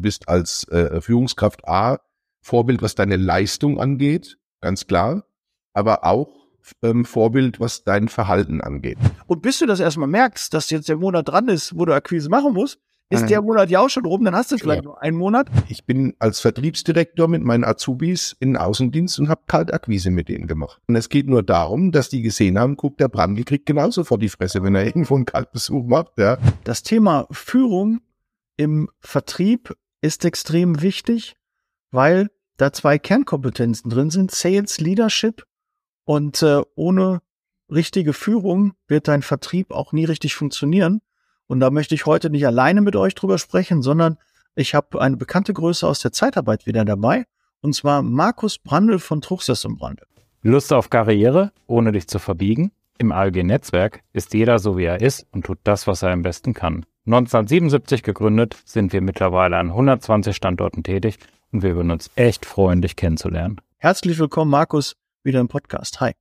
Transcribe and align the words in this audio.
du 0.00 0.02
bist 0.02 0.28
als 0.28 0.66
äh, 0.68 1.00
Führungskraft 1.00 1.68
A 1.68 1.98
Vorbild, 2.42 2.80
was 2.80 2.94
deine 2.94 3.16
Leistung 3.16 3.78
angeht, 3.78 4.38
ganz 4.62 4.86
klar, 4.86 5.24
aber 5.74 6.04
auch 6.04 6.30
ähm, 6.82 7.04
Vorbild, 7.04 7.60
was 7.60 7.84
dein 7.84 8.08
Verhalten 8.08 8.62
angeht. 8.62 8.96
Und 9.26 9.42
bis 9.42 9.58
du 9.58 9.66
das 9.66 9.78
erstmal 9.78 10.08
merkst, 10.08 10.54
dass 10.54 10.70
jetzt 10.70 10.88
der 10.88 10.96
Monat 10.96 11.28
dran 11.28 11.48
ist, 11.48 11.78
wo 11.78 11.84
du 11.84 11.92
Akquise 11.94 12.30
machen 12.30 12.54
musst, 12.54 12.80
ist 13.12 13.28
der 13.28 13.42
Monat 13.42 13.70
ja 13.70 13.80
auch 13.80 13.90
schon 13.90 14.06
rum, 14.06 14.24
dann 14.24 14.36
hast 14.36 14.52
du 14.52 14.56
vielleicht 14.56 14.84
ja. 14.84 14.90
nur 14.90 15.02
einen 15.02 15.16
Monat. 15.16 15.48
Ich 15.68 15.84
bin 15.84 16.14
als 16.20 16.38
Vertriebsdirektor 16.38 17.26
mit 17.26 17.42
meinen 17.42 17.64
Azubis 17.64 18.36
in 18.38 18.56
Außendienst 18.56 19.18
und 19.18 19.28
habe 19.28 19.42
Kaltakquise 19.48 20.12
mit 20.12 20.28
denen 20.28 20.46
gemacht. 20.46 20.80
Und 20.86 20.94
es 20.94 21.08
geht 21.08 21.26
nur 21.26 21.42
darum, 21.42 21.90
dass 21.90 22.08
die 22.08 22.22
gesehen 22.22 22.56
haben, 22.56 22.76
guckt, 22.76 23.00
der 23.00 23.08
Brandl 23.08 23.42
kriegt 23.42 23.66
genauso 23.66 24.04
vor 24.04 24.18
die 24.18 24.28
Fresse, 24.28 24.62
wenn 24.62 24.76
er 24.76 24.84
irgendwo 24.86 25.16
einen 25.16 25.26
Kaltbesuch 25.26 25.84
macht. 25.86 26.12
Ja. 26.18 26.38
Das 26.62 26.84
Thema 26.84 27.26
Führung 27.32 28.00
im 28.56 28.88
Vertrieb 29.00 29.74
ist 30.00 30.24
extrem 30.24 30.82
wichtig, 30.82 31.36
weil 31.90 32.30
da 32.56 32.72
zwei 32.72 32.98
Kernkompetenzen 32.98 33.90
drin 33.90 34.10
sind, 34.10 34.30
Sales, 34.30 34.80
Leadership 34.80 35.44
und 36.04 36.42
äh, 36.42 36.62
ohne 36.74 37.22
richtige 37.70 38.12
Führung 38.12 38.72
wird 38.86 39.08
dein 39.08 39.22
Vertrieb 39.22 39.70
auch 39.70 39.92
nie 39.92 40.04
richtig 40.04 40.34
funktionieren. 40.34 41.00
Und 41.46 41.60
da 41.60 41.70
möchte 41.70 41.94
ich 41.94 42.06
heute 42.06 42.30
nicht 42.30 42.46
alleine 42.46 42.80
mit 42.80 42.96
euch 42.96 43.14
drüber 43.14 43.38
sprechen, 43.38 43.82
sondern 43.82 44.18
ich 44.54 44.74
habe 44.74 45.00
eine 45.00 45.16
bekannte 45.16 45.52
Größe 45.52 45.86
aus 45.86 46.00
der 46.00 46.12
Zeitarbeit 46.12 46.66
wieder 46.66 46.84
dabei, 46.84 47.24
und 47.60 47.74
zwar 47.74 48.02
Markus 48.02 48.58
Brandl 48.58 48.98
von 48.98 49.20
Truchsess 49.20 49.64
und 49.64 49.78
Brandl. 49.78 50.04
Lust 50.42 50.72
auf 50.72 50.90
Karriere, 50.90 51.52
ohne 51.66 51.92
dich 51.92 52.08
zu 52.08 52.18
verbiegen? 52.18 52.72
Im 52.98 53.12
ALG-Netzwerk 53.12 54.02
ist 54.12 54.34
jeder 54.34 54.58
so, 54.58 54.76
wie 54.76 54.84
er 54.84 55.00
ist 55.00 55.26
und 55.32 55.44
tut 55.44 55.58
das, 55.64 55.86
was 55.86 56.02
er 56.02 56.10
am 56.10 56.22
besten 56.22 56.54
kann. 56.54 56.84
1977 57.12 58.04
gegründet, 58.04 58.56
sind 58.64 58.92
wir 58.92 59.00
mittlerweile 59.00 59.56
an 59.56 59.70
120 59.70 60.36
Standorten 60.36 60.84
tätig 60.84 61.18
und 61.50 61.64
wir 61.64 61.74
würden 61.74 61.90
uns 61.90 62.08
echt 62.14 62.46
freuen, 62.46 62.82
dich 62.82 62.94
kennenzulernen. 62.94 63.60
Herzlich 63.78 64.16
willkommen, 64.20 64.50
Markus 64.50 64.94
wieder 65.24 65.40
im 65.40 65.48
Podcast. 65.48 66.00
Hi. 66.00 66.12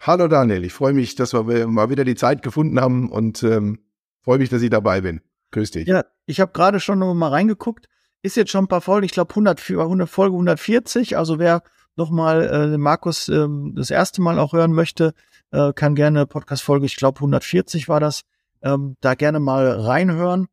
Hallo 0.00 0.26
Daniel, 0.26 0.64
ich 0.64 0.72
freue 0.72 0.94
mich, 0.94 1.14
dass 1.14 1.32
wir 1.32 1.68
mal 1.68 1.90
wieder 1.90 2.04
die 2.04 2.16
Zeit 2.16 2.42
gefunden 2.42 2.80
haben 2.80 3.08
und 3.08 3.44
ähm, 3.44 3.78
freue 4.20 4.38
mich, 4.38 4.48
dass 4.48 4.62
ich 4.62 4.70
dabei 4.70 5.00
bin. 5.00 5.20
Grüß 5.52 5.70
dich. 5.70 5.86
Ja, 5.86 6.04
ich 6.26 6.40
habe 6.40 6.50
gerade 6.52 6.80
schon 6.80 6.98
noch 6.98 7.14
mal 7.14 7.28
reingeguckt. 7.28 7.86
Ist 8.22 8.36
jetzt 8.36 8.50
schon 8.50 8.64
ein 8.64 8.68
paar 8.68 8.80
Folgen, 8.80 9.06
ich 9.06 9.12
glaube 9.12 9.30
100, 9.30 9.70
100 9.70 10.08
Folge 10.08 10.34
140. 10.34 11.16
Also 11.16 11.38
wer 11.38 11.62
noch 11.94 12.10
mal 12.10 12.42
äh, 12.74 12.78
Markus 12.78 13.28
ähm, 13.28 13.74
das 13.76 13.90
erste 13.90 14.20
Mal 14.22 14.40
auch 14.40 14.52
hören 14.52 14.72
möchte, 14.72 15.14
äh, 15.52 15.72
kann 15.72 15.94
gerne 15.94 16.26
Podcast-Folge, 16.26 16.86
ich 16.86 16.96
glaube 16.96 17.18
140 17.18 17.88
war 17.88 18.00
das, 18.00 18.22
ähm, 18.62 18.96
da 19.00 19.14
gerne 19.14 19.40
mal 19.40 19.68
reinhören. 19.68 20.46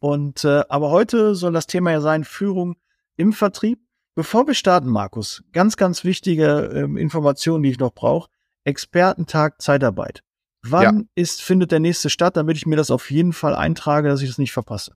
Und 0.00 0.44
äh, 0.44 0.62
aber 0.68 0.90
heute 0.90 1.34
soll 1.34 1.52
das 1.52 1.66
Thema 1.66 1.90
ja 1.90 2.00
sein 2.00 2.24
Führung 2.24 2.76
im 3.16 3.32
Vertrieb. 3.32 3.80
Bevor 4.14 4.46
wir 4.46 4.54
starten, 4.54 4.88
Markus, 4.88 5.44
ganz, 5.52 5.76
ganz 5.76 6.04
wichtige 6.04 6.70
ähm, 6.74 6.96
Informationen, 6.96 7.62
die 7.62 7.70
ich 7.70 7.78
noch 7.78 7.94
brauche. 7.94 8.28
Expertentag 8.64 9.62
Zeitarbeit. 9.62 10.22
Wann 10.62 10.82
ja. 10.82 11.04
ist, 11.14 11.40
findet 11.42 11.72
der 11.72 11.80
nächste 11.80 12.10
statt, 12.10 12.36
damit 12.36 12.56
ich 12.56 12.66
mir 12.66 12.76
das 12.76 12.90
auf 12.90 13.10
jeden 13.10 13.32
Fall 13.32 13.54
eintrage, 13.54 14.08
dass 14.08 14.22
ich 14.22 14.28
das 14.28 14.38
nicht 14.38 14.52
verpasse? 14.52 14.92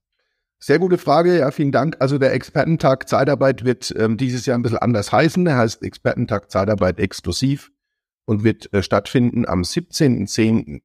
Sehr 0.59 0.79
gute 0.79 0.99
Frage, 0.99 1.39
ja, 1.39 1.51
vielen 1.51 1.73
Dank. 1.73 1.97
Also 1.99 2.19
der 2.19 2.33
Expertentag 2.33 3.09
Zeitarbeit 3.09 3.65
wird 3.65 3.93
ähm, 3.97 4.17
dieses 4.17 4.47
Jahr 4.47 4.57
ein 4.57 4.63
bisschen 4.63 4.79
anders 4.79 5.11
heißen. 5.11 5.45
Er 5.47 5.57
heißt 5.57 5.83
Expertentag 5.83 6.51
Zeitarbeit 6.51 7.01
exklusiv 7.01 7.73
und 8.27 8.45
wird 8.45 8.73
äh, 8.73 8.83
stattfinden 8.83 9.47
am 9.47 9.63
17.10. 9.63 10.83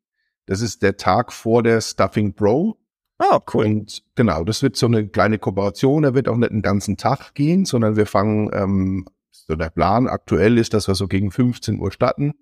Das 0.48 0.62
ist 0.62 0.81
der 0.81 0.98
Tag 0.98 1.31
vor 1.31 1.62
der 1.62 1.81
Stuffing 1.81 2.34
Pro. 2.34 2.78
Ah, 3.20 3.40
cool. 3.53 3.66
Und 3.66 4.03
genau, 4.16 4.44
das 4.44 4.64
wird 4.64 4.76
so 4.76 4.86
eine 4.86 5.08
kleine 5.08 5.39
Kooperation. 5.39 6.04
Er 6.04 6.14
wird 6.14 6.28
auch 6.28 6.38
nicht 6.38 6.52
den 6.52 6.62
ganzen 6.62 6.98
Tag 6.98 7.34
gehen, 7.36 7.66
sondern 7.66 7.95
wir 7.95 8.06
fangen, 8.06 8.50
ähm, 8.54 9.06
so 9.31 9.56
der 9.56 9.70
Plan 9.70 10.08
aktuell 10.08 10.58
ist, 10.58 10.73
dass 10.73 10.88
wir 10.88 10.95
so 10.95 11.08
gegen 11.08 11.31
15 11.31 11.80
Uhr 11.80 11.92
starten, 11.92 12.34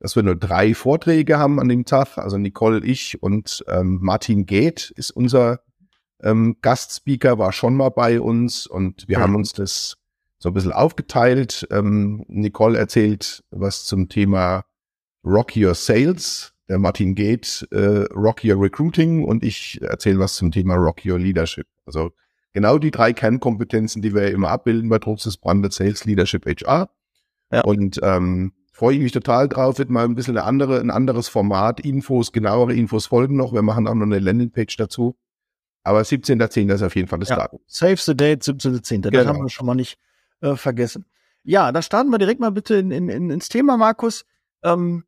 dass 0.00 0.16
wir 0.16 0.22
nur 0.22 0.36
drei 0.36 0.74
Vorträge 0.74 1.38
haben 1.38 1.60
an 1.60 1.68
dem 1.68 1.84
Tag. 1.84 2.18
Also 2.18 2.38
Nicole, 2.38 2.84
ich 2.84 3.22
und 3.22 3.64
ähm, 3.68 3.98
Martin 4.00 4.46
Geht 4.46 4.92
ist 4.96 5.10
unser 5.10 5.60
ähm, 6.22 6.56
Gastspeaker, 6.62 7.38
war 7.38 7.52
schon 7.52 7.74
mal 7.74 7.90
bei 7.90 8.20
uns 8.20 8.66
und 8.66 9.08
wir 9.08 9.18
mhm. 9.18 9.22
haben 9.22 9.34
uns 9.36 9.52
das 9.52 9.96
so 10.38 10.50
ein 10.50 10.54
bisschen 10.54 10.72
aufgeteilt. 10.72 11.66
Ähm, 11.70 12.24
Nicole 12.28 12.78
erzählt 12.78 13.44
was 13.50 13.84
zum 13.84 14.08
Thema 14.08 14.64
Rock 15.24 15.56
Your 15.56 15.74
Sales 15.74 16.54
der 16.68 16.78
Martin 16.78 17.14
Geht, 17.14 17.66
äh, 17.70 18.04
Rock 18.14 18.44
Your 18.44 18.62
Recruiting 18.62 19.24
und 19.24 19.42
ich 19.42 19.80
erzähle 19.82 20.18
was 20.18 20.34
zum 20.34 20.50
Thema 20.50 20.74
Rock 20.74 21.04
Your 21.04 21.18
Leadership. 21.18 21.66
Also 21.86 22.12
genau 22.52 22.78
die 22.78 22.90
drei 22.90 23.12
Kernkompetenzen, 23.12 24.02
die 24.02 24.14
wir 24.14 24.30
immer 24.30 24.50
abbilden 24.50 24.88
bei 24.88 24.98
Truxes 24.98 25.36
Branded 25.36 25.72
Sales 25.72 26.04
Leadership 26.04 26.44
HR. 26.46 26.90
Ja. 27.50 27.62
Und 27.62 27.98
ähm, 28.02 28.52
freue 28.72 28.96
ich 28.96 29.02
mich 29.02 29.12
total 29.12 29.48
drauf, 29.48 29.78
wird 29.78 29.90
mal 29.90 30.04
ein 30.04 30.14
bisschen 30.14 30.36
eine 30.36 30.46
andere, 30.46 30.78
ein 30.80 30.90
anderes 30.90 31.28
Format, 31.28 31.80
Infos, 31.80 32.32
genauere 32.32 32.74
Infos 32.74 33.06
folgen 33.06 33.36
noch. 33.36 33.52
Wir 33.52 33.62
machen 33.62 33.88
auch 33.88 33.94
noch 33.94 34.06
eine 34.06 34.18
Landingpage 34.18 34.76
dazu. 34.76 35.16
Aber 35.82 36.00
17.10. 36.00 36.72
ist 36.72 36.82
auf 36.82 36.94
jeden 36.94 37.08
Fall 37.08 37.18
das 37.18 37.30
ja. 37.30 37.36
Datum. 37.36 37.60
Save 37.66 37.96
the 37.96 38.14
date, 38.14 38.42
17.10. 38.42 39.00
Genau. 39.00 39.10
Das 39.10 39.26
haben 39.26 39.42
wir 39.42 39.48
schon 39.48 39.66
mal 39.66 39.74
nicht 39.74 39.98
äh, 40.42 40.54
vergessen. 40.54 41.06
Ja, 41.44 41.72
da 41.72 41.80
starten 41.80 42.10
wir 42.10 42.18
direkt 42.18 42.40
mal 42.40 42.50
bitte 42.50 42.74
in, 42.74 42.90
in, 42.90 43.30
ins 43.30 43.48
Thema, 43.48 43.76
Markus. 43.78 44.26
Ähm, 44.62 45.04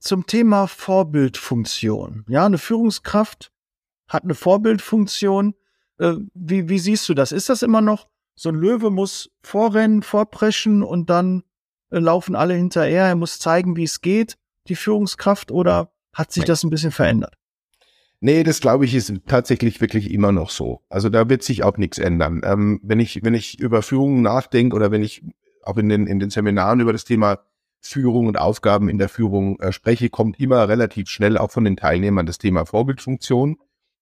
zum 0.00 0.26
Thema 0.26 0.66
Vorbildfunktion. 0.66 2.24
Ja, 2.28 2.46
eine 2.46 2.58
Führungskraft 2.58 3.52
hat 4.08 4.24
eine 4.24 4.34
Vorbildfunktion. 4.34 5.54
Äh, 5.98 6.14
wie, 6.34 6.68
wie 6.68 6.78
siehst 6.78 7.08
du 7.08 7.14
das? 7.14 7.32
Ist 7.32 7.48
das 7.48 7.62
immer 7.62 7.80
noch 7.80 8.08
so 8.34 8.48
ein 8.48 8.54
Löwe 8.54 8.90
muss 8.90 9.30
vorrennen, 9.42 10.02
vorpreschen 10.02 10.82
und 10.82 11.10
dann 11.10 11.42
äh, 11.90 11.98
laufen 11.98 12.34
alle 12.34 12.54
hinterher. 12.54 13.04
Er 13.04 13.14
muss 13.14 13.38
zeigen, 13.38 13.76
wie 13.76 13.84
es 13.84 14.00
geht, 14.00 14.38
die 14.68 14.76
Führungskraft, 14.76 15.50
oder 15.50 15.92
hat 16.14 16.32
sich 16.32 16.44
das 16.44 16.64
ein 16.64 16.70
bisschen 16.70 16.92
verändert? 16.92 17.34
Nee, 18.20 18.42
das 18.42 18.60
glaube 18.60 18.84
ich 18.84 18.94
ist 18.94 19.12
tatsächlich 19.26 19.80
wirklich 19.80 20.10
immer 20.10 20.32
noch 20.32 20.50
so. 20.50 20.82
Also 20.88 21.08
da 21.08 21.28
wird 21.28 21.42
sich 21.42 21.62
auch 21.62 21.76
nichts 21.76 21.98
ändern. 21.98 22.42
Ähm, 22.44 22.80
wenn 22.82 23.00
ich, 23.00 23.22
wenn 23.22 23.34
ich 23.34 23.58
über 23.58 23.82
Führung 23.82 24.22
nachdenke 24.22 24.76
oder 24.76 24.90
wenn 24.90 25.02
ich 25.02 25.22
auch 25.62 25.76
in 25.76 25.88
den, 25.88 26.06
in 26.06 26.18
den 26.18 26.30
Seminaren 26.30 26.80
über 26.80 26.92
das 26.92 27.04
Thema 27.04 27.40
Führung 27.80 28.26
und 28.26 28.38
Aufgaben 28.38 28.88
in 28.88 28.98
der 28.98 29.08
Führung 29.08 29.58
äh, 29.60 29.72
spreche, 29.72 30.10
kommt 30.10 30.38
immer 30.38 30.68
relativ 30.68 31.08
schnell 31.08 31.38
auch 31.38 31.50
von 31.50 31.64
den 31.64 31.76
Teilnehmern 31.76 32.26
das 32.26 32.38
Thema 32.38 32.64
Vorbildfunktion. 32.66 33.56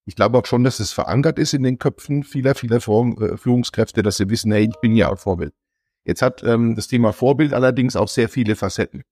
Ich 0.05 0.15
glaube 0.15 0.37
auch 0.37 0.45
schon, 0.45 0.63
dass 0.63 0.79
es 0.79 0.91
verankert 0.91 1.39
ist 1.39 1.53
in 1.53 1.63
den 1.63 1.77
Köpfen 1.79 2.23
vieler, 2.23 2.55
vieler 2.55 2.77
äh, 2.77 3.37
Führungskräfte, 3.37 4.03
dass 4.03 4.17
sie 4.17 4.29
wissen, 4.29 4.51
hey, 4.51 4.67
ich 4.69 4.79
bin 4.81 4.95
ja 4.95 5.09
auch 5.09 5.19
Vorbild. 5.19 5.53
Jetzt 6.03 6.21
hat 6.21 6.43
ähm, 6.43 6.75
das 6.75 6.87
Thema 6.87 7.13
Vorbild 7.13 7.53
allerdings 7.53 7.95
auch 7.95 8.07
sehr 8.07 8.29
viele 8.29 8.55
Facetten. 8.55 9.03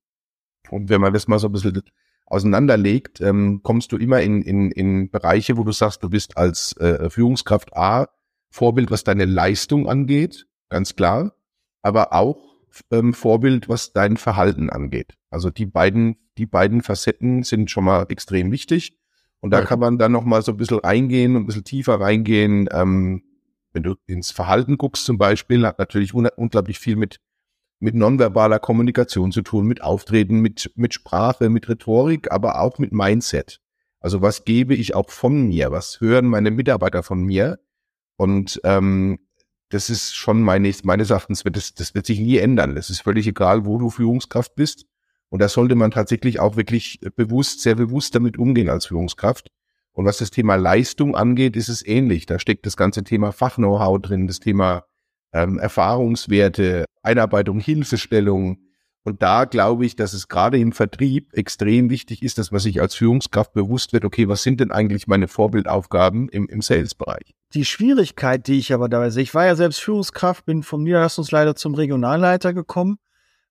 Und 0.70 0.90
wenn 0.90 1.02
man 1.02 1.14
das 1.14 1.28
mal 1.28 1.40
so 1.40 1.48
ein 1.48 1.54
bisschen 1.54 1.82
auseinanderlegt, 2.26 3.22
ähm, 3.22 3.62
kommst 3.64 3.92
du 3.92 3.98
immer 3.98 4.22
in, 4.22 4.42
in, 4.42 4.72
in 4.72 5.10
Bereiche, 5.10 5.58
wo 5.58 5.64
du 5.64 5.72
sagst, 5.72 6.04
du 6.04 6.10
bist 6.10 6.38
als 6.38 6.76
äh, 6.78 7.10
Führungskraft 7.10 7.76
A 7.76 8.08
Vorbild, 8.50 8.92
was 8.92 9.04
deine 9.04 9.26
Leistung 9.26 9.88
angeht, 9.88 10.48
ganz 10.70 10.96
klar, 10.96 11.34
aber 11.82 12.14
auch 12.14 12.47
ähm, 12.92 13.14
Vorbild, 13.14 13.70
was 13.70 13.94
dein 13.94 14.18
Verhalten 14.18 14.70
angeht. 14.70 15.14
Also 15.30 15.50
die 15.50 15.66
beiden, 15.66 16.18
die 16.38 16.46
beiden 16.46 16.82
Facetten 16.82 17.44
sind 17.44 17.72
schon 17.72 17.84
mal 17.84 18.06
extrem 18.10 18.52
wichtig. 18.52 18.98
Und 19.40 19.52
da 19.52 19.60
ja. 19.60 19.66
kann 19.66 19.80
man 19.80 19.98
dann 19.98 20.12
noch 20.12 20.24
mal 20.24 20.42
so 20.42 20.52
ein 20.52 20.58
bisschen 20.58 20.80
reingehen 20.80 21.36
und 21.36 21.44
ein 21.44 21.46
bisschen 21.46 21.64
tiefer 21.64 22.00
reingehen. 22.00 22.68
Ähm, 22.72 23.24
wenn 23.74 23.84
du 23.84 23.96
ins 24.08 24.32
Verhalten 24.32 24.78
guckst 24.78 25.06
zum 25.06 25.18
Beispiel, 25.18 25.66
hat 25.66 25.80
natürlich 25.80 26.14
un 26.14 26.28
unglaublich 26.36 26.80
viel 26.80 26.96
mit, 26.96 27.20
mit 27.80 27.94
nonverbaler 27.94 28.60
Kommunikation 28.60 29.32
zu 29.32 29.42
tun, 29.44 29.68
mit 29.68 29.82
Auftreten, 29.82 30.40
mit, 30.40 30.72
mit 30.76 30.94
Sprache, 30.94 31.50
mit 31.50 31.70
Rhetorik, 31.70 32.32
aber 32.32 32.60
auch 32.60 32.80
mit 32.80 32.92
Mindset. 32.92 33.60
Also 34.00 34.22
was 34.22 34.46
gebe 34.46 34.74
ich 34.74 34.96
auch 34.96 35.10
von 35.10 35.48
mir? 35.48 35.72
Was 35.72 36.02
hören 36.02 36.26
meine 36.26 36.52
Mitarbeiter 36.52 37.04
von 37.04 37.22
mir? 37.22 37.60
Und 38.16 38.60
ähm, 38.64 39.20
das 39.70 39.90
ist 39.90 40.16
schon 40.16 40.42
meines, 40.42 40.84
meines 40.84 41.10
Erachtens 41.10 41.44
wird 41.44 41.58
das, 41.58 41.74
das 41.74 41.94
wird 41.94 42.06
sich 42.06 42.20
nie 42.20 42.38
ändern. 42.38 42.78
Es 42.78 42.90
ist 42.90 43.02
völlig 43.02 43.28
egal, 43.28 43.66
wo 43.66 43.78
du 43.78 43.90
Führungskraft 43.90 44.56
bist. 44.56 44.86
Und 45.30 45.42
da 45.42 45.50
sollte 45.50 45.76
man 45.76 45.92
tatsächlich 45.92 46.40
auch 46.40 46.56
wirklich 46.56 47.02
bewusst, 47.16 47.62
sehr 47.62 47.76
bewusst 47.76 48.16
damit 48.16 48.38
umgehen 48.38 48.70
als 48.70 48.86
Führungskraft. 48.86 49.50
Und 49.92 50.06
was 50.06 50.18
das 50.18 50.32
Thema 50.32 50.56
Leistung 50.56 51.16
angeht, 51.16 51.58
ist 51.58 51.70
es 51.70 51.86
ähnlich. 51.86 52.26
Da 52.26 52.40
steckt 52.40 52.66
das 52.66 52.78
ganze 52.78 53.04
Thema 53.04 53.32
Fachknow-how 53.32 54.00
drin, 54.00 54.28
das 54.28 54.40
Thema 54.40 54.86
ähm, 55.34 55.60
Erfahrungswerte, 55.60 56.86
Einarbeitung, 57.02 57.60
Hilfestellung, 57.60 58.60
und 59.08 59.22
da 59.22 59.46
glaube 59.46 59.86
ich, 59.86 59.96
dass 59.96 60.12
es 60.12 60.28
gerade 60.28 60.60
im 60.60 60.74
Vertrieb 60.74 61.30
extrem 61.32 61.90
wichtig 61.90 62.22
ist, 62.24 62.38
dass 62.38 62.52
man 62.52 62.60
sich 62.60 62.82
als 62.82 62.94
Führungskraft 62.94 63.54
bewusst 63.54 63.94
wird, 63.94 64.04
okay, 64.04 64.28
was 64.28 64.44
sind 64.44 64.60
denn 64.60 64.70
eigentlich 64.70 65.08
meine 65.08 65.30
Vorbildaufgaben 65.30 66.28
im, 66.28 66.46
im 66.50 66.62
Sales-Bereich? 66.62 67.34
Die 67.54 67.64
Schwierigkeit, 67.64 68.48
die 68.48 68.60
ich 68.60 68.74
aber 68.74 68.90
dabei 68.90 69.10
sehe, 69.10 69.24
ich 69.24 69.34
war 69.34 69.46
ja 69.46 69.56
selbst 69.56 69.80
Führungskraft, 69.80 70.46
bin 70.46 70.62
vom 70.62 70.84
Niederlassungsleiter 70.84 71.56
zum 71.56 71.74
Regionalleiter 71.74 72.54
gekommen, 72.54 72.98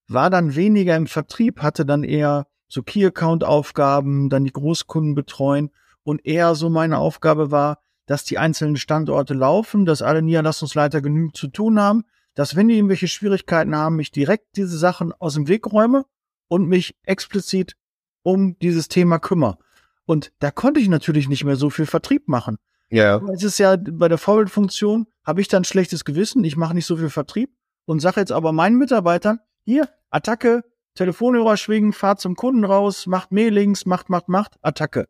war 0.08 0.29
dann 0.29 0.55
weniger 0.56 0.94
im 0.94 1.06
Vertrieb, 1.06 1.62
hatte 1.62 1.87
dann 1.87 2.05
eher 2.05 2.49
so 2.69 2.82
Key-Account-Aufgaben, 2.82 4.29
dann 4.29 4.44
die 4.44 4.53
Großkunden 4.53 5.14
betreuen 5.14 5.70
und 6.03 6.26
eher 6.26 6.55
so 6.55 6.69
meine 6.69 6.99
Aufgabe 6.99 7.50
war, 7.50 7.79
dass 8.05 8.25
die 8.25 8.37
einzelnen 8.37 8.76
Standorte 8.76 9.32
laufen, 9.32 9.87
dass 9.87 10.03
alle 10.03 10.20
Niederlassungsleiter 10.20 11.00
genügend 11.00 11.35
zu 11.35 11.49
tun 11.49 11.81
haben, 11.81 12.05
dass 12.37 12.55
wenn 12.55 12.69
die 12.69 12.77
irgendwelche 12.77 13.09
Schwierigkeiten 13.09 13.75
haben, 13.75 13.99
ich 13.99 14.12
direkt 14.12 14.56
diese 14.56 14.79
Sachen 14.79 15.12
aus 15.12 15.35
dem 15.35 15.49
Weg 15.49 15.73
räume 15.73 16.05
und 16.49 16.69
mich 16.69 16.94
explizit 17.03 17.77
um 18.23 18.59
dieses 18.61 18.88
Thema 18.88 19.19
kümmere. 19.19 19.59
Und 20.05 20.33
da 20.38 20.50
konnte 20.53 20.79
ich 20.79 20.88
natürlich 20.88 21.29
nicht 21.29 21.44
mehr 21.44 21.56
so 21.56 21.71
viel 21.71 21.87
Vertrieb 21.87 22.29
machen. 22.29 22.59
Ja. 22.91 23.21
Es 23.33 23.43
ist 23.43 23.59
ja 23.59 23.77
bei 23.77 24.09
der 24.09 24.19
Vorbildfunktion, 24.19 25.06
habe 25.25 25.41
ich 25.41 25.49
dann 25.49 25.65
schlechtes 25.65 26.05
Gewissen, 26.05 26.44
ich 26.44 26.56
mache 26.56 26.75
nicht 26.75 26.87
so 26.87 26.97
viel 26.97 27.11
Vertrieb 27.11 27.50
und 27.87 28.00
sage 28.00 28.21
jetzt 28.21 28.33
aber 28.33 28.53
meinen 28.53 28.77
Mitarbeitern, 28.77 29.41
hier, 29.65 29.89
Attacke, 30.11 30.62
Telefonhörer 30.94 31.56
schwingen, 31.56 31.93
fahrt 31.93 32.21
zum 32.21 32.37
Kunden 32.37 32.65
raus, 32.65 33.06
macht 33.06 33.32
Mailings, 33.32 33.87
macht, 33.87 34.11
macht, 34.11 34.29
macht, 34.29 34.59
Attacke. 34.62 35.09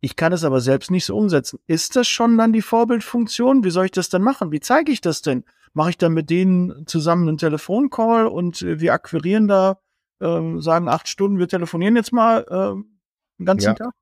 Ich 0.00 0.16
kann 0.16 0.32
es 0.32 0.44
aber 0.44 0.60
selbst 0.60 0.90
nicht 0.90 1.04
so 1.04 1.16
umsetzen. 1.16 1.58
Ist 1.66 1.96
das 1.96 2.06
schon 2.06 2.38
dann 2.38 2.52
die 2.52 2.62
Vorbildfunktion? 2.62 3.64
Wie 3.64 3.70
soll 3.70 3.86
ich 3.86 3.90
das 3.90 4.08
denn 4.08 4.22
machen? 4.22 4.52
Wie 4.52 4.60
zeige 4.60 4.92
ich 4.92 5.00
das 5.00 5.22
denn? 5.22 5.44
Mache 5.74 5.90
ich 5.90 5.98
dann 5.98 6.14
mit 6.14 6.30
denen 6.30 6.86
zusammen 6.86 7.28
einen 7.28 7.38
Telefoncall 7.38 8.26
und 8.26 8.62
äh, 8.62 8.80
wir 8.80 8.94
akquirieren 8.94 9.48
da, 9.48 9.78
äh, 10.20 10.60
sagen 10.60 10.88
acht 10.88 11.08
Stunden, 11.08 11.38
wir 11.38 11.48
telefonieren 11.48 11.96
jetzt 11.96 12.12
mal 12.12 12.46
äh, 12.48 12.82
den 13.38 13.46
ganzen 13.46 13.66
ja. 13.66 13.74
Tag? 13.74 13.92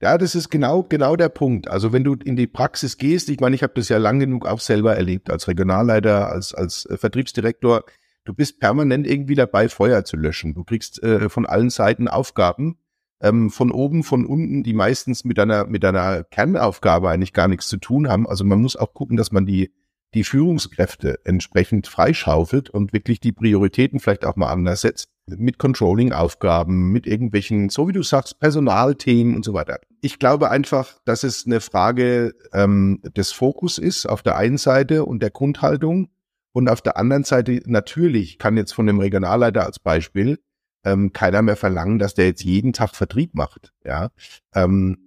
Ja, 0.00 0.18
das 0.18 0.34
ist 0.34 0.50
genau, 0.50 0.82
genau 0.82 1.16
der 1.16 1.28
Punkt. 1.28 1.68
Also 1.68 1.92
wenn 1.92 2.04
du 2.04 2.14
in 2.14 2.36
die 2.36 2.46
Praxis 2.46 2.98
gehst, 2.98 3.28
ich 3.28 3.40
meine, 3.40 3.54
ich 3.54 3.62
habe 3.62 3.74
das 3.74 3.88
ja 3.88 3.98
lang 3.98 4.18
genug 4.18 4.46
auch 4.46 4.60
selber 4.60 4.96
erlebt, 4.96 5.30
als 5.30 5.48
Regionalleiter, 5.48 6.30
als, 6.30 6.52
als 6.52 6.84
äh, 6.86 6.96
Vertriebsdirektor, 6.96 7.84
du 8.24 8.34
bist 8.34 8.60
permanent 8.60 9.06
irgendwie 9.06 9.34
dabei, 9.34 9.68
Feuer 9.68 10.04
zu 10.04 10.16
löschen. 10.16 10.54
Du 10.54 10.64
kriegst 10.64 11.02
äh, 11.02 11.28
von 11.28 11.46
allen 11.46 11.70
Seiten 11.70 12.08
Aufgaben, 12.08 12.78
ähm, 13.20 13.50
von 13.50 13.70
oben, 13.70 14.02
von 14.02 14.26
unten, 14.26 14.62
die 14.62 14.74
meistens 14.74 15.24
mit 15.24 15.38
einer, 15.38 15.66
mit 15.66 15.84
einer 15.84 16.24
Kernaufgabe 16.24 17.08
eigentlich 17.08 17.32
gar 17.32 17.48
nichts 17.48 17.68
zu 17.68 17.78
tun 17.78 18.08
haben. 18.08 18.26
Also 18.28 18.44
man 18.44 18.60
muss 18.60 18.76
auch 18.76 18.92
gucken, 18.92 19.16
dass 19.16 19.32
man 19.32 19.46
die, 19.46 19.72
die 20.14 20.24
Führungskräfte 20.24 21.18
entsprechend 21.24 21.86
freischaufelt 21.86 22.70
und 22.70 22.92
wirklich 22.92 23.20
die 23.20 23.32
Prioritäten 23.32 24.00
vielleicht 24.00 24.24
auch 24.24 24.36
mal 24.36 24.50
anders 24.50 24.82
setzt. 24.82 25.08
Mit 25.26 25.58
Controlling-Aufgaben, 25.58 26.92
mit 26.92 27.06
irgendwelchen, 27.06 27.70
so 27.70 27.88
wie 27.88 27.92
du 27.92 28.02
sagst, 28.02 28.40
Personalthemen 28.40 29.34
und 29.34 29.44
so 29.44 29.54
weiter. 29.54 29.80
Ich 30.02 30.18
glaube 30.18 30.50
einfach, 30.50 30.98
dass 31.04 31.22
es 31.22 31.46
eine 31.46 31.60
Frage 31.60 32.34
ähm, 32.52 33.00
des 33.16 33.32
Fokus 33.32 33.78
ist 33.78 34.06
auf 34.06 34.22
der 34.22 34.36
einen 34.36 34.58
Seite 34.58 35.04
und 35.04 35.22
der 35.22 35.30
Grundhaltung 35.30 36.08
und 36.52 36.68
auf 36.68 36.82
der 36.82 36.96
anderen 36.98 37.24
Seite 37.24 37.60
natürlich 37.66 38.38
kann 38.38 38.56
jetzt 38.56 38.72
von 38.72 38.86
dem 38.86 39.00
Regionalleiter 39.00 39.64
als 39.64 39.78
Beispiel 39.78 40.38
ähm, 40.84 41.12
keiner 41.12 41.42
mehr 41.42 41.56
verlangen, 41.56 41.98
dass 41.98 42.14
der 42.14 42.26
jetzt 42.26 42.44
jeden 42.44 42.72
Tag 42.72 42.94
Vertrieb 42.94 43.34
macht. 43.34 43.72
Ja, 43.84 44.10
ähm, 44.54 45.03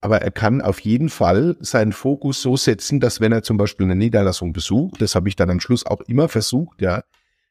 aber 0.00 0.22
er 0.22 0.30
kann 0.30 0.60
auf 0.60 0.80
jeden 0.80 1.08
Fall 1.08 1.56
seinen 1.60 1.92
Fokus 1.92 2.42
so 2.42 2.56
setzen, 2.56 3.00
dass 3.00 3.20
wenn 3.20 3.32
er 3.32 3.42
zum 3.42 3.56
Beispiel 3.56 3.84
eine 3.84 3.96
Niederlassung 3.96 4.52
besucht, 4.52 5.00
das 5.00 5.14
habe 5.14 5.28
ich 5.28 5.36
dann 5.36 5.50
am 5.50 5.60
Schluss 5.60 5.86
auch 5.86 6.00
immer 6.02 6.28
versucht, 6.28 6.82
ja, 6.82 7.02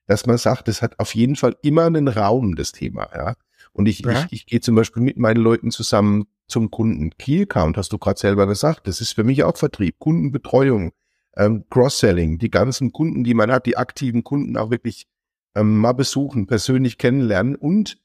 dass 0.07 0.25
man 0.25 0.37
sagt, 0.37 0.67
es 0.67 0.81
hat 0.81 0.99
auf 0.99 1.15
jeden 1.15 1.35
Fall 1.35 1.55
immer 1.61 1.85
einen 1.85 2.07
Raum, 2.07 2.55
das 2.55 2.71
Thema, 2.71 3.09
ja. 3.15 3.35
Und 3.73 3.87
ich, 3.87 3.99
ja. 3.99 4.11
ich, 4.11 4.31
ich 4.31 4.45
gehe 4.45 4.61
zum 4.61 4.75
Beispiel 4.75 5.03
mit 5.03 5.17
meinen 5.17 5.41
Leuten 5.41 5.69
zusammen 5.69 6.27
zum 6.47 6.71
Kunden. 6.71 7.11
Key 7.17 7.41
Account, 7.41 7.75
hast 7.75 7.91
du 7.91 7.97
gerade 7.97 8.19
selber 8.19 8.47
gesagt, 8.47 8.87
das 8.87 9.01
ist 9.01 9.13
für 9.13 9.25
mich 9.25 9.43
auch 9.43 9.57
Vertrieb, 9.57 9.99
Kundenbetreuung, 9.99 10.93
ähm, 11.35 11.65
Cross-Selling, 11.69 12.37
die 12.37 12.51
ganzen 12.51 12.93
Kunden, 12.93 13.25
die 13.25 13.33
man 13.33 13.51
hat, 13.51 13.65
die 13.65 13.75
aktiven 13.75 14.23
Kunden 14.23 14.55
auch 14.55 14.69
wirklich 14.69 15.07
ähm, 15.55 15.77
mal 15.77 15.93
besuchen, 15.93 16.47
persönlich 16.47 16.97
kennenlernen 16.97 17.55
und 17.55 17.97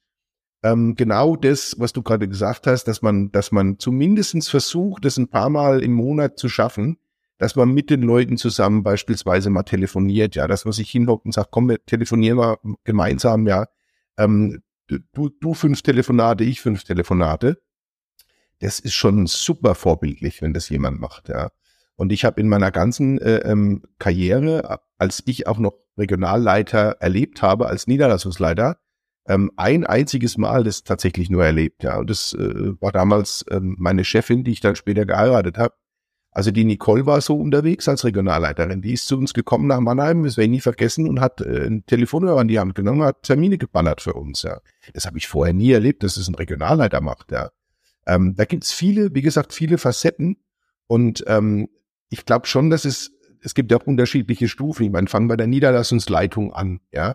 ähm, 0.63 0.95
genau 0.95 1.37
das, 1.37 1.77
was 1.79 1.93
du 1.93 2.03
gerade 2.03 2.29
gesagt 2.29 2.67
hast, 2.67 2.85
dass 2.85 3.03
man, 3.03 3.33
dass 3.33 3.53
man 3.53 3.79
zumindestens 3.79 4.49
versucht, 4.49 5.05
das 5.05 5.17
ein 5.17 5.29
paar 5.29 5.51
Mal 5.51 5.83
im 5.83 5.93
Monat 5.93 6.39
zu 6.39 6.49
schaffen, 6.49 6.99
dass 7.39 7.57
man 7.57 7.71
mit 7.71 7.89
den 7.89 8.03
Leuten 8.03 8.37
zusammen 8.37 8.83
beispielsweise 8.83 9.49
mal 9.49 9.63
telefoniert, 9.63 10.37
ja, 10.37 10.47
dass 10.47 10.67
man 10.67 10.73
sich 10.73 10.91
hinhockt 10.91 11.25
und 11.25 11.33
sagt, 11.33 11.51
komm, 11.51 11.71
wir 11.71 11.85
telefonieren 11.87 12.37
mal 12.37 12.59
gemeinsam, 12.85 13.47
ja, 13.47 13.67
ähm, 14.19 14.63
du, 14.87 15.31
du 15.31 15.55
fünf 15.55 15.81
Telefonate, 15.83 16.45
ich 16.45 16.61
fünf 16.61 16.85
Telefonate. 16.85 17.63
Das 18.59 18.79
ist 18.79 18.93
schon 18.93 19.27
super 19.27 19.75
vorbildlich, 19.75 20.43
wenn 20.43 20.53
das 20.53 20.69
jemand 20.69 21.01
macht, 21.01 21.31
ja. 21.31 21.51
Und 21.97 22.13
ich 22.13 22.25
habe 22.25 22.41
in 22.41 22.49
meiner 22.49 22.71
ganzen 22.71 23.19
äh, 23.19 23.39
ähm, 23.39 23.83
Karriere, 23.99 24.81
als 24.99 25.23
ich 25.27 25.47
auch 25.47 25.59
noch 25.59 25.75
Regionalleiter 25.99 26.97
erlebt 27.01 27.43
habe, 27.43 27.69
als 27.69 27.87
Niederlassungsleiter, 27.87 28.79
ähm, 29.31 29.53
ein 29.57 29.87
einziges 29.87 30.37
Mal 30.39 30.65
das 30.65 30.83
tatsächlich 30.83 31.31
nur 31.31 31.45
erlebt. 31.45 31.85
Ja, 31.85 31.99
und 31.99 32.11
das 32.11 32.33
äh, 32.33 32.73
war 32.81 32.91
damals 32.91 33.45
ähm, 33.49 33.77
meine 33.79 34.05
Chefin, 34.05 34.43
die 34.43 34.51
ich 34.51 34.61
dann 34.61 34.75
später 34.75 35.07
geheiratet 35.07 35.57
habe. 35.57 35.75
Also 36.33 36.51
die 36.51 36.65
Nicole 36.65 37.07
war 37.07 37.21
so 37.21 37.37
unterwegs 37.37 37.89
als 37.89 38.05
Regionalleiterin. 38.05 38.83
Die 38.83 38.93
ist 38.93 39.07
zu 39.07 39.17
uns 39.17 39.33
gekommen 39.33 39.69
nach 39.69 39.81
Mannheim, 39.81 40.25
das 40.25 40.37
werde 40.37 40.47
ich 40.47 40.51
nie 40.51 40.61
vergessen, 40.61 41.09
und 41.09 41.21
hat 41.21 41.41
äh, 41.41 41.67
ein 41.67 41.87
Telefonhörer 41.87 42.41
in 42.41 42.49
die 42.49 42.59
Hand 42.59 42.75
genommen, 42.75 43.03
hat 43.03 43.23
Termine 43.23 43.57
gebannert 43.57 44.01
für 44.01 44.15
uns. 44.15 44.43
Ja, 44.43 44.61
das 44.95 45.07
habe 45.07 45.19
ich 45.19 45.29
vorher 45.29 45.55
nie 45.55 45.71
erlebt, 45.71 46.03
dass 46.03 46.17
es 46.17 46.29
ein 46.29 46.35
Regionalleiter 46.35 47.01
macht. 47.01 47.31
Ja, 47.31 47.51
ähm, 48.07 48.35
da 48.37 48.45
gibt's 48.45 48.73
viele, 48.73 49.15
wie 49.15 49.23
gesagt, 49.23 49.53
viele 49.53 49.79
Facetten. 49.79 50.39
Und 50.89 51.23
ähm, 51.29 51.69
ich 52.09 52.25
glaube 52.25 52.49
schon, 52.49 52.69
dass 52.69 52.85
es, 52.85 53.13
es 53.43 53.55
gibt 53.55 53.71
ja 53.71 53.79
auch 53.79 53.87
unterschiedliche 53.87 54.49
Stufen. 54.49 54.85
Ich 54.85 54.91
meine, 54.91 55.07
fangen 55.07 55.29
bei 55.29 55.37
der 55.37 55.47
Niederlassungsleitung 55.47 56.53
an, 56.53 56.81
ja. 56.93 57.15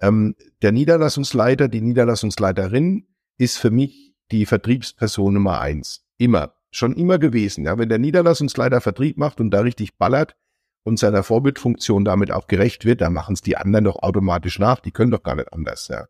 Ähm, 0.00 0.34
der 0.62 0.72
Niederlassungsleiter, 0.72 1.68
die 1.68 1.80
Niederlassungsleiterin 1.80 3.06
ist 3.38 3.58
für 3.58 3.70
mich 3.70 4.14
die 4.30 4.46
Vertriebsperson 4.46 5.34
Nummer 5.34 5.60
eins. 5.60 6.04
Immer. 6.18 6.54
Schon 6.70 6.94
immer 6.94 7.18
gewesen. 7.18 7.64
Ja. 7.64 7.78
Wenn 7.78 7.88
der 7.88 7.98
Niederlassungsleiter 7.98 8.80
Vertrieb 8.80 9.16
macht 9.16 9.40
und 9.40 9.50
da 9.50 9.60
richtig 9.60 9.96
ballert 9.96 10.36
und 10.82 10.98
seiner 10.98 11.22
Vorbildfunktion 11.22 12.04
damit 12.04 12.30
auch 12.30 12.48
gerecht 12.48 12.84
wird, 12.84 13.00
dann 13.00 13.12
machen 13.12 13.34
es 13.34 13.40
die 13.40 13.56
anderen 13.56 13.86
doch 13.86 14.02
automatisch 14.02 14.58
nach. 14.58 14.80
Die 14.80 14.90
können 14.90 15.10
doch 15.10 15.22
gar 15.22 15.36
nicht 15.36 15.52
anders, 15.52 15.88
ja. 15.88 16.06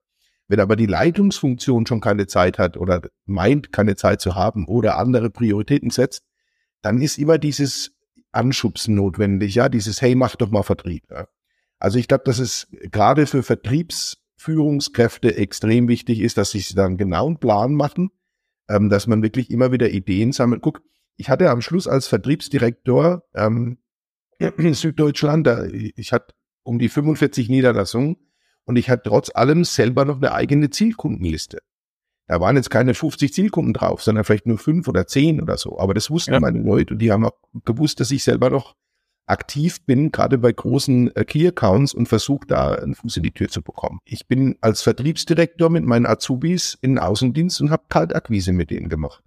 Wenn 0.49 0.61
aber 0.61 0.77
die 0.77 0.87
Leitungsfunktion 0.87 1.87
schon 1.87 2.01
keine 2.01 2.27
Zeit 2.27 2.59
hat 2.59 2.77
oder 2.77 3.03
meint, 3.25 3.73
keine 3.73 3.97
Zeit 3.97 4.21
zu 4.21 4.37
haben 4.37 4.67
oder 4.67 4.97
andere 4.97 5.29
Prioritäten 5.29 5.91
setzt, 5.91 6.25
dann 6.83 7.01
ist 7.01 7.19
immer 7.19 7.39
dieses 7.39 7.93
Anschubsen 8.31 8.95
notwendig, 8.95 9.57
ja, 9.57 9.69
dieses 9.69 10.01
Hey, 10.01 10.15
mach 10.15 10.37
doch 10.37 10.51
mal 10.51 10.63
Vertrieb. 10.63 11.05
Ja. 11.11 11.27
Also 11.79 11.99
ich 11.99 12.09
glaube, 12.09 12.25
dass 12.25 12.39
es 12.39 12.69
gerade 12.91 13.27
für 13.27 13.43
Vertriebsführungskräfte 13.43 15.37
extrem 15.37 15.89
wichtig 15.89 16.21
ist, 16.21 16.39
dass 16.39 16.51
sie 16.51 16.61
sich 16.61 16.75
dann 16.75 16.97
genau 16.97 17.27
einen 17.27 17.39
Plan 17.39 17.75
machen, 17.75 18.11
ähm, 18.69 18.89
dass 18.89 19.07
man 19.07 19.23
wirklich 19.23 19.51
immer 19.51 19.73
wieder 19.73 19.91
Ideen 19.91 20.33
sammelt. 20.33 20.63
Guck, 20.63 20.83
ich 21.17 21.29
hatte 21.29 21.51
am 21.51 21.61
Schluss 21.61 21.87
als 21.87 22.09
Vertriebsdirektor 22.09 23.25
ähm, 23.35 23.79
in 24.39 24.75
Süddeutschland, 24.75 25.47
da, 25.47 25.65
ich 25.65 26.13
hatte 26.13 26.35
um 26.63 26.79
die 26.79 26.89
45 26.89 27.49
Niederlassungen 27.49 28.17
und 28.65 28.77
ich 28.77 28.91
hatte 28.91 29.09
trotz 29.09 29.31
allem 29.35 29.65
selber 29.65 30.05
noch 30.05 30.17
eine 30.17 30.33
eigene 30.33 30.71
Zielkundenliste. 30.71 31.59
Da 32.29 32.41
waren 32.41 32.57
jetzt 32.57 32.71
keine 32.71 32.95
50 32.95 33.33
Zielkunden 33.33 33.73
drauf, 33.73 34.03
sondern 34.03 34.25
vielleicht 34.25 34.47
nur 34.47 34.59
fünf 34.59 34.89
oder 34.89 35.07
zehn 35.07 35.41
oder 35.41 35.57
so. 35.57 35.79
Aber 35.79 35.95
das 35.95 36.11
wussten 36.11 36.33
ja. 36.33 36.41
meine 36.41 36.61
Leute 36.61 36.95
und 36.95 36.99
die 36.99 37.13
haben 37.13 37.25
auch 37.25 37.39
gewusst, 37.65 38.01
dass 38.01 38.11
ich 38.11 38.25
selber 38.25 38.51
noch 38.51 38.75
aktiv 39.27 39.85
bin, 39.85 40.13
gerade 40.13 40.39
bei 40.39 40.53
großen 40.53 41.15
äh, 41.17 41.25
Key 41.25 41.47
Accounts 41.49 41.95
und 41.95 42.07
versuche 42.07 42.47
da 42.47 42.75
einen 42.75 42.95
Fuß 42.95 43.19
in 43.19 43.23
die 43.25 43.33
Tür 43.33 43.49
zu 43.49 43.63
bekommen. 43.63 43.99
Ich 44.05 44.27
bin 44.27 44.57
als 44.61 44.83
Vertriebsdirektor 44.83 45.69
mit 45.71 45.85
meinen 45.85 46.07
Azubis 46.07 46.79
in 46.81 46.93
den 46.93 46.99
Außendienst 46.99 47.61
und 47.61 47.71
habe 47.71 47.85
Kaltakquise 47.89 48.53
mit 48.53 48.71
denen 48.71 48.89
gemacht. 48.89 49.23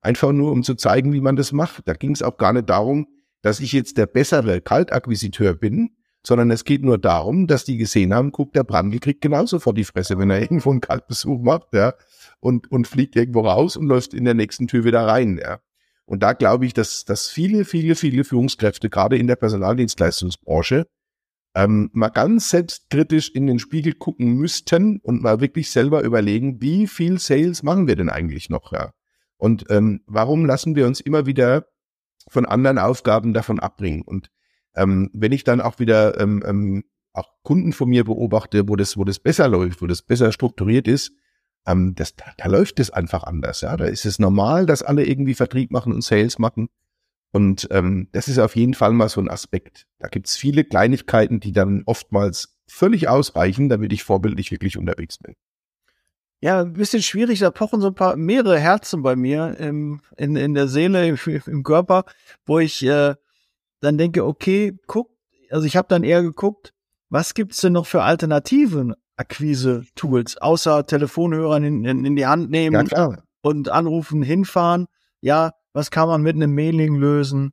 Einfach 0.00 0.32
nur, 0.32 0.52
um 0.52 0.62
zu 0.62 0.74
zeigen, 0.74 1.12
wie 1.12 1.20
man 1.20 1.36
das 1.36 1.52
macht. 1.52 1.86
Da 1.86 1.94
ging 1.94 2.12
es 2.12 2.22
auch 2.22 2.36
gar 2.38 2.52
nicht 2.52 2.68
darum, 2.70 3.06
dass 3.42 3.60
ich 3.60 3.72
jetzt 3.72 3.98
der 3.98 4.06
bessere 4.06 4.60
Kaltakquisiteur 4.60 5.54
bin, 5.54 5.90
sondern 6.24 6.50
es 6.50 6.64
geht 6.64 6.82
nur 6.82 6.98
darum, 6.98 7.46
dass 7.46 7.64
die 7.64 7.76
gesehen 7.76 8.14
haben, 8.14 8.32
guckt, 8.32 8.56
der 8.56 8.64
Brandl 8.64 9.00
kriegt 9.00 9.20
genauso 9.20 9.58
vor 9.58 9.74
die 9.74 9.84
Fresse, 9.84 10.18
wenn 10.18 10.30
er 10.30 10.40
irgendwo 10.40 10.70
einen 10.70 10.80
Kaltbesuch 10.80 11.40
macht, 11.40 11.74
ja 11.74 11.94
und, 12.42 12.70
und 12.72 12.88
fliegt 12.88 13.16
irgendwo 13.16 13.40
raus 13.40 13.76
und 13.76 13.86
läuft 13.86 14.14
in 14.14 14.24
der 14.24 14.34
nächsten 14.34 14.66
Tür 14.66 14.84
wieder 14.84 15.06
rein. 15.06 15.38
Ja. 15.40 15.60
Und 16.04 16.22
da 16.22 16.32
glaube 16.32 16.66
ich, 16.66 16.74
dass, 16.74 17.04
dass 17.04 17.28
viele, 17.28 17.64
viele, 17.64 17.94
viele 17.94 18.24
Führungskräfte, 18.24 18.90
gerade 18.90 19.16
in 19.16 19.26
der 19.26 19.36
Personaldienstleistungsbranche, 19.36 20.86
ähm, 21.54 21.90
mal 21.92 22.08
ganz 22.08 22.50
selbstkritisch 22.50 23.30
in 23.30 23.46
den 23.46 23.58
Spiegel 23.58 23.92
gucken 23.94 24.34
müssten 24.34 24.98
und 25.00 25.22
mal 25.22 25.40
wirklich 25.40 25.70
selber 25.70 26.02
überlegen, 26.02 26.60
wie 26.60 26.86
viel 26.86 27.18
Sales 27.18 27.62
machen 27.62 27.86
wir 27.86 27.96
denn 27.96 28.08
eigentlich 28.08 28.48
noch? 28.48 28.72
Ja? 28.72 28.92
Und 29.36 29.66
ähm, 29.70 30.02
warum 30.06 30.46
lassen 30.46 30.76
wir 30.76 30.86
uns 30.86 31.00
immer 31.00 31.26
wieder 31.26 31.66
von 32.28 32.46
anderen 32.46 32.78
Aufgaben 32.78 33.34
davon 33.34 33.60
abbringen? 33.60 34.02
Und 34.02 34.30
ähm, 34.74 35.10
wenn 35.12 35.32
ich 35.32 35.44
dann 35.44 35.60
auch 35.60 35.78
wieder 35.78 36.18
ähm, 36.20 36.42
ähm, 36.46 36.84
auch 37.12 37.28
Kunden 37.42 37.72
von 37.72 37.90
mir 37.90 38.04
beobachte, 38.04 38.68
wo 38.68 38.76
das, 38.76 38.96
wo 38.96 39.04
das 39.04 39.18
besser 39.18 39.48
läuft, 39.48 39.82
wo 39.82 39.86
das 39.86 40.02
besser 40.02 40.32
strukturiert 40.32 40.88
ist, 40.88 41.12
ähm, 41.66 41.94
das, 41.94 42.16
da, 42.16 42.24
da 42.36 42.48
läuft 42.48 42.80
es 42.80 42.90
einfach 42.90 43.24
anders. 43.24 43.60
Ja, 43.60 43.76
da 43.76 43.84
ist 43.84 44.04
es 44.04 44.18
normal, 44.18 44.66
dass 44.66 44.82
alle 44.82 45.04
irgendwie 45.04 45.34
Vertrieb 45.34 45.70
machen 45.70 45.92
und 45.92 46.02
Sales 46.02 46.38
machen. 46.38 46.68
Und 47.32 47.66
ähm, 47.70 48.08
das 48.12 48.28
ist 48.28 48.38
auf 48.38 48.56
jeden 48.56 48.74
Fall 48.74 48.92
mal 48.92 49.08
so 49.08 49.20
ein 49.20 49.30
Aspekt. 49.30 49.86
Da 49.98 50.08
gibt 50.08 50.26
es 50.26 50.36
viele 50.36 50.64
Kleinigkeiten, 50.64 51.40
die 51.40 51.52
dann 51.52 51.82
oftmals 51.86 52.56
völlig 52.66 53.08
ausreichen, 53.08 53.68
damit 53.68 53.92
ich 53.92 54.04
vorbildlich 54.04 54.50
wirklich 54.50 54.76
unterwegs 54.76 55.18
bin. 55.18 55.34
Ja, 56.40 56.60
ein 56.60 56.72
bisschen 56.72 57.02
schwierig, 57.02 57.38
da 57.38 57.50
pochen 57.50 57.80
so 57.80 57.86
ein 57.86 57.94
paar 57.94 58.16
mehrere 58.16 58.58
Herzen 58.58 59.02
bei 59.02 59.14
mir 59.14 59.56
im, 59.58 60.00
in, 60.16 60.34
in 60.34 60.54
der 60.54 60.66
Seele, 60.66 61.06
im, 61.06 61.16
im 61.46 61.62
Körper, 61.62 62.04
wo 62.44 62.58
ich 62.58 62.82
äh, 62.84 63.14
dann 63.80 63.96
denke, 63.96 64.26
okay, 64.26 64.76
guck, 64.86 65.10
also 65.50 65.66
ich 65.66 65.76
habe 65.76 65.88
dann 65.88 66.02
eher 66.02 66.22
geguckt, 66.22 66.74
was 67.08 67.34
gibt's 67.34 67.60
denn 67.60 67.74
noch 67.74 67.86
für 67.86 68.02
Alternativen 68.02 68.94
Akquise-Tools, 69.22 70.38
außer 70.38 70.86
Telefonhörern 70.86 71.64
in, 71.64 71.84
in, 71.84 72.04
in 72.04 72.16
die 72.16 72.26
Hand 72.26 72.50
nehmen 72.50 72.88
ja, 72.90 73.18
und 73.42 73.68
anrufen, 73.68 74.22
hinfahren. 74.22 74.86
Ja, 75.20 75.52
was 75.72 75.90
kann 75.90 76.08
man 76.08 76.22
mit 76.22 76.36
einem 76.36 76.54
Mailing 76.54 76.96
lösen? 76.96 77.52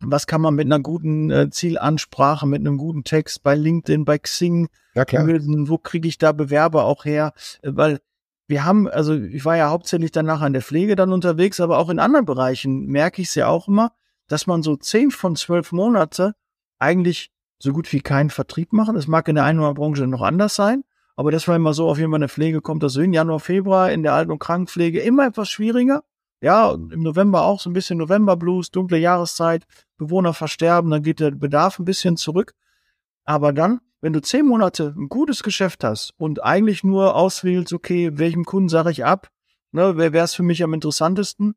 Was 0.00 0.26
kann 0.26 0.42
man 0.42 0.54
mit 0.54 0.66
einer 0.66 0.80
guten 0.80 1.30
äh, 1.30 1.48
Zielansprache, 1.50 2.46
mit 2.46 2.60
einem 2.60 2.76
guten 2.76 3.04
Text 3.04 3.42
bei 3.42 3.54
LinkedIn, 3.54 4.04
bei 4.04 4.18
Xing 4.18 4.68
ja, 4.94 5.04
klar. 5.04 5.24
lösen? 5.24 5.68
Wo 5.68 5.78
kriege 5.78 6.06
ich 6.06 6.18
da 6.18 6.32
Bewerber 6.32 6.84
auch 6.84 7.04
her? 7.04 7.32
Äh, 7.62 7.70
weil 7.74 8.00
wir 8.48 8.64
haben, 8.64 8.88
also 8.88 9.14
ich 9.14 9.44
war 9.44 9.56
ja 9.56 9.70
hauptsächlich 9.70 10.12
danach 10.12 10.40
an 10.40 10.52
der 10.52 10.62
Pflege 10.62 10.96
dann 10.96 11.12
unterwegs, 11.12 11.60
aber 11.60 11.78
auch 11.78 11.88
in 11.88 11.98
anderen 11.98 12.26
Bereichen 12.26 12.86
merke 12.86 13.22
ich 13.22 13.28
es 13.28 13.34
ja 13.34 13.48
auch 13.48 13.68
immer, 13.68 13.92
dass 14.28 14.46
man 14.46 14.62
so 14.62 14.76
zehn 14.76 15.10
von 15.10 15.34
zwölf 15.34 15.72
Monate 15.72 16.34
eigentlich 16.78 17.30
so 17.58 17.72
gut 17.72 17.92
wie 17.92 18.00
keinen 18.00 18.30
Vertrieb 18.30 18.72
machen. 18.72 18.96
Es 18.96 19.06
mag 19.06 19.26
in 19.28 19.36
der 19.36 19.44
einen 19.44 19.58
oder 19.58 19.68
anderen 19.68 19.82
Branche 19.82 20.06
noch 20.06 20.22
anders 20.22 20.54
sein, 20.54 20.84
aber 21.16 21.30
das 21.30 21.48
war 21.48 21.56
immer 21.56 21.72
so, 21.72 21.88
auf 21.88 21.98
jeden 21.98 22.10
Fall 22.10 22.18
eine 22.18 22.28
Pflege 22.28 22.60
kommt 22.60 22.82
das 22.82 22.96
in 22.96 23.12
Januar, 23.12 23.40
Februar, 23.40 23.90
in 23.90 24.02
der 24.02 24.12
Alten- 24.12 24.32
und 24.32 24.38
Krankenpflege 24.38 25.00
immer 25.00 25.26
etwas 25.26 25.48
schwieriger. 25.48 26.04
Ja, 26.42 26.72
im 26.72 27.02
November 27.02 27.44
auch 27.44 27.60
so 27.60 27.70
ein 27.70 27.72
bisschen 27.72 27.96
November 27.96 28.36
Blues, 28.36 28.70
dunkle 28.70 28.98
Jahreszeit, 28.98 29.66
Bewohner 29.96 30.34
versterben, 30.34 30.90
dann 30.90 31.02
geht 31.02 31.18
der 31.18 31.30
Bedarf 31.30 31.78
ein 31.78 31.86
bisschen 31.86 32.18
zurück. 32.18 32.52
Aber 33.24 33.54
dann, 33.54 33.80
wenn 34.02 34.12
du 34.12 34.20
zehn 34.20 34.44
Monate 34.44 34.94
ein 34.96 35.08
gutes 35.08 35.42
Geschäft 35.42 35.82
hast 35.82 36.12
und 36.18 36.44
eigentlich 36.44 36.84
nur 36.84 37.16
auswählst, 37.16 37.72
okay, 37.72 38.10
welchem 38.18 38.44
Kunden 38.44 38.68
sage 38.68 38.90
ich 38.90 39.04
ab, 39.06 39.30
ne, 39.72 39.96
wer 39.96 40.12
wäre 40.12 40.26
es 40.26 40.34
für 40.34 40.42
mich 40.42 40.62
am 40.62 40.74
interessantesten, 40.74 41.54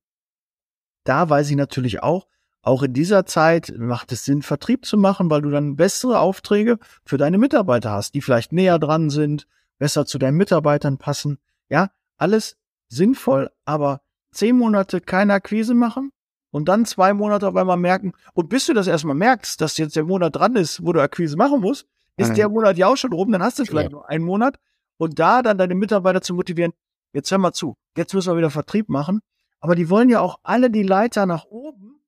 da 1.03 1.29
weiß 1.29 1.49
ich 1.49 1.57
natürlich 1.57 2.01
auch, 2.01 2.27
auch 2.61 2.83
in 2.83 2.93
dieser 2.93 3.25
Zeit 3.25 3.73
macht 3.77 4.11
es 4.11 4.25
Sinn, 4.25 4.41
Vertrieb 4.41 4.85
zu 4.85 4.97
machen, 4.97 5.29
weil 5.29 5.41
du 5.41 5.49
dann 5.49 5.75
bessere 5.75 6.19
Aufträge 6.19 6.77
für 7.05 7.17
deine 7.17 7.37
Mitarbeiter 7.37 7.91
hast, 7.91 8.13
die 8.15 8.21
vielleicht 8.21 8.51
näher 8.51 8.79
dran 8.79 9.09
sind, 9.09 9.47
besser 9.77 10.05
zu 10.05 10.17
deinen 10.17 10.37
Mitarbeitern 10.37 10.97
passen. 10.97 11.37
Ja, 11.69 11.91
alles 12.17 12.57
sinnvoll, 12.89 13.49
aber 13.65 14.01
zehn 14.31 14.57
Monate 14.57 14.99
keine 14.99 15.33
Akquise 15.33 15.73
machen 15.73 16.11
und 16.51 16.67
dann 16.67 16.85
zwei 16.85 17.13
Monate 17.13 17.47
auf 17.47 17.55
einmal 17.55 17.77
merken, 17.77 18.13
und 18.33 18.49
bis 18.49 18.65
du 18.65 18.73
das 18.73 18.87
erstmal 18.87 19.15
merkst, 19.15 19.61
dass 19.61 19.77
jetzt 19.77 19.95
der 19.95 20.03
Monat 20.03 20.35
dran 20.35 20.55
ist, 20.55 20.85
wo 20.85 20.91
du 20.91 21.01
Akquise 21.01 21.37
machen 21.37 21.61
musst, 21.61 21.87
ist 22.17 22.31
mhm. 22.31 22.35
der 22.35 22.49
Monat 22.49 22.77
ja 22.77 22.87
auch 22.87 22.97
schon 22.97 23.13
rum, 23.13 23.31
dann 23.31 23.43
hast 23.43 23.59
du 23.59 23.65
vielleicht 23.65 23.91
ja. 23.91 23.97
nur 23.97 24.09
einen 24.09 24.25
Monat 24.25 24.59
und 24.97 25.19
da 25.19 25.41
dann 25.41 25.57
deine 25.57 25.75
Mitarbeiter 25.75 26.21
zu 26.21 26.33
motivieren, 26.33 26.73
jetzt 27.13 27.31
hör 27.31 27.37
mal 27.37 27.53
zu, 27.53 27.77
jetzt 27.95 28.13
müssen 28.13 28.33
wir 28.33 28.37
wieder 28.37 28.49
Vertrieb 28.49 28.89
machen, 28.89 29.21
aber 29.61 29.75
die 29.75 29.89
wollen 29.89 30.09
ja 30.09 30.19
auch 30.19 30.39
alle 30.43 30.69
die 30.69 30.83
Leiter 30.83 31.25
nach 31.25 31.45
oben 31.45 31.98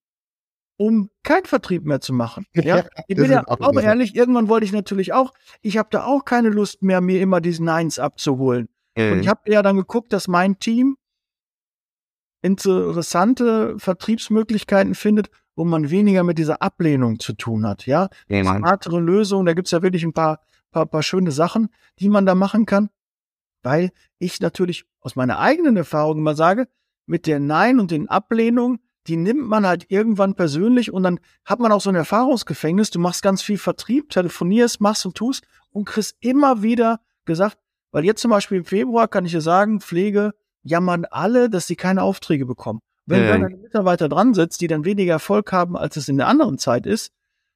um 0.82 1.12
keinen 1.22 1.46
Vertrieb 1.46 1.86
mehr 1.86 2.02
zu 2.02 2.12
machen. 2.12 2.46
Ja, 2.56 2.86
ich 3.08 3.16
bin 3.16 3.30
ja 3.30 3.44
auch 3.48 3.80
ehrlich, 3.80 4.16
irgendwann 4.16 4.48
wollte 4.48 4.66
ich 4.66 4.72
natürlich 4.72 5.14
auch, 5.14 5.34
ich 5.62 5.78
habe 5.78 5.90
da 5.92 6.06
auch 6.06 6.26
keine 6.26 6.50
Lust 6.50 6.82
mehr, 6.82 7.02
mir 7.02 7.22
immer 7.22 7.40
diese 7.40 7.64
Neins 7.64 8.00
abzuholen. 8.00 8.68
Mhm. 8.98 9.12
Und 9.12 9.20
ich 9.20 9.28
habe 9.28 9.42
ja 9.52 9.62
dann 9.62 9.78
geguckt, 9.78 10.12
dass 10.12 10.28
mein 10.28 10.58
Team 10.58 10.98
interessante 12.42 13.78
Vertriebsmöglichkeiten 13.78 14.96
findet, 14.96 15.30
wo 15.56 15.66
man 15.66 15.92
weniger 15.92 16.24
mit 16.24 16.40
dieser 16.40 16.64
Ablehnung 16.64 17.20
zu 17.20 17.34
tun 17.34 17.68
hat. 17.68 17.86
Ja, 17.86 18.10
mhm. 18.28 18.44
smartere 18.44 19.00
Lösungen, 19.00 19.46
da 19.46 19.54
gibt's 19.54 19.72
ja 19.72 19.84
wirklich 19.84 20.04
ein 20.04 20.14
paar, 20.14 20.42
paar, 20.72 20.88
paar 20.88 21.04
schöne 21.04 21.32
Sachen, 21.32 21.70
die 22.00 22.10
man 22.10 22.26
da 22.26 22.34
machen 22.34 22.66
kann, 22.66 22.90
weil 23.62 23.92
ich 24.18 24.40
natürlich 24.40 24.86
aus 25.00 25.16
meiner 25.16 25.38
eigenen 25.38 25.78
Erfahrung 25.78 26.18
immer 26.18 26.36
sage, 26.36 26.68
mit 27.06 27.28
der 27.28 27.40
Nein 27.40 27.80
und 27.80 27.92
den 27.92 28.10
Ablehnungen 28.10 28.80
die 29.08 29.18
nimmt 29.18 29.48
man 29.48 29.66
halt 29.66 29.86
irgendwann 29.90 30.36
persönlich 30.36 30.94
und 30.94 31.04
dann 31.04 31.20
hat 31.46 31.60
man 31.60 31.72
auch 31.72 31.82
so 31.82 31.90
ein 31.90 31.96
Erfahrungsgefängnis. 31.96 32.92
Du 32.92 33.00
machst 33.00 33.24
ganz 33.24 33.42
viel 33.42 33.58
Vertrieb, 33.58 34.10
telefonierst, 34.10 34.80
machst 34.80 35.06
und 35.06 35.16
tust 35.16 35.44
und 35.72 35.86
kriegst 35.86 36.16
immer 36.20 36.62
wieder 36.62 37.00
gesagt, 37.26 37.58
weil 37.92 38.06
jetzt 38.06 38.22
zum 38.22 38.32
Beispiel 38.32 38.60
im 38.60 38.66
Februar 38.66 39.08
kann 39.08 39.26
ich 39.26 39.32
dir 39.32 39.42
sagen, 39.42 39.82
Pflege 39.82 40.34
jammern 40.64 41.06
alle, 41.06 41.50
dass 41.50 41.68
sie 41.68 41.76
keine 41.76 42.04
Aufträge 42.04 42.46
bekommen. 42.46 42.80
Wenn 43.06 43.24
ja. 43.24 43.32
dann 43.32 43.46
ein 43.46 43.62
Mitarbeiter 43.62 44.08
dran 44.08 44.34
sitzt, 44.34 44.62
die 44.62 44.68
dann 44.68 44.86
weniger 44.86 45.14
Erfolg 45.14 45.52
haben, 45.52 45.76
als 45.76 45.98
es 45.98 46.08
in 46.08 46.18
der 46.18 46.28
anderen 46.28 46.58
Zeit 46.58 46.86
ist, 46.86 47.12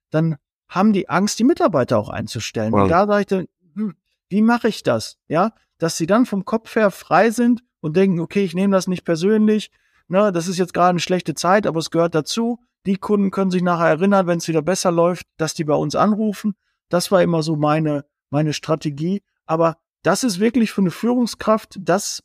dann 0.10 0.38
haben 0.68 0.94
die 0.94 1.08
Angst, 1.10 1.38
die 1.40 1.44
Mitarbeiter 1.44 2.00
auch 2.00 2.10
einzustellen. 2.10 2.74
Wow. 2.74 2.84
Und 2.84 2.90
da 2.90 3.06
sage 3.06 3.22
ich 3.22 3.28
dann, 3.28 3.48
hm, 3.76 3.96
wie 4.30 4.42
mache 4.42 4.68
ich 4.68 4.82
das? 4.82 5.18
Ja, 5.28 5.54
dass 5.78 5.98
sie 5.98 6.08
dann 6.08 6.26
vom 6.26 6.46
Kopf 6.46 6.76
her 6.76 6.90
frei 6.90 7.30
sind 7.30 7.64
und 7.82 7.96
denken, 7.96 8.20
okay, 8.20 8.44
ich 8.44 8.56
nehme 8.56 8.76
das 8.76 8.88
nicht 8.88 9.06
persönlich, 9.06 9.70
ne, 10.08 10.32
das 10.32 10.48
ist 10.48 10.58
jetzt 10.58 10.74
gerade 10.74 10.90
eine 10.90 11.00
schlechte 11.00 11.34
Zeit, 11.34 11.68
aber 11.68 11.80
es 11.80 11.92
gehört 11.92 12.16
dazu. 12.16 12.60
Die 12.86 12.98
Kunden 12.98 13.32
können 13.32 13.52
sich 13.52 13.64
nachher 13.64 13.88
erinnern, 13.88 14.28
wenn 14.28 14.38
es 14.38 14.48
wieder 14.48 14.62
besser 14.62 14.92
läuft, 14.92 15.26
dass 15.38 15.54
die 15.54 15.64
bei 15.64 15.74
uns 15.74 15.96
anrufen. 15.96 16.56
Das 16.90 17.12
war 17.12 17.22
immer 17.22 17.42
so 17.42 17.56
meine, 17.56 18.06
meine 18.30 18.54
Strategie. 18.54 19.24
Aber 19.46 19.78
das 20.04 20.24
ist 20.24 20.40
wirklich 20.40 20.72
für 20.72 20.82
eine 20.82 20.92
Führungskraft, 20.92 21.78
das 21.80 22.24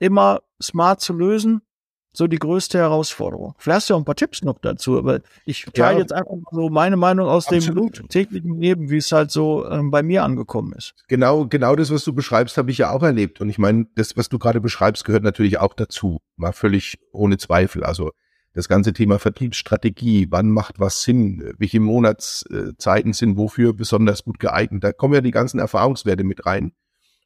immer 0.00 0.40
smart 0.62 1.00
zu 1.00 1.12
lösen 1.12 1.60
so 2.16 2.28
die 2.28 2.38
größte 2.38 2.78
Herausforderung. 2.78 3.54
Vielleicht 3.58 3.76
hast 3.76 3.90
du 3.90 3.92
ja 3.92 3.96
auch 3.96 4.00
ein 4.02 4.04
paar 4.04 4.14
Tipps 4.14 4.42
noch 4.42 4.58
dazu, 4.60 4.96
aber 4.96 5.20
ich 5.44 5.64
teile 5.74 5.94
ja, 5.94 5.98
jetzt 5.98 6.12
einfach 6.12 6.36
so 6.52 6.70
meine 6.70 6.96
Meinung 6.96 7.26
aus 7.28 7.48
absolut. 7.48 7.98
dem 7.98 8.08
täglichen 8.08 8.60
Leben, 8.60 8.88
wie 8.88 8.98
es 8.98 9.10
halt 9.10 9.32
so 9.32 9.68
ähm, 9.68 9.90
bei 9.90 10.02
mir 10.02 10.22
angekommen 10.22 10.72
ist. 10.74 10.94
Genau, 11.08 11.46
genau 11.46 11.74
das, 11.74 11.90
was 11.90 12.04
du 12.04 12.12
beschreibst, 12.12 12.56
habe 12.56 12.70
ich 12.70 12.78
ja 12.78 12.90
auch 12.90 13.02
erlebt. 13.02 13.40
Und 13.40 13.50
ich 13.50 13.58
meine, 13.58 13.86
das, 13.96 14.16
was 14.16 14.28
du 14.28 14.38
gerade 14.38 14.60
beschreibst, 14.60 15.04
gehört 15.04 15.24
natürlich 15.24 15.58
auch 15.58 15.74
dazu. 15.74 16.20
Mal 16.36 16.52
völlig 16.52 16.98
ohne 17.12 17.36
Zweifel. 17.36 17.82
Also 17.82 18.12
das 18.54 18.68
ganze 18.68 18.92
Thema 18.92 19.18
Vertriebsstrategie, 19.18 20.28
wann 20.30 20.50
macht 20.50 20.78
was 20.78 21.02
Sinn, 21.02 21.52
welche 21.58 21.80
Monatszeiten 21.80 23.12
sind 23.12 23.36
wofür 23.36 23.72
besonders 23.72 24.22
gut 24.22 24.38
geeignet. 24.38 24.84
Da 24.84 24.92
kommen 24.92 25.14
ja 25.14 25.20
die 25.20 25.32
ganzen 25.32 25.58
Erfahrungswerte 25.58 26.22
mit 26.22 26.46
rein. 26.46 26.72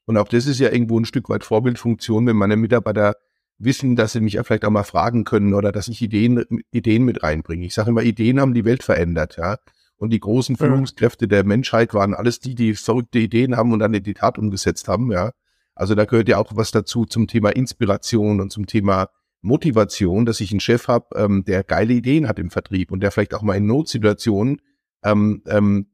Und 0.07 0.17
auch 0.17 0.29
das 0.29 0.47
ist 0.47 0.59
ja 0.59 0.73
irgendwo 0.73 0.99
ein 0.99 1.05
Stück 1.05 1.29
weit 1.29 1.45
Vorbildfunktion, 1.45 2.27
wenn 2.27 2.37
meine 2.37 2.57
Mitarbeiter 2.57 3.17
wissen, 3.59 3.97
dass 3.97 4.13
sie 4.13 4.21
mich 4.21 4.35
ja 4.35 4.45
vielleicht 4.45 4.65
auch 4.65 4.71
mal 4.71 4.85
fragen 4.85 5.25
können 5.25 5.55
oder 5.55 5.73
dass 5.73 5.89
ich 5.89 6.01
Ideen, 6.01 6.45
Ideen 6.71 7.05
mit 7.05 7.23
reinbringe. 7.23 7.67
Ich 7.67 7.75
sage 7.75 7.91
immer, 7.91 8.03
Ideen 8.03 8.41
haben 8.41 8.55
die 8.55 8.65
Welt 8.65 8.83
verändert, 8.83 9.37
ja. 9.37 9.57
Und 9.97 10.11
die 10.11 10.21
großen 10.21 10.57
Führungskräfte 10.57 11.27
der 11.27 11.45
Menschheit 11.45 11.93
waren 11.93 12.15
alles 12.15 12.39
die, 12.39 12.55
die 12.55 12.75
verrückte 12.75 13.19
Ideen 13.19 13.57
haben 13.57 13.73
und 13.73 13.81
dann 13.81 13.95
in 13.95 14.05
die 14.05 14.15
Tat 14.15 14.39
umgesetzt 14.39 14.87
haben, 14.87 15.11
ja. 15.11 15.33
Also 15.75 15.95
da 15.95 16.05
gehört 16.05 16.29
ja 16.29 16.39
auch 16.39 16.53
was 16.55 16.71
dazu 16.71 17.05
zum 17.05 17.27
Thema 17.27 17.51
Inspiration 17.51 18.41
und 18.41 18.51
zum 18.53 18.67
Thema 18.67 19.09
Motivation, 19.43 20.25
dass 20.25 20.41
ich 20.41 20.51
einen 20.51 20.61
Chef 20.61 20.89
habe, 20.89 21.07
ähm, 21.17 21.45
der 21.45 21.65
geile 21.65 21.95
Ideen 21.95 22.29
hat 22.29 22.39
im 22.39 22.51
Vertrieb 22.51 22.91
und 22.91 23.01
der 23.01 23.11
vielleicht 23.11 23.35
auch 23.35 23.43
mal 23.43 23.57
in 23.57 23.67
Notsituationen 23.67 24.61
ähm, 25.05 25.43
ähm, 25.47 25.87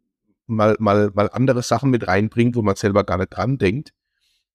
mal, 0.47 0.77
mal, 0.79 1.11
mal 1.15 1.29
andere 1.33 1.63
Sachen 1.63 1.91
mit 1.91 2.07
reinbringt, 2.07 2.57
wo 2.57 2.63
man 2.63 2.77
selber 2.77 3.05
gar 3.05 3.19
nicht 3.19 3.31
dran 3.31 3.59
denkt. 3.59 3.93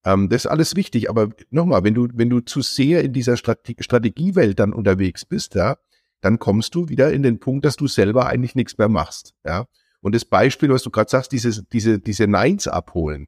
Ähm, 0.06 0.30
das 0.30 0.46
ist 0.46 0.52
alles 0.52 0.76
wichtig, 0.76 1.10
aber 1.10 1.30
nochmal, 1.50 1.84
wenn 1.84 1.94
du, 1.94 2.08
wenn 2.14 2.30
du 2.30 2.40
zu 2.40 2.62
sehr 2.62 3.04
in 3.04 3.14
dieser 3.14 3.38
Strate 3.38 3.76
Strategiewelt 3.80 4.60
dann 4.60 4.74
unterwegs 4.74 5.26
bist, 5.26 5.56
ja, 5.56 5.78
dann 6.22 6.40
kommst 6.40 6.76
du 6.76 6.90
wieder 6.90 7.12
in 7.12 7.24
den 7.24 7.40
Punkt, 7.40 7.66
dass 7.66 7.76
du 7.76 7.88
selber 7.88 8.28
eigentlich 8.28 8.56
nichts 8.56 8.78
mehr 8.78 8.90
machst, 8.90 9.34
ja. 9.46 9.66
Und 10.02 10.16
das 10.16 10.24
Beispiel, 10.24 10.70
was 10.70 10.84
du 10.84 10.92
gerade 10.92 11.10
sagst, 11.10 11.34
dieses, 11.34 11.66
diese, 11.74 12.00
diese 12.00 12.26
Neins 12.26 12.70
abholen, 12.70 13.28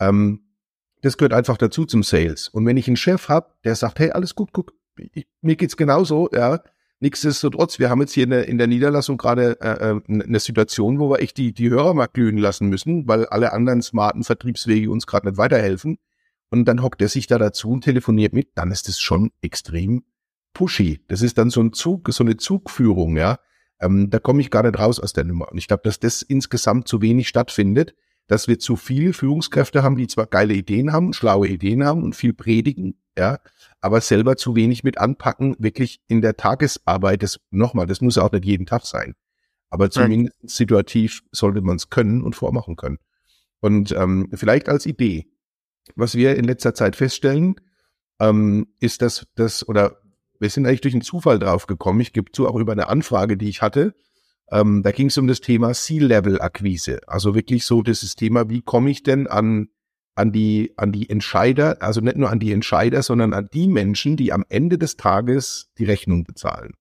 ähm, 0.00 0.40
das 1.02 1.16
gehört 1.16 1.32
einfach 1.32 1.56
dazu 1.56 1.84
zum 1.84 2.02
Sales. 2.02 2.48
Und 2.48 2.66
wenn 2.66 2.76
ich 2.76 2.88
einen 2.88 2.96
Chef 2.96 3.28
habe, 3.28 3.52
der 3.62 3.76
sagt, 3.76 4.00
hey, 4.00 4.10
alles 4.10 4.34
gut, 4.34 4.50
guck, 4.52 4.72
ich, 4.96 5.28
mir 5.42 5.54
geht's 5.54 5.76
genauso, 5.76 6.28
ja, 6.32 6.60
Nichtsdestotrotz, 7.00 7.78
wir 7.78 7.90
haben 7.90 8.00
jetzt 8.00 8.12
hier 8.12 8.24
in 8.24 8.30
der, 8.30 8.48
in 8.48 8.58
der 8.58 8.66
Niederlassung 8.66 9.18
gerade 9.18 9.60
äh, 9.60 9.90
äh 9.90 10.00
eine 10.08 10.40
Situation, 10.40 10.98
wo 10.98 11.08
wir 11.08 11.20
echt 11.20 11.36
die, 11.36 11.52
die 11.52 11.70
Hörer 11.70 11.94
mal 11.94 12.08
glühen 12.08 12.38
lassen 12.38 12.68
müssen, 12.68 13.06
weil 13.06 13.24
alle 13.26 13.52
anderen 13.52 13.82
smarten 13.82 14.24
Vertriebswege 14.24 14.90
uns 14.90 15.06
gerade 15.06 15.28
nicht 15.28 15.38
weiterhelfen 15.38 15.98
und 16.50 16.64
dann 16.66 16.82
hockt 16.82 17.02
er 17.02 17.08
sich 17.08 17.26
da 17.26 17.38
dazu 17.38 17.70
und 17.70 17.84
telefoniert 17.84 18.32
mit, 18.32 18.50
dann 18.54 18.70
ist 18.70 18.88
es 18.88 19.00
schon 19.00 19.30
extrem 19.42 20.04
pushy. 20.52 21.00
Das 21.08 21.22
ist 21.22 21.38
dann 21.38 21.50
so 21.50 21.60
ein 21.60 21.72
Zug, 21.72 22.08
so 22.12 22.24
eine 22.24 22.36
Zugführung, 22.36 23.16
ja. 23.16 23.38
Ähm, 23.80 24.10
da 24.10 24.18
komme 24.18 24.40
ich 24.40 24.50
gar 24.50 24.64
nicht 24.64 24.78
raus 24.78 24.98
aus 24.98 25.12
der 25.12 25.24
Nummer. 25.24 25.50
Und 25.52 25.58
ich 25.58 25.68
glaube, 25.68 25.82
dass 25.84 26.00
das 26.00 26.22
insgesamt 26.22 26.88
zu 26.88 27.00
wenig 27.00 27.28
stattfindet, 27.28 27.94
dass 28.26 28.48
wir 28.48 28.58
zu 28.58 28.76
viele 28.76 29.12
Führungskräfte 29.12 29.82
haben, 29.82 29.96
die 29.96 30.06
zwar 30.06 30.26
geile 30.26 30.54
Ideen 30.54 30.92
haben, 30.92 31.12
schlaue 31.12 31.48
Ideen 31.48 31.84
haben 31.84 32.02
und 32.02 32.14
viel 32.14 32.34
predigen, 32.34 33.00
ja, 33.16 33.38
aber 33.80 34.00
selber 34.00 34.36
zu 34.36 34.54
wenig 34.54 34.84
mit 34.84 34.98
anpacken, 34.98 35.56
wirklich 35.58 36.00
in 36.08 36.20
der 36.20 36.36
Tagesarbeit, 36.36 37.22
das 37.22 37.40
nochmal, 37.50 37.86
das 37.86 38.00
muss 38.00 38.18
auch 38.18 38.30
nicht 38.32 38.44
jeden 38.44 38.66
Tag 38.66 38.84
sein. 38.84 39.14
Aber 39.70 39.90
zumindest 39.90 40.36
situativ 40.44 41.22
sollte 41.30 41.60
man 41.60 41.76
es 41.76 41.90
können 41.90 42.22
und 42.22 42.34
vormachen 42.36 42.76
können. 42.76 42.98
Und 43.60 43.92
ähm, 43.92 44.28
vielleicht 44.32 44.68
als 44.68 44.86
Idee, 44.86 45.26
was 45.96 46.14
wir 46.14 46.36
in 46.36 46.44
letzter 46.44 46.74
Zeit 46.74 46.96
feststellen, 46.96 47.56
ähm, 48.20 48.66
ist, 48.80 49.02
dass 49.02 49.26
das, 49.34 49.66
oder 49.68 49.98
wir 50.40 50.50
sind 50.50 50.66
eigentlich 50.66 50.80
durch 50.80 50.94
einen 50.94 51.02
Zufall 51.02 51.38
drauf 51.38 51.66
gekommen. 51.66 52.00
Ich 52.00 52.12
gebe 52.12 52.32
zu, 52.32 52.48
auch 52.48 52.56
über 52.56 52.72
eine 52.72 52.88
Anfrage, 52.88 53.36
die 53.36 53.48
ich 53.48 53.62
hatte. 53.62 53.94
Ähm, 54.50 54.82
da 54.82 54.92
ging 54.92 55.08
es 55.08 55.18
um 55.18 55.26
das 55.26 55.40
Thema 55.40 55.72
C-Level-Akquise. 55.72 57.00
Also 57.06 57.34
wirklich 57.34 57.66
so 57.66 57.82
dieses 57.82 58.14
Thema, 58.14 58.48
wie 58.48 58.62
komme 58.62 58.90
ich 58.90 59.02
denn 59.02 59.26
an, 59.26 59.68
an 60.14 60.32
die, 60.32 60.72
an 60.76 60.92
die 60.92 61.10
Entscheider, 61.10 61.82
also 61.82 62.00
nicht 62.00 62.16
nur 62.16 62.30
an 62.30 62.40
die 62.40 62.52
Entscheider, 62.52 63.02
sondern 63.02 63.34
an 63.34 63.48
die 63.52 63.68
Menschen, 63.68 64.16
die 64.16 64.32
am 64.32 64.44
Ende 64.48 64.78
des 64.78 64.96
Tages 64.96 65.70
die 65.78 65.84
Rechnung 65.84 66.24
bezahlen. 66.24 66.72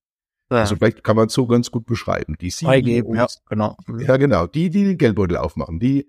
Ja. 0.50 0.60
Also 0.60 0.78
vielleicht 0.78 1.04
kann 1.04 1.18
man 1.18 1.28
es 1.28 1.34
so 1.34 1.46
ganz 1.46 1.72
gut 1.72 1.86
beschreiben. 1.86 2.36
Die 2.40 2.52
CEOs, 2.52 3.16
ja, 3.16 3.28
genau. 3.50 3.76
Ja, 4.00 4.16
genau. 4.16 4.48
Die, 4.48 4.70
die 4.70 4.86
den 4.86 4.98
Geldbeutel 4.98 5.36
aufmachen, 5.36 5.80
die, 5.80 6.08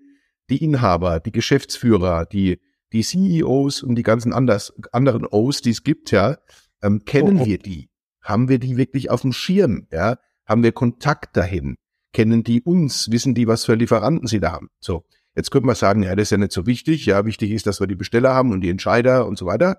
die 0.49 0.63
Inhaber, 0.63 1.19
die 1.19 1.33
Geschäftsführer, 1.33 2.25
die, 2.25 2.59
die 2.93 3.03
CEOs 3.03 3.83
und 3.83 3.95
die 3.95 4.03
ganzen 4.03 4.33
anders, 4.33 4.73
anderen 4.91 5.25
O's, 5.25 5.61
die 5.61 5.71
es 5.71 5.83
gibt, 5.83 6.11
ja, 6.11 6.37
ähm, 6.81 7.05
kennen 7.05 7.39
oh, 7.39 7.41
oh. 7.41 7.45
wir 7.45 7.59
die? 7.59 7.89
Haben 8.21 8.49
wir 8.49 8.59
die 8.59 8.77
wirklich 8.77 9.09
auf 9.09 9.21
dem 9.21 9.33
Schirm? 9.33 9.87
Ja, 9.91 10.17
haben 10.45 10.63
wir 10.63 10.71
Kontakt 10.71 11.37
dahin? 11.37 11.75
Kennen 12.13 12.43
die 12.43 12.61
uns? 12.61 13.11
Wissen 13.11 13.35
die, 13.35 13.47
was 13.47 13.65
für 13.65 13.75
Lieferanten 13.75 14.27
sie 14.27 14.39
da 14.39 14.51
haben? 14.51 14.69
So. 14.79 15.05
Jetzt 15.35 15.51
könnte 15.51 15.67
man 15.67 15.75
sagen, 15.75 16.03
ja, 16.03 16.15
das 16.15 16.23
ist 16.23 16.31
ja 16.31 16.37
nicht 16.37 16.51
so 16.51 16.65
wichtig. 16.65 17.05
Ja, 17.05 17.25
wichtig 17.25 17.51
ist, 17.51 17.67
dass 17.67 17.79
wir 17.79 17.87
die 17.87 17.95
Besteller 17.95 18.33
haben 18.33 18.51
und 18.51 18.61
die 18.61 18.69
Entscheider 18.69 19.27
und 19.27 19.37
so 19.37 19.45
weiter. 19.45 19.77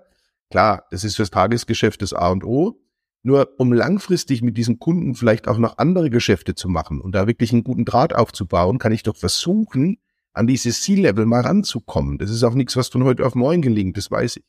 Klar, 0.49 0.85
das 0.91 1.03
ist 1.03 1.17
fürs 1.17 1.29
Tagesgeschäft 1.29 2.01
das 2.01 2.13
A 2.13 2.29
und 2.29 2.43
O. 2.43 2.81
Nur 3.23 3.49
um 3.59 3.71
langfristig 3.71 4.41
mit 4.41 4.57
diesen 4.57 4.79
Kunden 4.79 5.13
vielleicht 5.13 5.47
auch 5.47 5.59
noch 5.59 5.77
andere 5.77 6.09
Geschäfte 6.09 6.55
zu 6.55 6.67
machen 6.67 6.99
und 6.99 7.13
da 7.13 7.27
wirklich 7.27 7.53
einen 7.53 7.63
guten 7.63 7.85
Draht 7.85 8.15
aufzubauen, 8.15 8.79
kann 8.79 8.91
ich 8.91 9.03
doch 9.03 9.15
versuchen, 9.15 9.97
an 10.33 10.47
dieses 10.47 10.81
C-Level 10.81 11.25
mal 11.25 11.41
ranzukommen. 11.41 12.17
Das 12.17 12.29
ist 12.29 12.43
auch 12.43 12.53
nichts, 12.53 12.75
was 12.77 12.87
von 12.87 13.03
heute 13.03 13.25
auf 13.25 13.35
morgen 13.35 13.61
gelingt, 13.61 13.97
das 13.97 14.09
weiß 14.09 14.37
ich. 14.37 14.43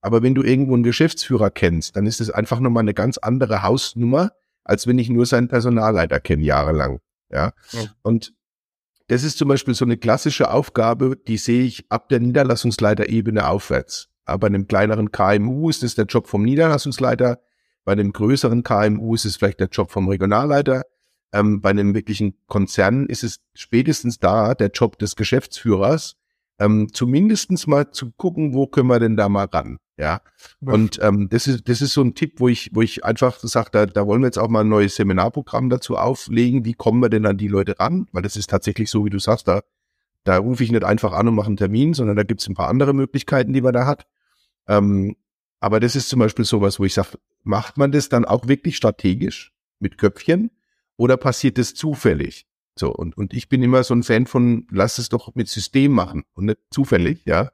Aber 0.00 0.22
wenn 0.22 0.34
du 0.34 0.42
irgendwo 0.42 0.74
einen 0.74 0.82
Geschäftsführer 0.82 1.50
kennst, 1.50 1.96
dann 1.96 2.06
ist 2.06 2.20
es 2.20 2.30
einfach 2.30 2.60
nochmal 2.60 2.82
eine 2.82 2.94
ganz 2.94 3.18
andere 3.18 3.62
Hausnummer, 3.62 4.30
als 4.64 4.86
wenn 4.86 4.98
ich 4.98 5.10
nur 5.10 5.26
seinen 5.26 5.48
Personalleiter 5.48 6.20
kenne, 6.20 6.42
jahrelang. 6.42 7.00
Ja. 7.30 7.52
ja. 7.72 7.82
Und 8.02 8.32
das 9.08 9.24
ist 9.24 9.38
zum 9.38 9.48
Beispiel 9.48 9.74
so 9.74 9.84
eine 9.84 9.96
klassische 9.96 10.50
Aufgabe, 10.50 11.16
die 11.16 11.36
sehe 11.36 11.64
ich 11.64 11.84
ab 11.90 12.08
der 12.08 12.20
Niederlassungsleiterebene 12.20 13.46
aufwärts. 13.46 14.08
Aber 14.24 14.38
bei 14.40 14.46
einem 14.46 14.68
kleineren 14.68 15.10
KMU 15.10 15.68
ist 15.68 15.82
es 15.82 15.96
der 15.96 16.04
Job 16.04 16.28
vom 16.28 16.44
Niederlassungsleiter. 16.44 17.40
Bei 17.84 17.92
einem 17.92 18.12
größeren 18.12 18.62
KMU 18.62 19.14
ist 19.14 19.24
es 19.24 19.36
vielleicht 19.36 19.60
der 19.60 19.68
Job 19.68 19.90
vom 19.90 20.08
Regionalleiter. 20.08 20.82
Ähm, 21.32 21.60
bei 21.60 21.70
einem 21.70 21.94
wirklichen 21.94 22.34
Konzern 22.46 23.06
ist 23.06 23.22
es 23.22 23.40
spätestens 23.54 24.18
da 24.18 24.54
der 24.54 24.70
Job 24.70 24.98
des 24.98 25.16
Geschäftsführers, 25.16 26.16
ähm, 26.58 26.92
zumindestens 26.92 27.66
mal 27.66 27.90
zu 27.90 28.10
gucken, 28.12 28.52
wo 28.52 28.66
können 28.66 28.88
wir 28.88 29.00
denn 29.00 29.16
da 29.16 29.28
mal 29.28 29.46
ran. 29.46 29.78
Ja. 29.96 30.22
Und 30.60 30.98
ähm, 31.02 31.28
das 31.28 31.46
ist, 31.46 31.68
das 31.68 31.82
ist 31.82 31.92
so 31.92 32.02
ein 32.02 32.14
Tipp, 32.14 32.40
wo 32.40 32.48
ich, 32.48 32.70
wo 32.72 32.82
ich 32.82 33.04
einfach 33.04 33.38
sage, 33.38 33.70
da, 33.70 33.86
da 33.86 34.06
wollen 34.06 34.22
wir 34.22 34.28
jetzt 34.28 34.38
auch 34.38 34.48
mal 34.48 34.60
ein 34.60 34.68
neues 34.68 34.96
Seminarprogramm 34.96 35.70
dazu 35.70 35.96
auflegen. 35.96 36.64
Wie 36.64 36.74
kommen 36.74 37.00
wir 37.00 37.10
denn 37.10 37.26
an 37.26 37.36
die 37.36 37.48
Leute 37.48 37.78
ran? 37.78 38.08
Weil 38.12 38.22
das 38.22 38.36
ist 38.36 38.50
tatsächlich 38.50 38.90
so, 38.90 39.04
wie 39.04 39.10
du 39.10 39.18
sagst, 39.18 39.46
da, 39.46 39.62
da 40.24 40.38
rufe 40.38 40.64
ich 40.64 40.72
nicht 40.72 40.84
einfach 40.84 41.12
an 41.12 41.28
und 41.28 41.34
mache 41.34 41.48
einen 41.48 41.56
Termin, 41.56 41.94
sondern 41.94 42.16
da 42.16 42.22
gibt 42.22 42.40
es 42.40 42.48
ein 42.48 42.54
paar 42.54 42.68
andere 42.68 42.94
Möglichkeiten, 42.94 43.52
die 43.52 43.60
man 43.60 43.74
da 43.74 43.86
hat. 43.86 44.06
Ähm, 44.68 45.16
aber 45.60 45.80
das 45.80 45.96
ist 45.96 46.08
zum 46.08 46.18
Beispiel 46.18 46.44
sowas, 46.44 46.80
wo 46.80 46.84
ich 46.84 46.94
sage, 46.94 47.18
macht 47.42 47.76
man 47.76 47.92
das 47.92 48.08
dann 48.08 48.24
auch 48.24 48.48
wirklich 48.48 48.76
strategisch 48.76 49.52
mit 49.78 49.98
Köpfchen 49.98 50.50
oder 51.00 51.16
passiert 51.16 51.56
das 51.56 51.72
zufällig? 51.72 52.46
So, 52.78 52.92
und, 52.92 53.16
und 53.16 53.32
ich 53.32 53.48
bin 53.48 53.62
immer 53.62 53.82
so 53.84 53.94
ein 53.94 54.02
Fan 54.02 54.26
von, 54.26 54.66
lass 54.70 54.98
es 54.98 55.08
doch 55.08 55.34
mit 55.34 55.48
System 55.48 55.92
machen 55.92 56.24
und 56.34 56.44
nicht 56.44 56.58
zufällig, 56.70 57.24
ja. 57.24 57.50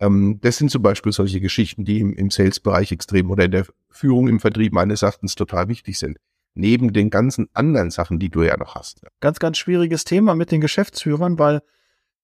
Ähm, 0.00 0.40
das 0.40 0.56
sind 0.56 0.68
zum 0.68 0.82
Beispiel 0.82 1.12
solche 1.12 1.40
Geschichten, 1.40 1.84
die 1.84 2.00
im, 2.00 2.12
im 2.12 2.30
Sales-Bereich 2.30 2.90
extrem 2.90 3.30
oder 3.30 3.44
in 3.44 3.52
der 3.52 3.66
Führung 3.88 4.26
im 4.26 4.40
Vertrieb 4.40 4.72
meines 4.72 5.02
Erachtens 5.02 5.36
total 5.36 5.68
wichtig 5.68 5.96
sind. 5.96 6.18
Neben 6.54 6.92
den 6.92 7.08
ganzen 7.08 7.48
anderen 7.54 7.92
Sachen, 7.92 8.18
die 8.18 8.30
du 8.30 8.42
ja 8.42 8.56
noch 8.56 8.74
hast. 8.74 9.00
Ganz, 9.20 9.38
ganz 9.38 9.58
schwieriges 9.58 10.02
Thema 10.02 10.34
mit 10.34 10.50
den 10.50 10.60
Geschäftsführern, 10.60 11.38
weil 11.38 11.62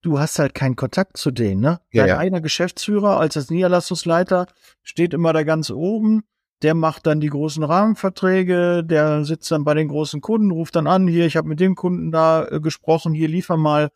du 0.03 0.19
hast 0.19 0.41
halt 0.41 0.55
keinen 0.55 0.75
Kontakt 0.75 1.19
zu 1.19 1.31
denen, 1.31 1.61
ne? 1.61 1.81
Ja, 1.93 2.03
Dein 2.03 2.09
ja. 2.09 2.19
einer 2.19 2.41
Geschäftsführer 2.41 3.21
als 3.21 3.35
das 3.35 3.49
Niederlassungsleiter 3.49 4.49
steht 4.83 5.15
immer 5.15 5.33
da 5.33 5.45
ganz 5.45 5.71
oben, 5.71 6.25
der 6.63 6.75
macht 6.75 7.07
dann 7.07 7.21
die 7.21 7.29
großen 7.29 7.63
Rahmenverträge, 7.63 8.83
der 8.85 9.25
sitzt 9.25 9.51
dann 9.51 9.65
bei 9.65 9.75
den 9.75 9.89
großen 9.89 10.21
Kunden, 10.21 10.51
ruft 10.51 10.77
dann 10.77 10.87
an, 10.87 11.07
hier, 11.07 11.27
ich 11.27 11.37
habe 11.37 11.49
mit 11.49 11.61
dem 11.61 11.75
Kunden 11.75 12.11
da 12.11 12.47
äh, 12.47 12.61
gesprochen, 12.61 13.15
hier 13.15 13.29
liefer 13.29 13.57
mal 13.57 13.91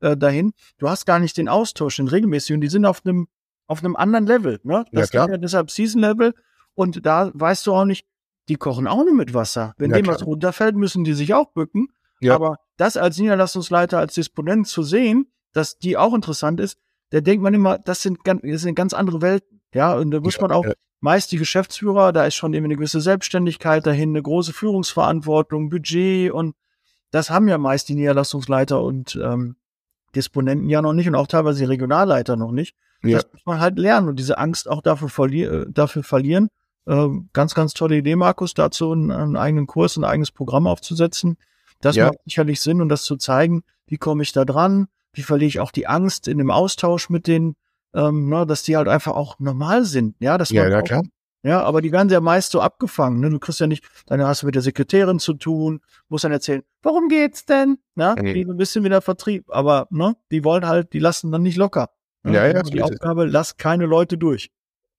äh, 0.00 0.16
dahin. 0.16 0.52
Du 0.78 0.88
hast 0.88 1.06
gar 1.06 1.18
nicht 1.18 1.36
den 1.36 1.48
Austausch, 1.48 1.96
den 1.96 2.08
regelmäßigen. 2.08 2.60
Die 2.60 2.68
sind 2.68 2.84
auf 2.84 3.02
einem 3.04 3.28
auf 3.66 3.82
einem 3.82 3.96
anderen 3.96 4.26
Level. 4.26 4.60
Ne? 4.64 4.84
Das 4.92 5.12
ja, 5.12 5.24
ist 5.24 5.30
ja 5.30 5.36
deshalb 5.38 5.70
Season 5.70 6.00
Level. 6.00 6.34
Und 6.74 7.06
da 7.06 7.30
weißt 7.32 7.66
du 7.66 7.74
auch 7.74 7.84
nicht, 7.84 8.06
die 8.48 8.56
kochen 8.56 8.86
auch 8.86 9.04
nur 9.04 9.14
mit 9.14 9.34
Wasser. 9.34 9.74
Wenn 9.78 9.90
ja, 9.90 9.96
dem 9.96 10.06
was 10.06 10.26
runterfällt, 10.26 10.76
müssen 10.76 11.04
die 11.04 11.14
sich 11.14 11.32
auch 11.32 11.52
bücken. 11.52 11.88
Ja. 12.20 12.34
Aber 12.34 12.58
das 12.76 12.96
als 12.96 13.18
Niederlassungsleiter, 13.18 13.98
als 13.98 14.14
Disponent 14.14 14.66
zu 14.66 14.82
sehen, 14.82 15.32
dass 15.52 15.78
die 15.78 15.96
auch 15.96 16.14
interessant 16.14 16.60
ist, 16.60 16.78
da 17.10 17.20
denkt 17.20 17.42
man 17.42 17.54
immer, 17.54 17.78
das 17.78 18.02
sind 18.02 18.24
ganz, 18.24 18.42
das 18.42 18.62
sind 18.62 18.74
ganz 18.74 18.94
andere 18.94 19.22
Welten. 19.22 19.60
Ja, 19.74 19.94
und 19.94 20.10
da 20.10 20.20
muss 20.20 20.40
man 20.40 20.52
auch 20.52 20.66
meist 21.02 21.32
die 21.32 21.36
Geschäftsführer, 21.36 22.12
da 22.12 22.24
ist 22.24 22.36
schon 22.36 22.54
eben 22.54 22.64
eine 22.64 22.76
gewisse 22.76 23.00
Selbstständigkeit 23.00 23.84
dahin, 23.84 24.10
eine 24.10 24.22
große 24.22 24.52
Führungsverantwortung, 24.52 25.68
Budget 25.68 26.30
und 26.30 26.54
das 27.10 27.28
haben 27.28 27.48
ja 27.48 27.58
meist 27.58 27.88
die 27.88 27.94
Niederlassungsleiter 27.94 28.80
und 28.80 29.18
ähm, 29.22 29.56
Disponenten 30.14 30.68
ja 30.68 30.80
noch 30.80 30.92
nicht 30.92 31.08
und 31.08 31.14
auch 31.14 31.26
teilweise 31.26 31.58
die 31.58 31.64
Regionalleiter 31.66 32.36
noch 32.36 32.52
nicht. 32.52 32.76
Ja. 33.02 33.18
Das 33.18 33.32
muss 33.32 33.44
man 33.44 33.60
halt 33.60 33.78
lernen 33.78 34.08
und 34.08 34.18
diese 34.18 34.38
Angst 34.38 34.70
auch 34.70 34.80
dafür, 34.80 35.08
verli 35.08 35.42
äh, 35.42 35.66
dafür 35.68 36.04
verlieren. 36.04 36.48
Äh, 36.86 37.08
ganz, 37.32 37.54
ganz 37.54 37.74
tolle 37.74 37.96
Idee, 37.96 38.16
Markus, 38.16 38.54
dazu 38.54 38.92
einen, 38.92 39.10
einen, 39.10 39.36
eigenen 39.36 39.66
Kurs, 39.66 39.96
ein 39.96 40.04
eigenes 40.04 40.30
Programm 40.30 40.66
aufzusetzen. 40.66 41.36
Das 41.80 41.96
ja. 41.96 42.06
macht 42.06 42.18
sicherlich 42.24 42.60
Sinn 42.60 42.80
und 42.80 42.88
das 42.88 43.02
zu 43.02 43.16
zeigen, 43.16 43.64
wie 43.86 43.98
komme 43.98 44.22
ich 44.22 44.32
da 44.32 44.44
dran, 44.44 44.86
wie 45.12 45.22
verliere 45.22 45.48
ich 45.48 45.60
auch 45.60 45.72
die 45.72 45.88
Angst 45.88 46.28
in 46.28 46.38
dem 46.38 46.50
Austausch 46.50 47.10
mit 47.10 47.26
den, 47.26 47.56
ähm, 47.94 48.28
ne, 48.28 48.46
dass 48.46 48.62
die 48.62 48.76
halt 48.76 48.88
einfach 48.88 49.12
auch 49.12 49.38
normal 49.38 49.84
sind, 49.84 50.16
ja, 50.20 50.38
dass 50.38 50.50
man 50.52 50.64
ja, 50.64 50.70
ja, 50.70 50.82
klar. 50.82 51.02
Ja, 51.44 51.62
aber 51.62 51.82
die 51.82 51.90
werden 51.90 52.08
ja 52.08 52.20
meist 52.20 52.52
so 52.52 52.60
abgefangen. 52.60 53.18
Ne? 53.18 53.28
Du 53.30 53.40
kriegst 53.40 53.58
ja 53.58 53.66
nicht, 53.66 53.84
dann 54.06 54.22
hast 54.22 54.42
du 54.42 54.46
mit 54.46 54.54
der 54.54 54.62
Sekretärin 54.62 55.18
zu 55.18 55.34
tun, 55.34 55.80
musst 56.08 56.22
dann 56.22 56.30
erzählen, 56.30 56.62
warum 56.82 57.08
geht's 57.08 57.44
denn? 57.44 57.78
Na, 57.96 58.14
nee. 58.14 58.32
die 58.32 58.44
ein 58.44 58.56
bisschen 58.56 58.84
wieder 58.84 59.00
Vertrieb. 59.00 59.46
Aber 59.48 59.88
ne, 59.90 60.14
die 60.30 60.44
wollen 60.44 60.66
halt, 60.66 60.92
die 60.92 61.00
lassen 61.00 61.32
dann 61.32 61.42
nicht 61.42 61.56
locker. 61.56 61.90
Ne? 62.22 62.34
Ja, 62.34 62.46
ja, 62.46 62.54
also 62.54 62.70
die 62.70 62.82
Aufgabe, 62.82 63.24
lass 63.24 63.56
keine 63.56 63.86
Leute 63.86 64.18
durch. 64.18 64.52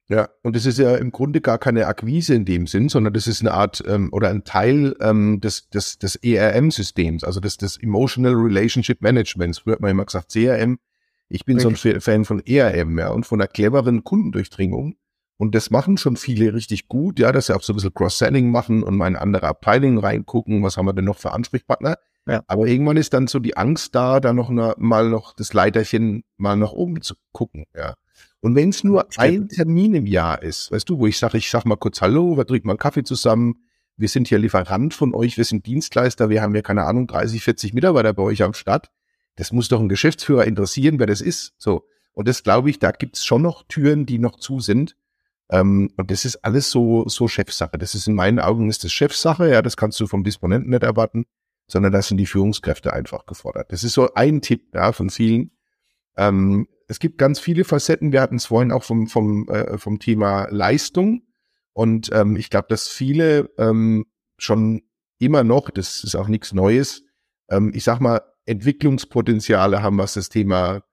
Ja, 0.09 0.29
und 0.41 0.53
das 0.53 0.65
ist 0.65 0.79
ja 0.79 0.95
im 0.97 1.11
Grunde 1.11 1.39
gar 1.39 1.57
keine 1.57 1.87
Akquise 1.87 2.35
in 2.35 2.43
dem 2.43 2.67
Sinn, 2.67 2.89
sondern 2.89 3.13
das 3.13 3.25
ist 3.25 3.39
eine 3.39 3.53
Art 3.53 3.81
ähm, 3.87 4.09
oder 4.11 4.29
ein 4.29 4.43
Teil 4.43 4.95
ähm, 4.99 5.39
des, 5.39 5.69
des, 5.69 5.97
des 5.97 6.17
ERM-Systems, 6.17 7.23
also 7.23 7.39
des, 7.39 7.55
des 7.55 7.81
Emotional 7.81 8.33
Relationship 8.33 9.01
Managements. 9.01 9.59
Früher 9.59 9.75
hat 9.75 9.79
man 9.79 9.91
immer 9.91 10.03
gesagt 10.03 10.33
CRM. 10.33 10.77
Ich 11.29 11.45
bin 11.45 11.57
okay. 11.57 11.75
so 11.75 11.89
ein 11.89 12.01
Fan 12.01 12.25
von 12.25 12.41
ERM, 12.45 12.99
ja, 12.99 13.09
und 13.09 13.25
von 13.25 13.41
einer 13.41 13.47
cleveren 13.47 14.03
Kundendurchdringung 14.03 14.95
und 15.37 15.55
das 15.55 15.71
machen 15.71 15.97
schon 15.97 16.15
viele 16.15 16.53
richtig 16.53 16.87
gut, 16.87 17.19
ja, 17.19 17.31
dass 17.31 17.47
sie 17.47 17.55
auch 17.55 17.63
so 17.63 17.73
ein 17.73 17.75
bisschen 17.75 17.93
Cross-Selling 17.93 18.49
machen 18.49 18.83
und 18.83 18.95
mal 18.95 19.07
in 19.07 19.15
andere 19.15 19.47
Abteilungen 19.47 19.97
reingucken, 19.97 20.63
was 20.63 20.77
haben 20.77 20.85
wir 20.85 20.93
denn 20.93 21.05
noch 21.05 21.17
für 21.17 21.31
Ansprechpartner. 21.31 21.97
Ja. 22.27 22.43
Aber 22.47 22.67
irgendwann 22.67 22.97
ist 22.97 23.13
dann 23.13 23.27
so 23.27 23.39
die 23.39 23.57
Angst 23.57 23.95
da, 23.95 24.19
da 24.19 24.31
noch 24.31 24.49
eine, 24.49 24.75
mal 24.77 25.09
noch 25.09 25.33
das 25.33 25.53
Leiterchen 25.53 26.23
mal 26.37 26.55
nach 26.55 26.71
oben 26.71 27.01
zu 27.01 27.15
gucken, 27.31 27.65
ja. 27.75 27.95
Und 28.39 28.55
wenn 28.55 28.69
es 28.69 28.83
nur 28.83 29.07
ein 29.17 29.47
Termin 29.47 29.95
im 29.95 30.05
Jahr 30.05 30.41
ist, 30.41 30.71
weißt 30.71 30.89
du, 30.89 30.99
wo 30.99 31.07
ich 31.07 31.17
sage, 31.17 31.37
ich 31.37 31.49
sag 31.49 31.65
mal 31.65 31.77
kurz 31.77 32.01
Hallo, 32.01 32.37
wir 32.37 32.45
trinken 32.45 32.67
mal 32.67 32.73
einen 32.73 32.79
Kaffee 32.79 33.03
zusammen, 33.03 33.63
wir 33.95 34.09
sind 34.09 34.27
hier 34.27 34.37
Lieferant 34.37 34.93
von 34.93 35.15
euch, 35.15 35.37
wir 35.37 35.45
sind 35.45 35.65
Dienstleister, 35.65 36.29
wir 36.29 36.41
haben 36.41 36.53
ja 36.53 36.61
keine 36.61 36.83
Ahnung, 36.83 37.07
30, 37.07 37.43
40 37.43 37.73
Mitarbeiter 37.73 38.13
bei 38.13 38.23
euch 38.23 38.43
am 38.43 38.53
Start. 38.53 38.91
Das 39.35 39.51
muss 39.51 39.67
doch 39.67 39.79
ein 39.79 39.89
Geschäftsführer 39.89 40.45
interessieren, 40.45 40.99
wer 40.99 41.07
das 41.07 41.21
ist. 41.21 41.53
So. 41.57 41.87
Und 42.13 42.27
das 42.27 42.43
glaube 42.43 42.69
ich, 42.69 42.79
da 42.79 42.91
gibt's 42.91 43.25
schon 43.25 43.41
noch 43.41 43.63
Türen, 43.67 44.05
die 44.05 44.19
noch 44.19 44.37
zu 44.37 44.59
sind. 44.59 44.95
Ähm, 45.49 45.91
und 45.97 46.11
das 46.11 46.25
ist 46.25 46.37
alles 46.43 46.69
so, 46.69 47.07
so 47.07 47.27
Chefsache. 47.27 47.77
Das 47.77 47.95
ist 47.95 48.07
in 48.07 48.15
meinen 48.15 48.39
Augen 48.39 48.69
ist 48.69 48.83
das 48.83 48.91
Chefsache, 48.91 49.49
ja, 49.49 49.61
das 49.61 49.77
kannst 49.77 49.99
du 49.99 50.07
vom 50.07 50.23
Disponenten 50.23 50.69
nicht 50.71 50.83
erwarten, 50.83 51.25
sondern 51.67 51.91
da 51.91 52.01
sind 52.01 52.17
die 52.17 52.25
Führungskräfte 52.25 52.93
einfach 52.93 53.25
gefordert. 53.25 53.71
Das 53.71 53.83
ist 53.83 53.93
so 53.93 54.13
ein 54.13 54.41
Tipp, 54.41 54.73
ja, 54.73 54.91
von 54.91 55.09
vielen. 55.09 55.51
Ähm, 56.17 56.67
es 56.87 56.99
gibt 56.99 57.17
ganz 57.17 57.39
viele 57.39 57.63
Facetten. 57.63 58.11
Wir 58.11 58.21
hatten 58.21 58.35
es 58.35 58.45
vorhin 58.45 58.71
auch 58.71 58.83
vom, 58.83 59.07
vom, 59.07 59.47
äh, 59.49 59.77
vom 59.77 59.99
Thema 59.99 60.47
Leistung. 60.49 61.23
Und 61.73 62.11
ähm, 62.13 62.35
ich 62.35 62.49
glaube, 62.49 62.67
dass 62.69 62.87
viele 62.87 63.49
ähm, 63.57 64.05
schon 64.37 64.83
immer 65.17 65.43
noch, 65.43 65.69
das 65.69 66.03
ist 66.03 66.15
auch 66.15 66.27
nichts 66.27 66.53
Neues, 66.53 67.03
ähm, 67.49 67.71
ich 67.73 67.83
sag 67.83 67.99
mal, 67.99 68.21
Entwicklungspotenziale 68.45 69.81
haben, 69.81 69.97
was 69.97 70.13
das 70.13 70.29
Thema 70.29 70.83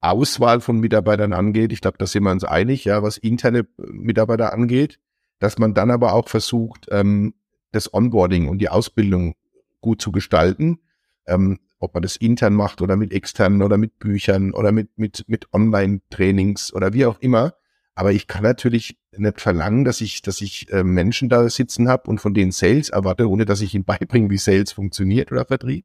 Auswahl 0.00 0.60
von 0.60 0.80
Mitarbeitern 0.80 1.32
angeht. 1.32 1.72
Ich 1.72 1.80
glaube, 1.80 1.98
da 1.98 2.06
sind 2.06 2.24
wir 2.24 2.30
uns 2.30 2.44
einig, 2.44 2.84
ja, 2.84 3.02
was 3.02 3.16
interne 3.16 3.60
äh, 3.60 3.66
Mitarbeiter 3.78 4.52
angeht, 4.52 5.00
dass 5.38 5.58
man 5.58 5.74
dann 5.74 5.90
aber 5.90 6.12
auch 6.12 6.28
versucht, 6.28 6.86
ähm, 6.90 7.34
das 7.72 7.92
Onboarding 7.92 8.48
und 8.48 8.58
die 8.58 8.68
Ausbildung 8.68 9.34
gut 9.80 10.00
zu 10.00 10.12
gestalten. 10.12 10.80
Ähm, 11.26 11.58
ob 11.84 11.94
man 11.94 12.02
das 12.02 12.16
intern 12.16 12.54
macht 12.54 12.80
oder 12.80 12.96
mit 12.96 13.12
externen 13.12 13.62
oder 13.62 13.76
mit 13.76 13.98
Büchern 13.98 14.52
oder 14.52 14.72
mit, 14.72 14.96
mit, 14.96 15.24
mit 15.28 15.52
Online-Trainings 15.52 16.72
oder 16.72 16.92
wie 16.92 17.06
auch 17.06 17.20
immer. 17.20 17.54
Aber 17.94 18.10
ich 18.12 18.26
kann 18.26 18.42
natürlich 18.42 18.98
nicht 19.16 19.40
verlangen, 19.40 19.84
dass 19.84 20.00
ich, 20.00 20.22
dass 20.22 20.40
ich 20.40 20.72
äh, 20.72 20.82
Menschen 20.82 21.28
da 21.28 21.48
sitzen 21.48 21.88
habe 21.88 22.10
und 22.10 22.20
von 22.20 22.34
denen 22.34 22.50
Sales 22.50 22.88
erwarte, 22.88 23.28
ohne 23.28 23.44
dass 23.44 23.60
ich 23.60 23.74
ihnen 23.74 23.84
beibringe, 23.84 24.30
wie 24.30 24.38
Sales 24.38 24.72
funktioniert 24.72 25.30
oder 25.30 25.44
Vertrieb. 25.44 25.84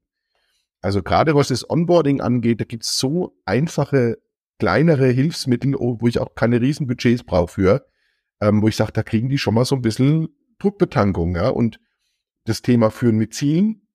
Also 0.82 1.04
gerade 1.04 1.36
was 1.36 1.50
das 1.50 1.70
Onboarding 1.70 2.22
angeht, 2.22 2.62
da 2.62 2.66
gibt's 2.66 2.98
so 2.98 3.38
einfache 3.46 4.18
kleinere 4.60 5.08
Hilfsmittel, 5.08 5.74
wo 5.74 6.08
ich 6.08 6.20
auch 6.20 6.36
keine 6.36 6.62
Riesenbudgets 6.62 7.24
brauche 7.24 7.54
für, 7.54 7.86
ähm, 8.42 8.62
wo 8.62 8.68
ich 8.68 8.76
sage, 8.76 8.92
da 8.92 9.04
kriegen 9.04 9.30
die 9.30 9.38
schon 9.38 9.54
mal 9.54 9.66
so 9.66 9.76
ein 9.76 9.82
bisschen 9.82 10.30
Druckbetankung, 10.60 11.36
ja. 11.36 11.50
Und 11.50 11.80
das 12.46 12.62
Thema 12.62 12.92
Führen 12.92 13.18
mit 13.18 13.34
Zielen 13.34 13.88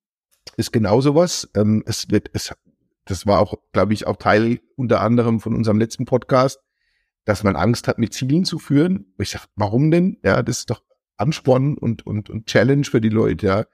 ist 0.56 0.72
genau 0.72 1.00
sowas. 1.00 1.50
Ähm, 1.54 1.82
es 1.86 2.10
wird, 2.10 2.30
es, 2.32 2.54
das 3.04 3.26
war 3.26 3.40
auch, 3.40 3.54
glaube 3.72 3.92
ich, 3.92 4.06
auch 4.06 4.16
Teil 4.16 4.60
unter 4.76 5.00
anderem 5.00 5.40
von 5.40 5.54
unserem 5.54 5.78
letzten 5.78 6.06
Podcast, 6.06 6.60
dass 7.24 7.42
man 7.42 7.56
Angst 7.56 7.88
hat, 7.88 7.98
mit 7.98 8.14
Zielen 8.14 8.44
zu 8.44 8.58
führen. 8.58 9.12
Ich 9.18 9.30
sage, 9.30 9.44
warum 9.56 9.90
denn? 9.90 10.18
Ja, 10.22 10.42
das 10.42 10.60
ist 10.60 10.70
doch 10.70 10.82
Ansporn 11.16 11.76
und, 11.76 12.06
und, 12.06 12.30
und 12.30 12.46
Challenge 12.46 12.84
für 12.84 13.00
die 13.00 13.10
Leute, 13.10 13.46
ja. 13.46 13.64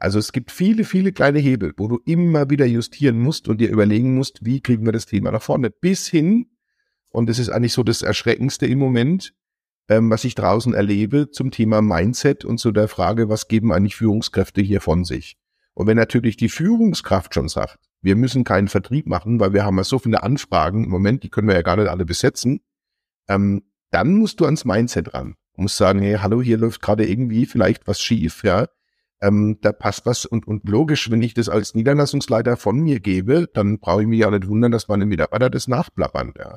Also 0.00 0.18
es 0.18 0.32
gibt 0.32 0.52
viele, 0.52 0.84
viele 0.84 1.12
kleine 1.12 1.40
Hebel, 1.40 1.74
wo 1.76 1.88
du 1.88 2.00
immer 2.04 2.50
wieder 2.50 2.66
justieren 2.66 3.18
musst 3.18 3.48
und 3.48 3.60
dir 3.60 3.68
überlegen 3.68 4.14
musst, 4.14 4.44
wie 4.44 4.60
kriegen 4.60 4.84
wir 4.84 4.92
das 4.92 5.06
Thema 5.06 5.32
nach 5.32 5.42
vorne. 5.42 5.70
Bis 5.70 6.06
hin, 6.06 6.46
und 7.08 7.28
das 7.28 7.38
ist 7.38 7.48
eigentlich 7.48 7.72
so 7.72 7.82
das 7.82 8.02
Erschreckendste 8.02 8.66
im 8.66 8.78
Moment, 8.78 9.34
ähm, 9.88 10.08
was 10.10 10.24
ich 10.24 10.36
draußen 10.36 10.72
erlebe 10.72 11.30
zum 11.30 11.50
Thema 11.50 11.82
Mindset 11.82 12.44
und 12.44 12.58
zu 12.58 12.70
der 12.70 12.86
Frage, 12.86 13.28
was 13.28 13.48
geben 13.48 13.72
eigentlich 13.72 13.96
Führungskräfte 13.96 14.60
hier 14.60 14.80
von 14.80 15.04
sich. 15.04 15.36
Und 15.74 15.88
wenn 15.88 15.96
natürlich 15.96 16.36
die 16.36 16.48
Führungskraft 16.48 17.34
schon 17.34 17.48
sagt, 17.48 17.78
wir 18.00 18.14
müssen 18.14 18.44
keinen 18.44 18.68
Vertrieb 18.68 19.06
machen, 19.06 19.40
weil 19.40 19.52
wir 19.52 19.64
haben 19.64 19.78
ja 19.78 19.84
so 19.84 19.98
viele 19.98 20.22
Anfragen 20.22 20.84
im 20.84 20.90
Moment, 20.90 21.24
die 21.24 21.28
können 21.28 21.48
wir 21.48 21.54
ja 21.56 21.62
gar 21.62 21.76
nicht 21.76 21.88
alle 21.88 22.04
besetzen, 22.04 22.60
ähm, 23.28 23.64
dann 23.90 24.14
musst 24.14 24.38
du 24.38 24.44
ans 24.44 24.64
Mindset 24.64 25.14
ran. 25.14 25.34
Du 25.54 25.62
musst 25.62 25.76
sagen, 25.76 26.00
hey, 26.00 26.18
hallo, 26.20 26.40
hier 26.40 26.58
läuft 26.58 26.82
gerade 26.82 27.08
irgendwie 27.08 27.46
vielleicht 27.46 27.88
was 27.88 28.00
schief, 28.00 28.44
ja 28.44 28.68
ähm, 29.20 29.58
da 29.60 29.72
passt 29.72 30.06
was 30.06 30.24
und, 30.24 30.46
und 30.46 30.68
logisch, 30.68 31.10
wenn 31.10 31.22
ich 31.22 31.34
das 31.34 31.48
als 31.48 31.74
Niederlassungsleiter 31.74 32.56
von 32.56 32.78
mir 32.78 33.00
gebe, 33.00 33.48
dann 33.52 33.78
brauche 33.78 34.02
ich 34.02 34.08
mich 34.08 34.20
ja 34.20 34.30
nicht 34.30 34.48
wundern, 34.48 34.72
dass 34.72 34.88
meine 34.88 35.06
Mitarbeiter 35.06 35.50
das 35.50 35.68
nachplappern. 35.68 36.34
Ja. 36.38 36.56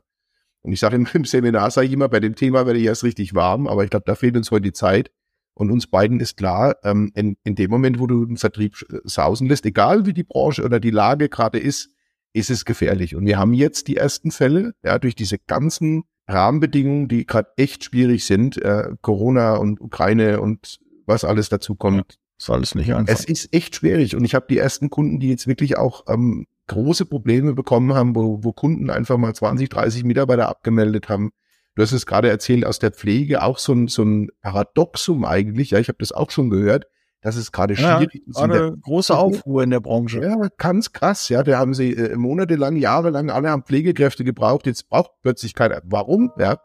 Und 0.62 0.72
ich 0.72 0.80
sage 0.80 0.96
im, 0.96 1.08
im 1.14 1.26
Seminar, 1.26 1.72
sage 1.72 1.88
ich 1.88 1.94
immer, 1.94 2.10
bei 2.10 2.20
dem 2.20 2.36
Thema 2.36 2.66
werde 2.66 2.80
ich 2.80 2.86
erst 2.86 3.04
richtig 3.04 3.34
warm, 3.34 3.68
aber 3.68 3.84
ich 3.84 3.90
glaube, 3.90 4.06
da 4.06 4.16
fehlt 4.16 4.38
uns 4.38 4.52
heute 4.52 4.64
die 4.64 4.74
Zeit. 4.74 5.12
Und 5.54 5.70
uns 5.70 5.88
beiden 5.88 6.22
ist 6.22 6.38
klar, 6.38 6.78
ähm, 6.84 7.12
in, 7.14 7.36
in 7.44 7.56
dem 7.56 7.70
Moment, 7.70 8.00
wo 8.00 8.08
du 8.08 8.26
den 8.26 8.38
Vertrieb 8.38 8.78
äh, 8.90 9.00
sausen 9.04 9.48
lässt, 9.48 9.66
egal 9.66 10.06
wie 10.06 10.14
die 10.14 10.24
Branche 10.24 10.64
oder 10.64 10.80
die 10.80 10.92
Lage 10.92 11.28
gerade 11.30 11.60
ist, 11.60 11.90
ist 12.34 12.50
es 12.50 12.64
gefährlich. 12.64 13.16
Und 13.16 13.26
wir 13.26 13.38
haben 13.38 13.54
jetzt 13.54 13.88
die 13.88 13.98
ersten 13.98 14.32
Fälle, 14.32 14.74
ja, 14.84 14.98
durch 14.98 15.16
diese 15.16 15.38
ganzen 15.38 16.04
Rahmenbedingungen, 16.28 17.10
die 17.10 17.26
gerade 17.26 17.50
echt 17.58 17.84
schwierig 17.84 18.26
sind, 18.26 18.58
äh, 18.62 18.92
Corona 19.02 19.56
und 19.56 19.82
Ukraine 19.82 20.40
und 20.40 20.80
was 21.06 21.26
alles 21.26 21.50
dazu 21.50 21.76
kommt, 21.76 22.18
ist 22.42 22.50
alles 22.50 22.76
nicht 22.76 22.94
einfach. 22.94 23.14
Es 23.14 23.26
ist 23.26 23.54
echt 23.54 23.76
schwierig 23.76 24.16
und 24.16 24.26
ich 24.26 24.36
habe 24.36 24.46
die 24.50 24.58
ersten 24.58 24.90
Kunden, 24.90 25.20
die 25.20 25.30
jetzt 25.30 25.48
wirklich 25.48 25.78
auch 25.78 26.06
ähm, 26.08 26.48
große 26.68 27.06
Probleme 27.06 27.54
bekommen 27.54 27.94
haben, 27.94 28.16
wo, 28.16 28.44
wo 28.44 28.52
Kunden 28.54 28.90
einfach 28.90 29.18
mal 29.18 29.34
20, 29.34 29.70
30 29.70 30.04
Mitarbeiter 30.04 30.50
abgemeldet 30.50 31.10
haben. 31.10 31.32
Du 31.76 31.84
hast 31.84 31.92
es 31.92 32.06
gerade 32.06 32.30
erzählt 32.30 32.66
aus 32.66 32.80
der 32.80 32.92
Pflege, 32.92 33.44
auch 33.44 33.58
so 33.58 33.74
ein, 33.74 33.88
so 33.88 34.04
ein 34.04 34.30
Paradoxum 34.42 35.24
eigentlich. 35.24 35.72
Ja, 35.72 35.80
ich 35.80 35.88
habe 35.88 35.98
das 36.00 36.12
auch 36.12 36.32
schon 36.32 36.50
gehört, 36.50 36.86
dass 37.22 37.36
es 37.36 37.52
gerade 37.52 37.76
schwierig 37.76 38.28
ist. 38.28 38.38
Eine 38.38 38.76
große 38.82 39.16
Aufruhr 39.18 39.64
in 39.64 39.70
der 39.70 39.80
Branche. 39.80 40.22
Ja, 40.22 40.36
ganz 40.58 40.92
krass. 40.92 41.30
Ja, 41.30 41.44
da 41.44 41.58
haben 41.60 41.74
sie 41.74 41.94
äh, 41.94 42.16
monatelang, 42.16 42.76
jahrelang 42.76 43.30
alle 43.30 43.50
haben 43.50 43.64
Pflegekräfte 43.64 44.24
gebraucht. 44.24 44.66
Jetzt 44.66 44.90
braucht 44.90 45.12
plötzlich 45.22 45.54
keiner. 45.54 45.82
Warum? 45.86 46.32
Ja. 46.38 46.60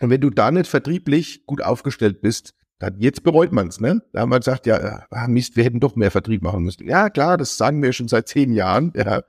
Und 0.00 0.10
wenn 0.10 0.20
du 0.20 0.30
da 0.30 0.50
nicht 0.50 0.66
vertrieblich 0.66 1.46
gut 1.46 1.62
aufgestellt 1.62 2.20
bist, 2.20 2.54
jetzt 2.98 3.22
bereut 3.22 3.52
man 3.52 3.68
es, 3.68 3.80
ne? 3.80 4.02
Da 4.12 4.20
haben 4.20 4.30
wir 4.30 4.38
gesagt, 4.38 4.66
ja, 4.66 5.04
ah, 5.10 5.28
Mist, 5.28 5.56
wir 5.56 5.64
hätten 5.64 5.80
doch 5.80 5.96
mehr 5.96 6.10
Vertrieb 6.10 6.42
machen 6.42 6.62
müssen. 6.62 6.86
Ja, 6.86 7.10
klar, 7.10 7.36
das 7.36 7.56
sagen 7.56 7.82
wir 7.82 7.92
schon 7.92 8.08
seit 8.08 8.28
zehn 8.28 8.52
Jahren. 8.52 8.92
Ja, 8.96 9.22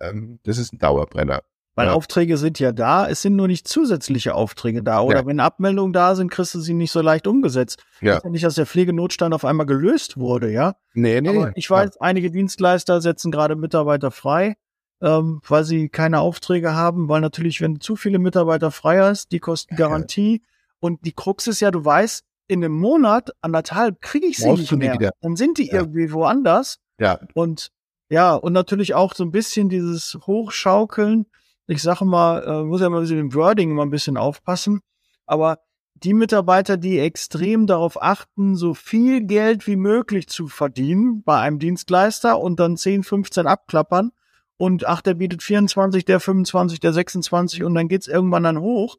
ähm, 0.00 0.38
das 0.44 0.58
ist 0.58 0.72
ein 0.72 0.78
Dauerbrenner. 0.78 1.42
Weil 1.76 1.88
ja. 1.88 1.92
Aufträge 1.92 2.38
sind 2.38 2.58
ja 2.58 2.72
da, 2.72 3.06
es 3.06 3.20
sind 3.20 3.36
nur 3.36 3.48
nicht 3.48 3.68
zusätzliche 3.68 4.34
Aufträge 4.34 4.82
da. 4.82 5.02
Oder 5.02 5.20
ja. 5.20 5.26
wenn 5.26 5.40
Abmeldungen 5.40 5.92
da 5.92 6.14
sind, 6.14 6.30
kriegst 6.30 6.54
du 6.54 6.60
sie 6.60 6.72
nicht 6.72 6.90
so 6.90 7.02
leicht 7.02 7.26
umgesetzt. 7.26 7.84
Ja. 8.00 8.16
Ist 8.16 8.24
ja 8.24 8.30
nicht, 8.30 8.44
dass 8.44 8.54
der 8.54 8.64
Pflegenotstand 8.64 9.34
auf 9.34 9.44
einmal 9.44 9.66
gelöst 9.66 10.16
wurde, 10.16 10.50
ja? 10.50 10.76
Nee, 10.94 11.20
nee. 11.20 11.28
Aber 11.28 11.52
ich 11.54 11.68
weiß, 11.68 11.90
ja. 11.96 12.00
einige 12.00 12.30
Dienstleister 12.30 13.02
setzen 13.02 13.30
gerade 13.30 13.56
Mitarbeiter 13.56 14.10
frei, 14.10 14.56
ähm, 15.02 15.42
weil 15.46 15.64
sie 15.64 15.90
keine 15.90 16.20
Aufträge 16.20 16.72
haben, 16.72 17.10
weil 17.10 17.20
natürlich, 17.20 17.60
wenn 17.60 17.78
zu 17.78 17.94
viele 17.94 18.18
Mitarbeiter 18.18 18.70
frei 18.70 19.00
hast, 19.00 19.32
die 19.32 19.38
kosten 19.38 19.76
Garantie. 19.76 20.42
Und 20.80 21.04
die 21.04 21.12
Krux 21.12 21.46
ist 21.46 21.60
ja, 21.60 21.70
du 21.70 21.84
weißt, 21.84 22.24
in 22.48 22.64
einem 22.64 22.74
Monat, 22.74 23.30
anderthalb, 23.40 24.00
kriege 24.00 24.26
ich 24.26 24.38
sie 24.38 24.44
Brauchst 24.44 24.72
nicht 24.72 25.00
mehr. 25.00 25.12
Dann 25.20 25.36
sind 25.36 25.58
die 25.58 25.66
ja. 25.66 25.74
irgendwie 25.74 26.12
woanders. 26.12 26.78
Ja. 26.98 27.18
Und 27.34 27.70
ja, 28.08 28.34
und 28.34 28.52
natürlich 28.52 28.94
auch 28.94 29.14
so 29.14 29.24
ein 29.24 29.32
bisschen 29.32 29.68
dieses 29.68 30.16
Hochschaukeln. 30.26 31.26
Ich 31.66 31.82
sage 31.82 32.04
mal, 32.04 32.42
äh, 32.44 32.64
muss 32.64 32.80
ja 32.80 32.88
mal 32.88 33.00
mit 33.00 33.10
dem 33.10 33.34
Wording 33.34 33.72
immer 33.72 33.84
ein 33.84 33.90
bisschen 33.90 34.16
aufpassen. 34.16 34.80
Aber 35.26 35.58
die 35.94 36.14
Mitarbeiter, 36.14 36.76
die 36.76 36.98
extrem 36.98 37.66
darauf 37.66 38.00
achten, 38.00 38.54
so 38.54 38.74
viel 38.74 39.22
Geld 39.22 39.66
wie 39.66 39.76
möglich 39.76 40.28
zu 40.28 40.46
verdienen 40.46 41.22
bei 41.24 41.40
einem 41.40 41.58
Dienstleister 41.58 42.38
und 42.38 42.60
dann 42.60 42.76
10, 42.76 43.02
15 43.02 43.46
abklappern 43.46 44.12
und 44.58 44.86
ach, 44.86 45.02
der 45.02 45.14
bietet 45.14 45.42
24, 45.42 46.04
der 46.04 46.20
25, 46.20 46.80
der 46.80 46.92
26 46.92 47.64
und 47.64 47.74
dann 47.74 47.88
geht's 47.88 48.08
irgendwann 48.08 48.44
dann 48.44 48.60
hoch. 48.60 48.96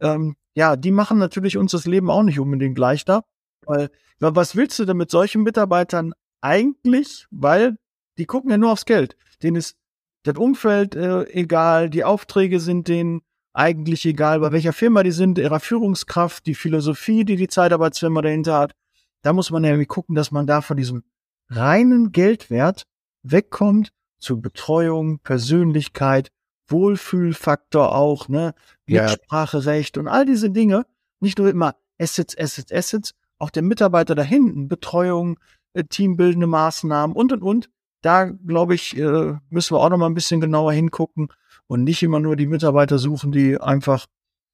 Ähm, 0.00 0.36
ja, 0.56 0.74
die 0.74 0.90
machen 0.90 1.18
natürlich 1.18 1.58
uns 1.58 1.72
das 1.72 1.86
Leben 1.86 2.10
auch 2.10 2.22
nicht 2.22 2.40
unbedingt 2.40 2.78
leichter. 2.78 3.24
Weil, 3.66 3.90
was 4.18 4.56
willst 4.56 4.78
du 4.78 4.86
denn 4.86 4.96
mit 4.96 5.10
solchen 5.10 5.42
Mitarbeitern 5.42 6.14
eigentlich? 6.40 7.26
Weil 7.30 7.76
die 8.16 8.24
gucken 8.24 8.50
ja 8.50 8.56
nur 8.56 8.72
aufs 8.72 8.86
Geld. 8.86 9.16
Denen 9.42 9.56
ist 9.56 9.76
das 10.22 10.36
Umfeld 10.36 10.96
äh, 10.96 11.24
egal, 11.28 11.90
die 11.90 12.04
Aufträge 12.04 12.58
sind 12.58 12.88
denen 12.88 13.20
eigentlich 13.52 14.06
egal, 14.06 14.40
bei 14.40 14.50
welcher 14.50 14.72
Firma 14.72 15.02
die 15.02 15.12
sind, 15.12 15.38
ihrer 15.38 15.60
Führungskraft, 15.60 16.46
die 16.46 16.54
Philosophie, 16.54 17.24
die 17.24 17.36
die 17.36 17.48
Zeitarbeitsfirma 17.48 18.22
dahinter 18.22 18.58
hat. 18.58 18.72
Da 19.22 19.34
muss 19.34 19.50
man 19.50 19.62
ja 19.62 19.70
irgendwie 19.70 19.86
gucken, 19.86 20.14
dass 20.14 20.30
man 20.30 20.46
da 20.46 20.62
von 20.62 20.78
diesem 20.78 21.04
reinen 21.48 22.12
Geldwert 22.12 22.84
wegkommt 23.22 23.92
zu 24.18 24.40
Betreuung, 24.40 25.18
Persönlichkeit, 25.20 26.30
Wohlfühlfaktor 26.68 27.94
auch, 27.94 28.28
ne? 28.28 28.54
Mitspracherecht 28.86 29.96
ja. 29.96 30.02
und 30.02 30.08
all 30.08 30.24
diese 30.24 30.50
Dinge. 30.50 30.86
Nicht 31.20 31.38
nur 31.38 31.48
immer 31.48 31.74
Assets, 31.98 32.36
Assets, 32.36 32.72
Assets, 32.72 33.14
auch 33.38 33.50
der 33.50 33.62
Mitarbeiter 33.62 34.14
da 34.14 34.22
hinten, 34.22 34.68
Betreuung, 34.68 35.38
äh, 35.72 35.84
teambildende 35.84 36.46
Maßnahmen 36.46 37.16
und 37.16 37.32
und 37.32 37.42
und. 37.42 37.70
Da, 38.02 38.24
glaube 38.24 38.74
ich, 38.74 38.96
äh, 38.96 39.34
müssen 39.48 39.74
wir 39.74 39.80
auch 39.80 39.88
noch 39.88 39.96
mal 39.96 40.06
ein 40.06 40.14
bisschen 40.14 40.40
genauer 40.40 40.72
hingucken 40.72 41.28
und 41.66 41.84
nicht 41.84 42.02
immer 42.02 42.20
nur 42.20 42.36
die 42.36 42.46
Mitarbeiter 42.46 42.98
suchen, 42.98 43.32
die 43.32 43.60
einfach 43.60 44.06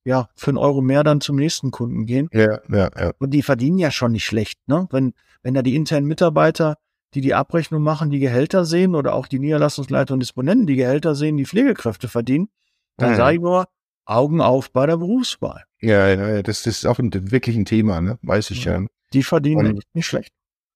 ja 0.05 0.29
für 0.35 0.51
einen 0.51 0.59
Euro 0.59 0.81
mehr 0.81 1.05
dann 1.05 1.21
zum 1.21 1.37
nächsten 1.37 1.71
Kunden 1.71 2.07
gehen. 2.07 2.29
Ja, 2.33 2.61
ja, 2.69 2.91
ja. 2.97 3.13
Und 3.19 3.31
die 3.31 3.43
verdienen 3.43 3.79
ja 3.79 3.91
schon 3.91 4.13
nicht 4.13 4.25
schlecht, 4.25 4.59
ne? 4.67 4.89
Wenn 4.91 5.13
wenn 5.43 5.55
da 5.55 5.63
die 5.63 5.75
internen 5.75 6.07
Mitarbeiter 6.07 6.79
die 7.15 7.21
die 7.21 7.35
Abrechnung 7.35 7.83
machen, 7.83 8.11
die 8.11 8.19
Gehälter 8.19 8.65
sehen 8.65 8.95
oder 8.95 9.15
auch 9.15 9.27
die 9.27 9.39
Niederlassungsleiter 9.39 10.15
und 10.15 10.21
Disponenten, 10.21 10.67
die 10.67 10.77
Gehälter 10.77 11.15
sehen, 11.15 11.37
die 11.37 11.47
Pflegekräfte 11.47 12.09
verdienen, 12.09 12.49
dann 12.97 13.13
mhm. 13.13 13.17
sage 13.17 13.37
ich 13.37 13.43
nur, 13.43 13.69
Augen 14.05 14.41
auf 14.41 14.73
bei 14.73 14.87
der 14.87 14.97
Berufswahl. 14.97 15.65
Ja, 15.81 16.09
ja, 16.09 16.43
das, 16.43 16.63
das 16.63 16.79
ist 16.79 16.87
auch 16.87 16.99
ein, 16.99 17.11
wirklich 17.31 17.57
ein 17.57 17.65
Thema, 17.65 18.01
ne? 18.01 18.19
Weiß 18.23 18.51
ich 18.51 18.65
ja. 18.65 18.81
ja. 18.81 18.87
Die 19.13 19.23
verdienen 19.23 19.75
und, 19.75 19.85
nicht 19.95 20.07
schlecht. 20.07 20.33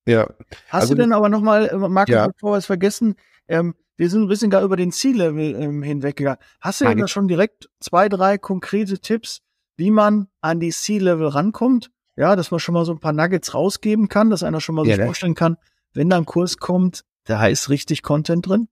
Ja. 0.07 0.29
Hast 0.69 0.83
also, 0.83 0.95
du 0.95 1.01
denn 1.01 1.13
aber 1.13 1.29
nochmal, 1.29 1.69
äh, 1.69 1.77
Markus, 1.77 2.15
ja. 2.15 2.29
bevor 2.29 2.53
wir 2.53 2.59
es 2.59 2.67
vergessen, 2.67 3.17
ähm, 3.49 3.75
wir 3.97 4.11
sind 4.11 4.23
ein 4.23 4.29
bisschen 4.29 4.51
gar 4.51 4.63
über 4.63 4.77
den 4.77 4.93
Ziellevel 4.93 5.55
ähm, 5.61 5.83
hinweggegangen. 5.83 6.39
Hast 6.61 6.81
du 6.81 6.85
denn 6.85 6.99
da 6.99 7.09
schon 7.09 7.29
direkt 7.29 7.69
zwei, 7.81 8.09
drei 8.09 8.39
konkrete 8.39 8.99
Tipps, 8.99 9.41
wie 9.77 9.91
man 9.91 10.29
an 10.41 10.61
die 10.61 10.71
C-Level 10.71 11.29
rankommt? 11.29 11.91
Ja, 12.15 12.37
dass 12.37 12.51
man 12.51 12.61
schon 12.61 12.75
mal 12.75 12.85
so 12.85 12.93
ein 12.93 13.01
paar 13.01 13.13
Nuggets 13.13 13.55
rausgeben 13.55 14.09
kann, 14.09 14.31
dass 14.31 14.43
einer 14.43 14.61
schon 14.61 14.75
mal 14.75 14.87
ja, 14.87 14.97
sich 14.97 15.05
vorstellen 15.05 15.35
kann, 15.35 15.57
wenn 15.97 16.11
da 16.11 16.17
ein 16.19 16.27
Kurs 16.27 16.59
kommt, 16.59 17.05
da 17.25 17.47
ist 17.47 17.71
richtig 17.71 18.03
Content 18.03 18.47
drin? 18.47 18.69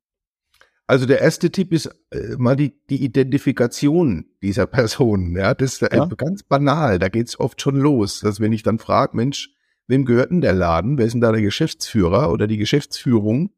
Also 0.86 1.06
der 1.06 1.20
erste 1.20 1.50
Tipp 1.50 1.72
ist 1.72 1.86
äh, 2.10 2.36
mal 2.36 2.56
die, 2.56 2.74
die 2.90 3.02
Identifikation 3.02 4.26
dieser 4.42 4.66
Person. 4.68 5.34
Ja, 5.36 5.54
das 5.54 5.74
ist 5.74 5.82
ja. 5.82 6.06
ganz 6.06 6.42
banal. 6.42 6.98
Da 6.98 7.08
geht's 7.08 7.40
oft 7.40 7.60
schon 7.60 7.76
los, 7.76 8.20
dass 8.20 8.40
wenn 8.40 8.52
ich 8.52 8.62
dann 8.62 8.78
frage, 8.78 9.16
Mensch, 9.16 9.50
wem 9.86 10.04
gehört 10.04 10.30
denn 10.30 10.40
der 10.40 10.52
Laden? 10.52 10.98
Wer 10.98 11.06
ist 11.06 11.12
denn 11.12 11.20
da 11.20 11.32
der 11.32 11.42
Geschäftsführer 11.42 12.30
oder 12.30 12.46
die 12.46 12.58
Geschäftsführung? 12.58 13.50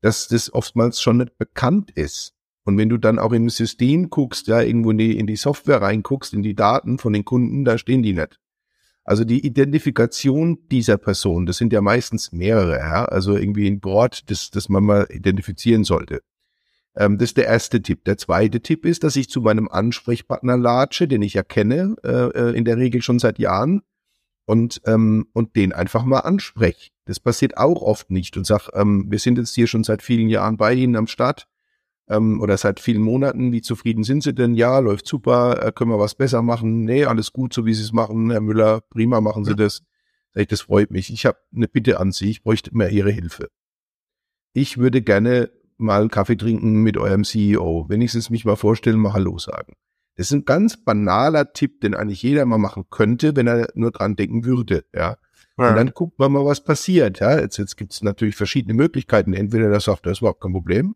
Dass 0.00 0.28
das 0.28 0.52
oftmals 0.52 1.00
schon 1.02 1.18
nicht 1.18 1.36
bekannt 1.36 1.90
ist. 1.90 2.34
Und 2.64 2.78
wenn 2.78 2.88
du 2.88 2.98
dann 2.98 3.18
auch 3.18 3.32
im 3.32 3.50
System 3.50 4.10
guckst, 4.10 4.46
ja, 4.46 4.60
irgendwo 4.62 4.92
in 4.92 4.98
die, 4.98 5.18
in 5.18 5.26
die 5.26 5.36
Software 5.36 5.82
reinguckst, 5.82 6.32
in 6.32 6.42
die 6.42 6.54
Daten 6.54 6.98
von 6.98 7.12
den 7.12 7.24
Kunden, 7.24 7.64
da 7.64 7.78
stehen 7.78 8.02
die 8.02 8.12
nicht. 8.12 8.39
Also 9.10 9.24
die 9.24 9.44
Identifikation 9.44 10.68
dieser 10.70 10.96
Person, 10.96 11.44
das 11.44 11.56
sind 11.56 11.72
ja 11.72 11.80
meistens 11.80 12.30
mehrere, 12.30 12.78
ja? 12.78 13.06
also 13.06 13.36
irgendwie 13.36 13.66
ein 13.66 13.80
Board, 13.80 14.30
das, 14.30 14.52
das 14.52 14.68
man 14.68 14.84
mal 14.84 15.08
identifizieren 15.10 15.82
sollte. 15.82 16.22
Ähm, 16.94 17.18
das 17.18 17.30
ist 17.30 17.36
der 17.36 17.46
erste 17.46 17.82
Tipp. 17.82 18.04
Der 18.04 18.18
zweite 18.18 18.60
Tipp 18.60 18.84
ist, 18.84 19.02
dass 19.02 19.16
ich 19.16 19.28
zu 19.28 19.40
meinem 19.40 19.68
Ansprechpartner 19.68 20.56
latsche, 20.56 21.08
den 21.08 21.22
ich 21.22 21.34
ja 21.34 21.42
kenne, 21.42 21.96
äh, 22.04 22.28
äh, 22.28 22.56
in 22.56 22.64
der 22.64 22.76
Regel 22.76 23.02
schon 23.02 23.18
seit 23.18 23.40
Jahren, 23.40 23.82
und, 24.46 24.80
ähm, 24.86 25.26
und 25.32 25.56
den 25.56 25.72
einfach 25.72 26.04
mal 26.04 26.20
anspreche. 26.20 26.90
Das 27.06 27.18
passiert 27.18 27.56
auch 27.56 27.82
oft 27.82 28.12
nicht 28.12 28.36
und 28.36 28.46
sag, 28.46 28.68
ähm, 28.74 29.06
wir 29.08 29.18
sind 29.18 29.38
jetzt 29.38 29.56
hier 29.56 29.66
schon 29.66 29.82
seit 29.82 30.02
vielen 30.02 30.28
Jahren 30.28 30.56
bei 30.56 30.72
Ihnen 30.72 30.94
am 30.94 31.08
Start. 31.08 31.48
Ähm, 32.10 32.40
oder 32.40 32.58
seit 32.58 32.80
vielen 32.80 33.02
Monaten. 33.02 33.52
Wie 33.52 33.62
zufrieden 33.62 34.04
sind 34.04 34.22
Sie 34.22 34.34
denn? 34.34 34.54
Ja, 34.54 34.78
läuft 34.80 35.06
super. 35.06 35.64
Äh, 35.64 35.72
können 35.72 35.90
wir 35.90 35.98
was 35.98 36.14
besser 36.14 36.42
machen? 36.42 36.84
Nee, 36.84 37.04
alles 37.06 37.32
gut, 37.32 37.54
so 37.54 37.64
wie 37.64 37.72
Sie 37.72 37.84
es 37.84 37.92
machen. 37.92 38.30
Herr 38.30 38.40
Müller, 38.40 38.82
prima 38.90 39.20
machen 39.20 39.44
Sie 39.44 39.54
das. 39.54 39.82
Sag 40.34 40.42
ich, 40.42 40.48
das 40.48 40.62
freut 40.62 40.90
mich. 40.90 41.12
Ich 41.12 41.24
habe 41.24 41.38
eine 41.54 41.68
Bitte 41.68 41.98
an 42.00 42.12
Sie. 42.12 42.30
Ich 42.30 42.42
bräuchte 42.42 42.76
mehr 42.76 42.90
Ihre 42.90 43.10
Hilfe. 43.10 43.48
Ich 44.52 44.78
würde 44.78 45.00
gerne 45.00 45.50
mal 45.78 46.00
einen 46.00 46.10
Kaffee 46.10 46.36
trinken 46.36 46.82
mit 46.82 46.98
eurem 46.98 47.24
CEO. 47.24 47.86
Wenigstens 47.88 48.28
mich 48.28 48.44
mal 48.44 48.56
vorstellen, 48.56 48.98
mal 48.98 49.12
Hallo 49.12 49.38
sagen. 49.38 49.74
Das 50.16 50.26
ist 50.26 50.32
ein 50.32 50.44
ganz 50.44 50.76
banaler 50.76 51.52
Tipp, 51.52 51.80
den 51.80 51.94
eigentlich 51.94 52.22
jeder 52.22 52.44
mal 52.44 52.58
machen 52.58 52.84
könnte, 52.90 53.36
wenn 53.36 53.46
er 53.46 53.68
nur 53.74 53.90
dran 53.90 54.16
denken 54.16 54.44
würde, 54.44 54.84
ja. 54.94 55.16
Und 55.56 55.76
dann 55.76 55.90
guckt 55.90 56.18
man 56.18 56.32
mal, 56.32 56.44
was 56.44 56.64
passiert. 56.64 57.20
Ja, 57.20 57.38
jetzt, 57.38 57.58
jetzt 57.58 57.76
gibt 57.76 57.92
es 57.92 58.02
natürlich 58.02 58.34
verschiedene 58.34 58.72
Möglichkeiten. 58.72 59.34
Entweder 59.34 59.68
der 59.68 59.80
sagt, 59.80 60.06
das 60.06 60.12
ist 60.12 60.20
überhaupt 60.20 60.40
kein 60.40 60.52
Problem. 60.52 60.94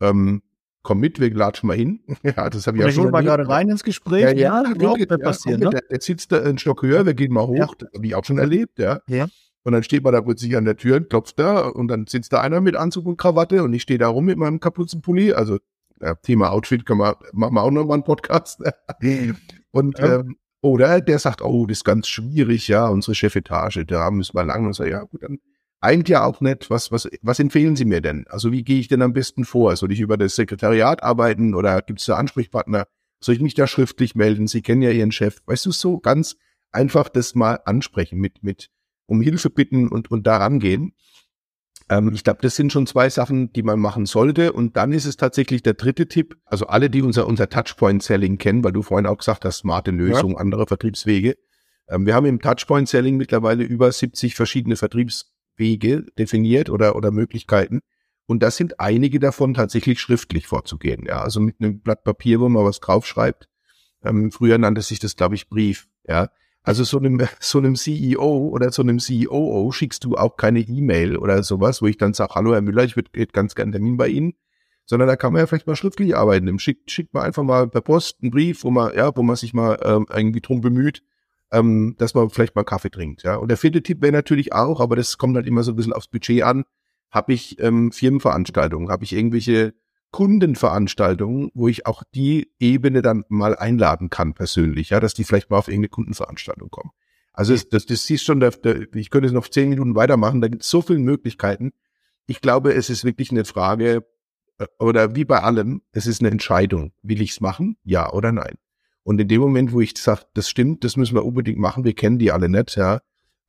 Ähm, 0.00 0.42
komm 0.82 1.00
mit, 1.00 1.20
wir 1.20 1.32
latschen 1.34 1.66
mal 1.66 1.76
hin. 1.76 2.00
ja, 2.22 2.48
das 2.48 2.66
habe 2.66 2.78
ich 2.78 2.84
ja 2.84 2.90
schon 2.90 3.10
mal 3.10 3.22
gerade 3.22 3.48
rein 3.48 3.68
ins 3.68 3.84
Gespräch. 3.84 4.22
Ja, 4.22 4.30
ja, 4.30 4.62
ja, 4.78 4.94
ja, 4.96 5.18
passiert, 5.18 5.60
ne? 5.60 5.70
der, 5.70 5.82
der 5.82 6.00
sitzt 6.00 6.32
da 6.32 6.42
einen 6.42 6.58
Stock 6.58 6.82
höher, 6.82 7.04
wir 7.04 7.14
gehen 7.14 7.32
mal 7.32 7.46
hoch. 7.46 7.56
Ja. 7.56 7.68
Das 7.78 7.88
habe 7.94 8.06
ich 8.06 8.14
auch 8.14 8.24
schon 8.24 8.38
erlebt, 8.38 8.78
ja. 8.78 9.00
ja. 9.08 9.26
Und 9.64 9.72
dann 9.72 9.82
steht 9.82 10.02
man 10.02 10.12
da 10.12 10.22
plötzlich 10.22 10.56
an 10.56 10.64
der 10.64 10.76
Tür 10.76 10.96
und 10.96 11.10
klopft 11.10 11.38
da 11.38 11.68
und 11.68 11.88
dann 11.88 12.06
sitzt 12.06 12.32
da 12.32 12.40
einer 12.40 12.60
mit 12.60 12.76
Anzug 12.76 13.06
und 13.06 13.18
Krawatte 13.18 13.62
und 13.62 13.72
ich 13.74 13.82
stehe 13.82 13.98
da 13.98 14.08
rum 14.08 14.24
mit 14.24 14.38
meinem 14.38 14.60
Kapuzenpulli. 14.60 15.34
Also 15.34 15.58
ja, 16.00 16.14
Thema 16.14 16.52
Outfit 16.52 16.86
können 16.86 17.00
wir, 17.00 17.18
machen 17.32 17.54
wir 17.54 17.62
auch 17.62 17.70
noch 17.70 17.84
mal 17.84 17.94
einen 17.94 18.04
Podcast. 18.04 18.62
und 19.72 19.98
ja. 19.98 20.20
ähm, 20.20 20.36
oder 20.60 21.00
der 21.00 21.18
sagt, 21.18 21.42
oh, 21.42 21.66
das 21.66 21.78
ist 21.78 21.84
ganz 21.84 22.08
schwierig, 22.08 22.68
ja, 22.68 22.88
unsere 22.88 23.14
Chefetage, 23.14 23.84
da 23.86 24.10
müssen 24.10 24.34
wir 24.34 24.44
lang. 24.44 24.66
Und 24.66 24.72
so, 24.72 24.84
ja, 24.84 25.02
gut, 25.04 25.22
dann 25.22 25.38
eigentlich 25.80 26.08
ja 26.08 26.24
auch 26.24 26.40
nicht. 26.40 26.70
Was, 26.70 26.90
was, 26.90 27.08
was 27.22 27.38
empfehlen 27.38 27.76
Sie 27.76 27.84
mir 27.84 28.00
denn? 28.00 28.26
Also 28.28 28.52
wie 28.52 28.64
gehe 28.64 28.80
ich 28.80 28.88
denn 28.88 29.02
am 29.02 29.12
besten 29.12 29.44
vor? 29.44 29.76
Soll 29.76 29.92
ich 29.92 30.00
über 30.00 30.16
das 30.16 30.34
Sekretariat 30.34 31.02
arbeiten 31.02 31.54
oder 31.54 31.82
gibt 31.82 32.00
es 32.00 32.06
da 32.06 32.16
Ansprechpartner? 32.16 32.86
Soll 33.20 33.34
ich 33.34 33.40
mich 33.40 33.54
da 33.54 33.66
schriftlich 33.66 34.14
melden? 34.14 34.46
Sie 34.46 34.62
kennen 34.62 34.82
ja 34.82 34.90
Ihren 34.90 35.12
Chef. 35.12 35.38
Weißt 35.46 35.66
du, 35.66 35.72
so 35.72 35.98
ganz 35.98 36.36
einfach 36.70 37.08
das 37.08 37.34
mal 37.34 37.60
ansprechen, 37.64 38.18
mit, 38.18 38.42
mit 38.42 38.70
um 39.06 39.20
Hilfe 39.20 39.50
bitten 39.50 39.88
und, 39.88 40.10
und 40.10 40.26
da 40.26 40.36
rangehen. 40.36 40.92
Ähm, 41.88 42.12
ich 42.12 42.24
glaube, 42.24 42.40
das 42.42 42.56
sind 42.56 42.72
schon 42.72 42.86
zwei 42.86 43.08
Sachen, 43.08 43.52
die 43.52 43.62
man 43.62 43.80
machen 43.80 44.06
sollte. 44.06 44.52
Und 44.52 44.76
dann 44.76 44.92
ist 44.92 45.06
es 45.06 45.16
tatsächlich 45.16 45.62
der 45.62 45.74
dritte 45.74 46.08
Tipp. 46.08 46.36
Also 46.44 46.66
alle, 46.66 46.90
die 46.90 47.02
unser, 47.02 47.26
unser 47.26 47.48
Touchpoint-Selling 47.48 48.38
kennen, 48.38 48.62
weil 48.62 48.72
du 48.72 48.82
vorhin 48.82 49.06
auch 49.06 49.18
gesagt 49.18 49.44
hast, 49.44 49.58
smarte 49.58 49.90
Lösung, 49.90 50.32
ja. 50.32 50.38
andere 50.38 50.66
Vertriebswege. 50.66 51.36
Ähm, 51.88 52.06
wir 52.06 52.14
haben 52.14 52.26
im 52.26 52.40
Touchpoint-Selling 52.40 53.16
mittlerweile 53.16 53.64
über 53.64 53.90
70 53.90 54.34
verschiedene 54.34 54.76
Vertriebswege 55.58 56.06
definiert 56.18 56.70
oder, 56.70 56.96
oder 56.96 57.10
Möglichkeiten. 57.10 57.80
Und 58.26 58.42
das 58.42 58.56
sind 58.56 58.78
einige 58.78 59.18
davon 59.18 59.54
tatsächlich 59.54 60.00
schriftlich 60.00 60.46
vorzugehen. 60.46 61.04
Ja, 61.06 61.22
also 61.22 61.40
mit 61.40 61.56
einem 61.60 61.80
Blatt 61.80 62.04
Papier, 62.04 62.40
wo 62.40 62.48
man 62.48 62.64
was 62.64 62.80
draufschreibt. 62.80 63.48
Ähm, 64.04 64.30
früher 64.30 64.58
nannte 64.58 64.82
sich 64.82 65.00
das, 65.00 65.16
glaube 65.16 65.34
ich, 65.34 65.48
Brief. 65.48 65.88
Ja, 66.06 66.30
also 66.62 66.84
so 66.84 66.98
einem, 66.98 67.26
so 67.40 67.58
einem 67.58 67.74
CEO 67.74 68.48
oder 68.48 68.70
so 68.70 68.82
einem 68.82 68.98
COO 68.98 69.72
schickst 69.72 70.04
du 70.04 70.16
auch 70.16 70.36
keine 70.36 70.60
E-Mail 70.60 71.16
oder 71.16 71.42
sowas, 71.42 71.82
wo 71.82 71.86
ich 71.86 71.96
dann 71.96 72.14
sage, 72.14 72.34
hallo 72.34 72.52
Herr 72.52 72.60
Müller, 72.60 72.84
ich 72.84 72.96
würde 72.96 73.26
ganz 73.28 73.54
gerne 73.54 73.72
Termin 73.72 73.96
bei 73.96 74.08
Ihnen. 74.08 74.34
Sondern 74.84 75.08
da 75.08 75.16
kann 75.16 75.34
man 75.34 75.40
ja 75.40 75.46
vielleicht 75.46 75.66
mal 75.66 75.76
schriftlich 75.76 76.16
arbeiten. 76.16 76.58
Schickt, 76.58 76.90
schickt 76.90 77.12
man 77.12 77.24
einfach 77.24 77.42
mal 77.42 77.68
per 77.68 77.82
Post 77.82 78.18
einen 78.22 78.30
Brief, 78.30 78.64
wo 78.64 78.70
man, 78.70 78.94
ja, 78.96 79.14
wo 79.14 79.22
man 79.22 79.36
sich 79.36 79.52
mal 79.52 79.78
ähm, 79.82 80.06
irgendwie 80.10 80.40
drum 80.40 80.62
bemüht, 80.62 81.02
ähm, 81.52 81.94
dass 81.98 82.14
man 82.14 82.30
vielleicht 82.30 82.54
mal 82.54 82.64
Kaffee 82.64 82.90
trinkt. 82.90 83.22
Ja. 83.22 83.36
Und 83.36 83.48
der 83.48 83.56
vierte 83.56 83.82
Tipp 83.82 84.02
wäre 84.02 84.12
natürlich 84.12 84.52
auch, 84.52 84.80
aber 84.80 84.96
das 84.96 85.18
kommt 85.18 85.36
halt 85.36 85.46
immer 85.46 85.62
so 85.62 85.72
ein 85.72 85.76
bisschen 85.76 85.92
aufs 85.92 86.08
Budget 86.08 86.42
an, 86.42 86.64
habe 87.10 87.32
ich 87.32 87.58
ähm, 87.60 87.92
Firmenveranstaltungen, 87.92 88.90
habe 88.90 89.04
ich 89.04 89.14
irgendwelche 89.14 89.74
Kundenveranstaltungen, 90.10 91.50
wo 91.54 91.68
ich 91.68 91.86
auch 91.86 92.02
die 92.14 92.50
Ebene 92.58 93.02
dann 93.02 93.24
mal 93.28 93.56
einladen 93.56 94.10
kann 94.10 94.34
persönlich, 94.34 94.90
ja, 94.90 95.00
dass 95.00 95.14
die 95.14 95.24
vielleicht 95.24 95.50
mal 95.50 95.58
auf 95.58 95.68
irgendeine 95.68 95.90
Kundenveranstaltung 95.90 96.70
kommen. 96.70 96.90
Also 97.32 97.52
das, 97.52 97.68
das, 97.68 97.86
das 97.86 98.04
siehst 98.04 98.24
schon, 98.24 98.40
der, 98.40 98.50
der, 98.50 98.92
ich 98.94 99.10
könnte 99.10 99.28
es 99.28 99.32
noch 99.32 99.48
zehn 99.48 99.68
Minuten 99.68 99.94
weitermachen, 99.94 100.40
da 100.40 100.48
gibt 100.48 100.62
es 100.62 100.70
so 100.70 100.82
viele 100.82 100.98
Möglichkeiten. 100.98 101.72
Ich 102.26 102.40
glaube, 102.40 102.74
es 102.74 102.90
ist 102.90 103.04
wirklich 103.04 103.30
eine 103.30 103.44
Frage, 103.44 104.04
äh, 104.58 104.66
oder 104.78 105.14
wie 105.14 105.24
bei 105.24 105.42
allem, 105.42 105.82
es 105.92 106.06
ist 106.06 106.20
eine 106.20 106.30
Entscheidung. 106.30 106.92
Will 107.02 107.22
ich 107.22 107.30
es 107.32 107.40
machen? 107.40 107.76
Ja 107.84 108.12
oder 108.12 108.32
nein? 108.32 108.56
Und 109.08 109.18
in 109.22 109.28
dem 109.28 109.40
Moment, 109.40 109.72
wo 109.72 109.80
ich 109.80 109.96
sage, 109.96 110.26
das 110.34 110.50
stimmt, 110.50 110.84
das 110.84 110.98
müssen 110.98 111.14
wir 111.14 111.24
unbedingt 111.24 111.58
machen, 111.58 111.82
wir 111.82 111.94
kennen 111.94 112.18
die 112.18 112.30
alle 112.30 112.50
nicht, 112.50 112.76
ja, 112.76 113.00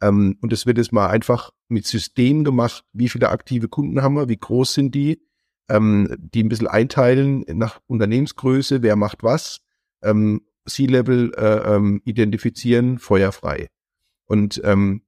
ähm, 0.02 0.38
und 0.40 0.54
es 0.54 0.66
wird 0.66 0.78
jetzt 0.78 0.94
mal 0.94 1.10
einfach 1.10 1.52
mit 1.68 1.86
System 1.86 2.46
gemacht, 2.46 2.86
wie 2.94 3.10
viele 3.10 3.28
aktive 3.28 3.68
Kunden 3.68 4.02
haben 4.02 4.14
wir, 4.14 4.30
wie 4.30 4.38
groß 4.38 4.74
sind 4.74 4.96
die, 4.96 5.22
ähm, 5.68 6.16
die 6.18 6.46
ein 6.46 6.48
bisschen 6.48 6.68
einteilen 6.68 7.44
nach 7.48 7.82
Unternehmensgröße, 7.88 8.84
wer 8.84 8.96
macht 8.96 9.22
was, 9.22 9.60
ähm, 10.02 10.44
C-Level 10.66 11.34
äh, 11.36 11.76
ähm, 11.76 12.02
identifizieren, 12.06 12.98
feuerfrei. 12.98 13.68
Und, 14.28 14.62
ähm, 14.64 15.02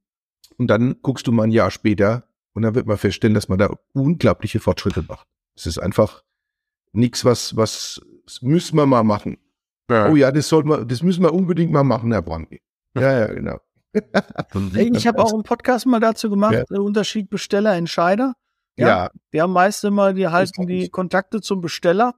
und 0.58 0.68
dann 0.68 0.98
guckst 1.02 1.28
du 1.28 1.32
mal 1.32 1.44
ein 1.44 1.52
Jahr 1.52 1.72
später 1.72 2.28
und 2.52 2.64
dann 2.64 2.76
wird 2.76 2.88
man 2.88 2.98
feststellen, 2.98 3.36
dass 3.36 3.48
man 3.48 3.58
da 3.58 3.74
unglaubliche 3.94 4.60
Fortschritte 4.60 5.06
macht. 5.08 5.30
Es 5.56 5.66
ist 5.66 5.78
einfach 5.78 6.26
nichts, 6.92 7.24
was, 7.24 7.56
was 7.56 8.02
müssen 8.42 8.76
wir 8.76 8.86
mal 8.86 9.04
machen. 9.04 9.38
Ja. 9.92 10.10
Oh 10.10 10.16
ja, 10.16 10.32
das 10.32 10.48
sollten 10.48 10.70
wir, 10.70 10.86
das 10.86 11.04
müssen 11.04 11.24
wir 11.24 11.34
unbedingt 11.34 11.72
mal 11.72 11.84
machen, 11.84 12.12
Herr 12.12 12.22
Brandy. 12.22 12.62
Ja, 12.96 13.20
ja, 13.20 13.28
genau. 13.28 13.58
ich 13.94 15.06
habe 15.06 15.22
auch 15.22 15.34
einen 15.34 15.44
Podcast 15.44 15.86
mal 15.86 16.00
dazu 16.00 16.30
gemacht, 16.30 16.54
ja. 16.54 16.64
der 16.64 16.82
Unterschied 16.82 17.30
Besteller, 17.30 17.76
Entscheider. 17.76 18.34
Ja. 18.78 18.88
ja. 18.88 19.12
Wir 19.32 19.44
haben 19.44 19.52
meist 19.52 19.84
immer, 19.84 20.14
die 20.14 20.30
halten 20.30 20.66
die 20.66 20.90
Kontakte 20.90 21.42
zum 21.42 21.60
Besteller 21.60 22.16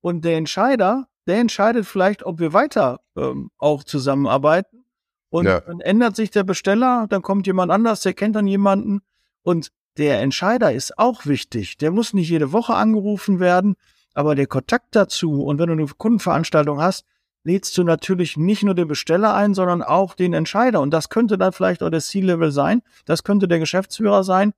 und 0.00 0.24
der 0.24 0.36
Entscheider, 0.36 1.08
der 1.26 1.38
entscheidet 1.40 1.84
vielleicht, 1.84 2.24
ob 2.24 2.38
wir 2.38 2.52
weiter 2.52 3.00
ähm, 3.16 3.50
auch 3.58 3.82
zusammenarbeiten. 3.82 4.84
Und 5.30 5.46
ja. 5.46 5.60
dann 5.60 5.80
ändert 5.80 6.14
sich 6.14 6.30
der 6.30 6.44
Besteller, 6.44 7.06
dann 7.08 7.22
kommt 7.22 7.46
jemand 7.46 7.72
anders, 7.72 8.02
der 8.02 8.14
kennt 8.14 8.36
dann 8.36 8.46
jemanden. 8.46 9.00
Und 9.42 9.72
der 9.96 10.20
Entscheider 10.20 10.72
ist 10.72 10.96
auch 10.98 11.26
wichtig. 11.26 11.76
Der 11.78 11.90
muss 11.90 12.14
nicht 12.14 12.28
jede 12.28 12.52
Woche 12.52 12.74
angerufen 12.74 13.40
werden, 13.40 13.74
aber 14.14 14.34
der 14.34 14.46
Kontakt 14.46 14.94
dazu 14.96 15.44
und 15.44 15.58
wenn 15.58 15.66
du 15.68 15.72
eine 15.72 15.86
Kundenveranstaltung 15.86 16.80
hast, 16.80 17.06
lädst 17.42 17.76
du 17.78 17.84
natürlich 17.84 18.36
nicht 18.36 18.62
nur 18.62 18.74
den 18.74 18.88
Besteller 18.88 19.34
ein, 19.34 19.54
sondern 19.54 19.82
auch 19.82 20.14
den 20.14 20.34
Entscheider. 20.34 20.80
Und 20.80 20.90
das 20.90 21.08
könnte 21.08 21.38
dann 21.38 21.52
vielleicht 21.52 21.82
auch 21.82 21.90
der 21.90 22.00
C-Level 22.00 22.52
sein. 22.52 22.82
Das 23.06 23.24
könnte 23.24 23.48
der 23.48 23.58
Geschäftsführer 23.58 24.24
sein. 24.24 24.52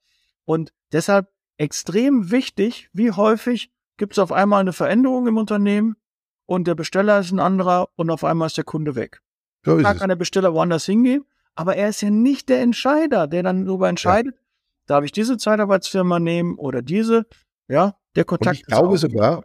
Und 0.44 0.72
deshalb 0.90 1.28
extrem 1.58 2.30
wichtig, 2.30 2.88
wie 2.92 3.12
häufig 3.12 3.70
gibt 3.96 4.12
es 4.14 4.18
auf 4.18 4.32
einmal 4.32 4.60
eine 4.60 4.72
Veränderung 4.72 5.28
im 5.28 5.36
Unternehmen 5.36 5.96
und 6.46 6.66
der 6.66 6.74
Besteller 6.74 7.20
ist 7.20 7.30
ein 7.30 7.38
anderer 7.38 7.88
und 7.96 8.10
auf 8.10 8.24
einmal 8.24 8.46
ist 8.46 8.56
der 8.56 8.64
Kunde 8.64 8.96
weg. 8.96 9.20
So 9.64 9.78
da 9.78 9.94
kann 9.94 10.08
der 10.08 10.16
Besteller 10.16 10.54
woanders 10.54 10.86
hingehen, 10.86 11.24
aber 11.54 11.76
er 11.76 11.88
ist 11.88 12.02
ja 12.02 12.10
nicht 12.10 12.48
der 12.48 12.62
Entscheider, 12.62 13.28
der 13.28 13.44
dann 13.44 13.64
darüber 13.64 13.88
entscheidet, 13.88 14.34
ja. 14.34 14.40
darf 14.86 15.04
ich 15.04 15.12
diese 15.12 15.36
Zeitarbeitsfirma 15.36 16.18
nehmen 16.18 16.56
oder 16.56 16.82
diese, 16.82 17.26
ja, 17.68 17.94
der 18.16 18.24
Kontakt. 18.24 18.56
Und 18.56 18.60
ich 18.60 18.66
glaube 18.66 18.98
sogar, 18.98 19.44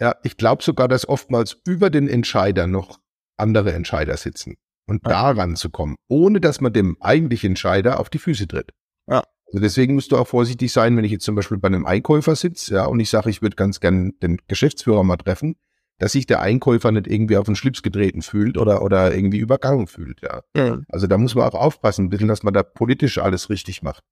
ja, 0.00 0.16
ich 0.22 0.36
glaube 0.36 0.62
sogar, 0.62 0.88
dass 0.88 1.08
oftmals 1.08 1.56
über 1.66 1.90
den 1.90 2.08
Entscheider 2.08 2.66
noch 2.66 3.00
andere 3.36 3.72
Entscheider 3.72 4.16
sitzen 4.16 4.56
und 4.86 5.02
ja. 5.04 5.10
daran 5.10 5.56
zu 5.56 5.70
kommen, 5.70 5.96
ohne 6.08 6.40
dass 6.40 6.60
man 6.60 6.72
dem 6.72 6.96
eigentlichen 7.00 7.50
Entscheider 7.50 8.00
auf 8.00 8.10
die 8.10 8.18
Füße 8.18 8.46
tritt. 8.46 8.70
Ja. 9.06 9.22
Also 9.46 9.60
deswegen 9.60 9.94
musst 9.94 10.10
du 10.12 10.16
auch 10.16 10.26
vorsichtig 10.26 10.72
sein, 10.72 10.96
wenn 10.96 11.04
ich 11.04 11.12
jetzt 11.12 11.24
zum 11.24 11.34
Beispiel 11.34 11.58
bei 11.58 11.68
einem 11.68 11.86
Einkäufer 11.86 12.34
sitze, 12.34 12.74
ja, 12.74 12.86
und 12.86 12.98
ich 13.00 13.10
sage, 13.10 13.30
ich 13.30 13.42
würde 13.42 13.56
ganz 13.56 13.80
gern 13.80 14.12
den 14.22 14.38
Geschäftsführer 14.48 15.04
mal 15.04 15.16
treffen, 15.16 15.56
dass 15.98 16.12
sich 16.12 16.26
der 16.26 16.40
Einkäufer 16.40 16.90
nicht 16.90 17.06
irgendwie 17.06 17.36
auf 17.36 17.46
den 17.46 17.54
Schlips 17.54 17.82
getreten 17.82 18.22
fühlt 18.22 18.58
oder, 18.58 18.82
oder 18.82 19.14
irgendwie 19.14 19.38
übergangen 19.38 19.86
fühlt, 19.86 20.22
ja. 20.22 20.42
ja. 20.56 20.80
Also 20.88 21.06
da 21.06 21.18
muss 21.18 21.34
man 21.34 21.46
auch 21.48 21.54
aufpassen, 21.54 22.06
ein 22.06 22.08
bisschen, 22.08 22.28
dass 22.28 22.42
man 22.42 22.54
da 22.54 22.62
politisch 22.62 23.18
alles 23.18 23.48
richtig 23.48 23.82
macht. 23.82 24.02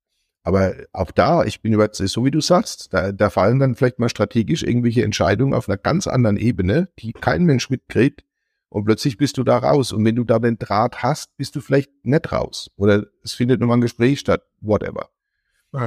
Aber 0.43 0.75
auch 0.91 1.11
da, 1.11 1.45
ich 1.45 1.61
bin 1.61 1.71
überzeugt, 1.71 2.09
so 2.09 2.25
wie 2.25 2.31
du 2.31 2.41
sagst, 2.41 2.93
da, 2.93 3.13
da 3.13 3.29
fallen 3.29 3.59
dann 3.59 3.75
vielleicht 3.75 3.99
mal 3.99 4.09
strategisch 4.09 4.63
irgendwelche 4.63 5.03
Entscheidungen 5.03 5.53
auf 5.53 5.69
einer 5.69 5.77
ganz 5.77 6.05
anderen 6.05 6.35
Ebene, 6.37 6.89
die 6.99 7.13
kein 7.13 7.45
Mensch 7.45 7.69
mitkriegt. 7.69 8.23
Und 8.67 8.85
plötzlich 8.85 9.17
bist 9.17 9.37
du 9.37 9.43
da 9.43 9.57
raus. 9.57 9.93
Und 9.93 10.03
wenn 10.03 10.15
du 10.15 10.23
da 10.23 10.39
den 10.39 10.57
Draht 10.57 11.01
hast, 11.01 11.37
bist 11.37 11.55
du 11.55 11.61
vielleicht 11.61 11.91
nicht 12.03 12.31
raus. 12.31 12.71
Oder 12.75 13.05
es 13.23 13.33
findet 13.33 13.61
nochmal 13.61 13.77
ein 13.77 13.81
Gespräch 13.81 14.19
statt, 14.19 14.43
whatever. 14.59 15.09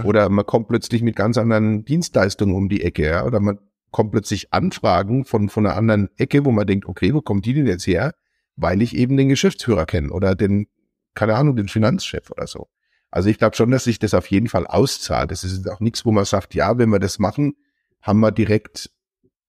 Oder 0.05 0.29
man 0.29 0.47
kommt 0.47 0.69
plötzlich 0.69 1.03
mit 1.03 1.16
ganz 1.16 1.37
anderen 1.37 1.85
Dienstleistungen 1.85 2.55
um 2.55 2.69
die 2.69 2.83
Ecke, 2.83 3.07
ja? 3.07 3.25
oder 3.25 3.40
man 3.40 3.59
kommt 3.90 4.12
plötzlich 4.12 4.53
Anfragen 4.53 5.25
von, 5.25 5.49
von 5.49 5.66
einer 5.66 5.77
anderen 5.77 6.11
Ecke, 6.16 6.45
wo 6.45 6.51
man 6.51 6.66
denkt, 6.66 6.87
okay, 6.87 7.14
wo 7.14 7.21
kommt 7.21 7.47
die 7.47 7.55
denn 7.55 7.66
jetzt 7.66 7.87
her? 7.87 8.14
Weil 8.57 8.83
ich 8.83 8.97
eben 8.97 9.16
den 9.16 9.29
Geschäftsführer 9.29 9.87
kenne 9.87 10.11
oder 10.11 10.35
den, 10.35 10.66
keine 11.14 11.37
Ahnung, 11.37 11.57
den 11.57 11.69
Finanzchef 11.69 12.31
oder 12.31 12.47
so. 12.47 12.69
Also 13.16 13.31
ich 13.31 13.38
glaube 13.38 13.57
schon, 13.57 13.70
dass 13.70 13.85
sich 13.85 13.98
das 13.98 14.12
auf 14.12 14.31
jeden 14.31 14.46
Fall 14.46 14.66
auszahlt. 14.66 15.31
Das 15.31 15.42
ist 15.42 15.70
auch 15.70 15.81
nichts, 15.81 16.05
wo 16.05 16.12
man 16.12 16.26
sagt, 16.26 16.55
ja, 16.55 16.76
wenn 16.76 16.90
wir 16.90 16.98
das 16.98 17.18
machen, 17.18 17.55
haben 18.02 18.20
wir 18.20 18.31
direkt 18.31 18.90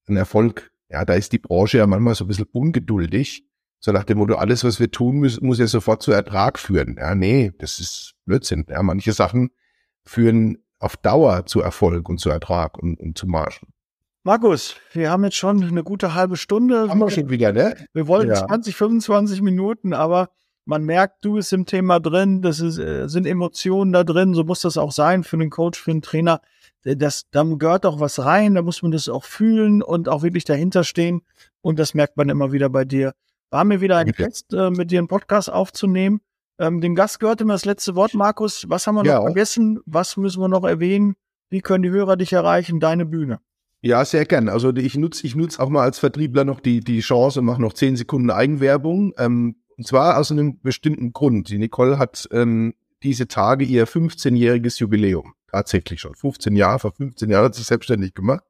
einen 0.07 0.15
Erfolg. 0.15 0.71
Ja, 0.87 1.03
da 1.03 1.15
ist 1.15 1.33
die 1.33 1.37
Branche 1.37 1.79
ja 1.79 1.85
manchmal 1.85 2.15
so 2.15 2.23
ein 2.23 2.29
bisschen 2.29 2.47
ungeduldig. 2.53 3.43
So 3.79 3.91
nach 3.91 4.05
dem 4.05 4.19
Motto, 4.19 4.35
alles, 4.35 4.63
was 4.63 4.79
wir 4.79 4.89
tun, 4.89 5.17
muss, 5.17 5.41
muss 5.41 5.59
ja 5.59 5.67
sofort 5.67 6.01
zu 6.01 6.13
Ertrag 6.13 6.59
führen. 6.59 6.95
Ja, 6.97 7.13
nee, 7.13 7.51
das 7.59 7.81
ist 7.81 8.13
Blödsinn. 8.23 8.65
Ja, 8.69 8.81
manche 8.83 9.11
Sachen 9.11 9.49
führen 10.05 10.59
auf 10.79 10.95
Dauer 10.95 11.45
zu 11.45 11.59
Erfolg 11.59 12.07
und 12.07 12.21
zu 12.21 12.29
Ertrag 12.29 12.77
und, 12.77 12.97
und 13.01 13.17
zu 13.17 13.27
Margen. 13.27 13.73
Markus, 14.23 14.77
wir 14.93 15.11
haben 15.11 15.25
jetzt 15.25 15.35
schon 15.35 15.61
eine 15.61 15.83
gute 15.83 16.13
halbe 16.13 16.37
Stunde. 16.37 16.87
Haben 16.87 16.99
wir 16.99 17.11
schon 17.11 17.29
wieder, 17.29 17.51
ne? 17.51 17.75
Wir 17.91 18.07
wollten 18.07 18.29
Ja. 18.29 18.47
20, 18.47 18.77
25 18.77 19.41
Minuten, 19.41 19.91
aber 19.91 20.29
man 20.67 20.83
merkt, 20.83 21.23
du 21.25 21.33
bist 21.35 21.53
im 21.53 21.65
Thema 21.65 21.99
drin, 21.99 22.41
das 22.41 22.59
ist, 22.59 22.77
äh, 22.77 23.07
sind 23.07 23.25
Emotionen 23.25 23.91
da 23.93 24.03
drin, 24.03 24.33
so 24.33 24.43
muss 24.43 24.61
das 24.61 24.77
auch 24.77 24.91
sein 24.91 25.23
für 25.23 25.37
den 25.37 25.49
Coach, 25.49 25.79
für 25.81 25.91
den 25.91 26.01
Trainer. 26.01 26.41
Äh, 26.83 26.95
Das, 26.95 27.23
da 27.31 27.43
gehört 27.43 27.85
auch 27.85 27.99
was 27.99 28.23
rein, 28.23 28.55
da 28.55 28.61
muss 28.61 28.81
man 28.81 28.91
das 28.91 29.09
auch 29.09 29.23
fühlen 29.23 29.81
und 29.81 30.09
auch 30.09 30.23
wirklich 30.23 30.45
dahinter 30.45 30.83
stehen. 30.83 31.21
Und 31.61 31.79
das 31.79 31.93
merkt 31.93 32.17
man 32.17 32.29
immer 32.29 32.51
wieder 32.51 32.69
bei 32.69 32.85
dir. 32.85 33.13
War 33.49 33.63
mir 33.63 33.81
wieder 33.81 33.97
ein 33.97 34.09
Okay. 34.09 34.23
Fest, 34.25 34.53
äh, 34.53 34.69
mit 34.69 34.91
dir 34.91 34.99
einen 34.99 35.07
Podcast 35.07 35.51
aufzunehmen. 35.51 36.21
Ähm, 36.59 36.81
dem 36.81 36.95
Gast 36.95 37.19
gehört 37.19 37.39
immer 37.41 37.53
das 37.53 37.65
letzte 37.65 37.95
Wort, 37.95 38.13
Markus. 38.13 38.65
Was 38.67 38.87
haben 38.87 38.95
wir 38.95 39.03
noch 39.03 39.11
Ja. 39.11 39.21
vergessen? 39.21 39.79
Was 39.85 40.17
müssen 40.17 40.41
wir 40.41 40.47
noch 40.47 40.63
erwähnen? 40.63 41.15
Wie 41.49 41.61
können 41.61 41.83
die 41.83 41.91
Hörer 41.91 42.17
dich 42.17 42.33
erreichen? 42.33 42.79
Deine 42.79 43.05
Bühne. 43.05 43.39
Ja, 43.81 44.03
sehr 44.03 44.25
gern. 44.25 44.49
Also 44.49 44.75
ich 44.75 44.97
nutze 44.97 45.25
ich 45.27 45.35
nutz 45.35 45.59
auch 45.59 45.69
mal 45.69 45.83
als 45.83 45.99
Vertriebler 45.99 46.43
noch 46.45 46.59
die, 46.59 46.79
die 46.79 46.99
Chance 47.01 47.39
und 47.39 47.45
mache 47.45 47.61
noch 47.61 47.73
zehn 47.73 47.95
Sekunden 47.95 48.31
Eigenwerbung. 48.31 49.13
Ähm, 49.19 49.56
und 49.77 49.87
zwar 49.87 50.17
aus 50.17 50.31
einem 50.31 50.59
bestimmten 50.59 51.13
Grund. 51.13 51.49
Die 51.49 51.57
Nicole 51.57 51.99
hat 51.99 52.27
ähm, 52.31 52.73
diese 53.03 53.27
Tage 53.27 53.63
ihr 53.63 53.87
15-jähriges 53.87 54.79
Jubiläum. 54.79 55.33
Tatsächlich 55.51 56.01
schon. 56.01 56.15
15 56.15 56.55
Jahre, 56.55 56.79
vor 56.79 56.91
15 56.91 57.29
Jahren 57.29 57.45
hat 57.45 57.55
sie 57.55 57.63
selbstständig 57.63 58.13
gemacht. 58.13 58.43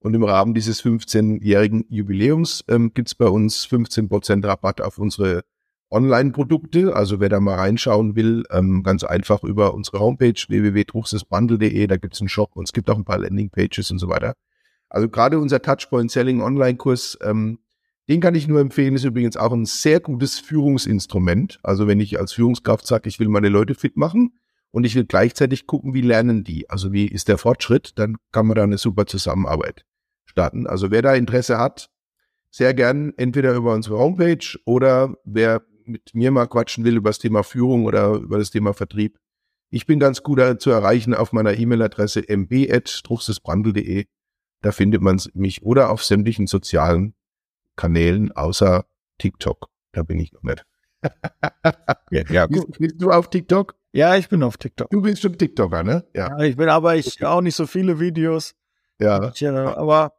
Und 0.00 0.14
im 0.14 0.24
Rahmen 0.24 0.54
dieses 0.54 0.82
15-jährigen 0.82 1.84
Jubiläums 1.88 2.64
ähm, 2.68 2.92
gibt's 2.92 3.14
bei 3.14 3.26
uns 3.26 3.64
15% 3.66 4.44
Rabatt 4.44 4.80
auf 4.80 4.98
unsere 4.98 5.44
Online-Produkte. 5.90 6.96
Also 6.96 7.20
wer 7.20 7.28
da 7.28 7.38
mal 7.38 7.54
reinschauen 7.54 8.16
will, 8.16 8.42
ähm, 8.50 8.82
ganz 8.82 9.04
einfach 9.04 9.44
über 9.44 9.74
unsere 9.74 10.00
Homepage 10.00 10.34
www.truchsesbundle.de, 10.48 11.86
da 11.86 11.98
gibt's 11.98 12.20
einen 12.20 12.28
Shop 12.28 12.50
und 12.54 12.64
es 12.64 12.72
gibt 12.72 12.90
auch 12.90 12.96
ein 12.96 13.04
paar 13.04 13.18
Landing-Pages 13.18 13.90
und 13.92 13.98
so 13.98 14.08
weiter. 14.08 14.34
Also 14.88 15.08
gerade 15.08 15.38
unser 15.38 15.62
Touchpoint 15.62 16.10
Selling 16.10 16.42
Online-Kurs, 16.42 17.18
ähm, 17.22 17.60
den 18.08 18.20
kann 18.20 18.34
ich 18.34 18.48
nur 18.48 18.60
empfehlen, 18.60 18.94
ist 18.94 19.04
übrigens 19.04 19.36
auch 19.36 19.52
ein 19.52 19.64
sehr 19.64 20.00
gutes 20.00 20.38
Führungsinstrument. 20.38 21.60
Also 21.62 21.86
wenn 21.86 22.00
ich 22.00 22.18
als 22.18 22.32
Führungskraft 22.32 22.86
sage, 22.86 23.08
ich 23.08 23.20
will 23.20 23.28
meine 23.28 23.48
Leute 23.48 23.74
fit 23.74 23.96
machen 23.96 24.38
und 24.70 24.84
ich 24.84 24.94
will 24.94 25.04
gleichzeitig 25.04 25.66
gucken, 25.66 25.94
wie 25.94 26.00
lernen 26.00 26.44
die, 26.44 26.68
also 26.68 26.92
wie 26.92 27.06
ist 27.06 27.28
der 27.28 27.38
Fortschritt, 27.38 27.92
dann 27.96 28.16
kann 28.32 28.46
man 28.46 28.56
da 28.56 28.64
eine 28.64 28.78
super 28.78 29.06
Zusammenarbeit 29.06 29.84
starten. 30.24 30.66
Also 30.66 30.90
wer 30.90 31.02
da 31.02 31.14
Interesse 31.14 31.58
hat, 31.58 31.90
sehr 32.50 32.74
gern 32.74 33.12
entweder 33.16 33.54
über 33.54 33.72
unsere 33.72 33.98
Homepage 33.98 34.58
oder 34.64 35.16
wer 35.24 35.62
mit 35.84 36.14
mir 36.14 36.30
mal 36.30 36.46
quatschen 36.46 36.84
will 36.84 36.96
über 36.96 37.10
das 37.10 37.18
Thema 37.18 37.42
Führung 37.42 37.84
oder 37.84 38.14
über 38.14 38.38
das 38.38 38.50
Thema 38.50 38.72
Vertrieb. 38.74 39.18
Ich 39.70 39.86
bin 39.86 39.98
ganz 39.98 40.22
gut 40.22 40.60
zu 40.60 40.70
erreichen 40.70 41.14
auf 41.14 41.32
meiner 41.32 41.56
E-Mail-Adresse 41.56 42.24
mb.druchsesbrandel.de. 42.28 44.04
Da 44.60 44.72
findet 44.72 45.02
man 45.02 45.20
mich 45.34 45.62
oder 45.62 45.90
auf 45.90 46.04
sämtlichen 46.04 46.46
sozialen 46.46 47.14
Kanälen 47.76 48.32
außer 48.32 48.84
TikTok. 49.18 49.68
Da 49.92 50.02
bin 50.02 50.18
ich 50.20 50.32
noch 50.32 50.42
nicht. 50.42 50.64
Ja, 52.10 52.22
ja, 52.28 52.46
Bist, 52.46 52.78
bist 52.78 52.94
du 53.02 53.10
auf 53.10 53.28
TikTok? 53.30 53.74
Ja, 53.92 54.16
ich 54.16 54.28
bin 54.28 54.42
auf 54.42 54.56
TikTok. 54.56 54.90
Du 54.90 55.00
bist 55.02 55.22
schon 55.22 55.36
TikToker, 55.36 55.82
ne? 55.82 56.04
Ja. 56.14 56.28
Ja, 56.38 56.44
ich 56.44 56.56
bin 56.56 56.68
aber 56.68 56.94
ich 56.96 57.24
auch 57.24 57.40
nicht 57.40 57.56
so 57.56 57.66
viele 57.66 57.98
Videos. 57.98 58.54
Ja. 59.00 59.30
Ich, 59.34 59.42
äh, 59.42 59.48
aber 59.48 60.12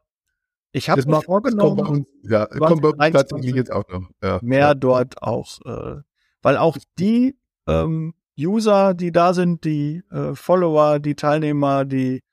ich 0.72 0.90
habe 0.90 1.02
mir 1.04 1.12
macht- 1.12 1.26
kommt 1.28 1.44
bei 1.44 1.52
vorgenommen, 1.52 1.88
uns, 1.88 2.08
ja, 2.24 2.48
20, 2.50 2.60
kommt 2.68 2.82
bei 2.82 2.88
uns 2.90 2.98
23. 2.98 3.14
tatsächlich 3.30 3.56
jetzt 3.56 3.72
auch 3.72 3.88
noch. 3.90 4.10
Ja. 4.22 4.40
mehr 4.42 4.76
dort 4.76 5.22
auch, 5.22 5.60
äh, 5.66 6.02
weil 6.42 6.58
auch 6.58 6.78
die 7.00 7.38
ähm, 7.68 8.14
User, 8.38 8.94
die 8.94 9.12
da 9.12 9.34
sind, 9.34 9.64
die 9.64 10.02
äh, 10.12 10.34
Follower, 10.36 11.00
die 11.00 11.16
Teilnehmer, 11.16 11.86
die 11.86 12.24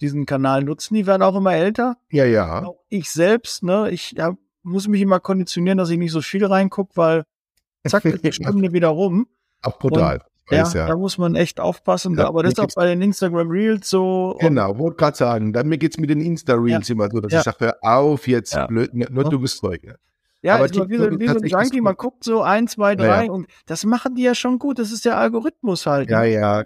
diesen 0.00 0.26
Kanal 0.26 0.64
nutzen, 0.64 0.94
die 0.94 1.06
werden 1.06 1.22
auch 1.22 1.36
immer 1.36 1.54
älter. 1.54 1.96
Ja, 2.10 2.24
ja. 2.24 2.64
Auch 2.64 2.80
ich 2.88 3.10
selbst, 3.10 3.62
ne, 3.62 3.90
ich 3.90 4.12
ja, 4.12 4.34
muss 4.64 4.88
mich 4.88 5.00
immer 5.02 5.20
konditionieren, 5.20 5.78
dass 5.78 5.90
ich 5.90 5.98
nicht 5.98 6.12
so 6.12 6.20
viel 6.20 6.44
reinguck, 6.44 6.90
weil 6.96 7.24
zack, 7.86 8.04
ist 8.04 8.24
die 8.24 8.32
Stunde 8.32 8.72
wieder 8.72 8.88
rum. 8.88 9.26
Auch 9.62 9.78
brutal. 9.78 10.20
Ich 10.46 10.52
Ja, 10.52 10.62
weiß, 10.64 10.74
ja. 10.74 10.86
da 10.86 10.96
muss 10.96 11.16
man 11.16 11.36
echt 11.36 11.58
aufpassen. 11.60 12.16
Ja, 12.18 12.26
aber 12.28 12.42
das 12.42 12.52
ist 12.52 12.58
auch 12.60 12.68
bei 12.74 12.86
den 12.86 13.00
Instagram 13.00 13.48
Reels 13.48 13.88
so. 13.88 14.36
Genau, 14.40 14.76
wollte 14.78 14.96
gerade 14.96 15.16
sagen, 15.16 15.52
dann 15.54 15.68
mir 15.68 15.78
geht's 15.78 15.96
mit 15.96 16.10
den 16.10 16.20
Insta-Reels 16.20 16.90
immer 16.90 17.08
so, 17.10 17.20
dass 17.20 17.32
Ja. 17.32 17.38
ich 17.38 17.44
sage, 17.44 17.56
hör 17.60 17.76
auf 17.82 18.26
jetzt, 18.28 18.52
Ja. 18.54 18.66
blöd, 18.66 18.92
nur 18.92 19.22
Ja. 19.24 19.28
dummes 19.30 19.56
Zeug. 19.56 19.82
Ja, 20.42 20.56
Aber 20.56 20.66
ist 20.66 20.74
mal 20.76 20.90
wie, 20.90 20.98
so, 20.98 21.18
wie 21.18 21.28
so 21.28 21.38
ein 21.38 21.46
Junkie, 21.46 21.80
man 21.80 21.94
guckt 21.94 22.24
so 22.24 22.42
ein, 22.42 22.68
zwei, 22.68 22.90
Ja, 22.90 22.96
drei 22.96 23.24
ja. 23.26 23.32
und 23.32 23.46
das 23.64 23.86
machen 23.86 24.14
die 24.16 24.22
ja 24.24 24.34
schon 24.34 24.58
gut. 24.58 24.78
Das 24.78 24.92
ist 24.92 25.06
der 25.06 25.16
Algorithmus 25.16 25.86
halt. 25.86 26.10
Ja, 26.10 26.20
ne? 26.20 26.32
ja, 26.32 26.64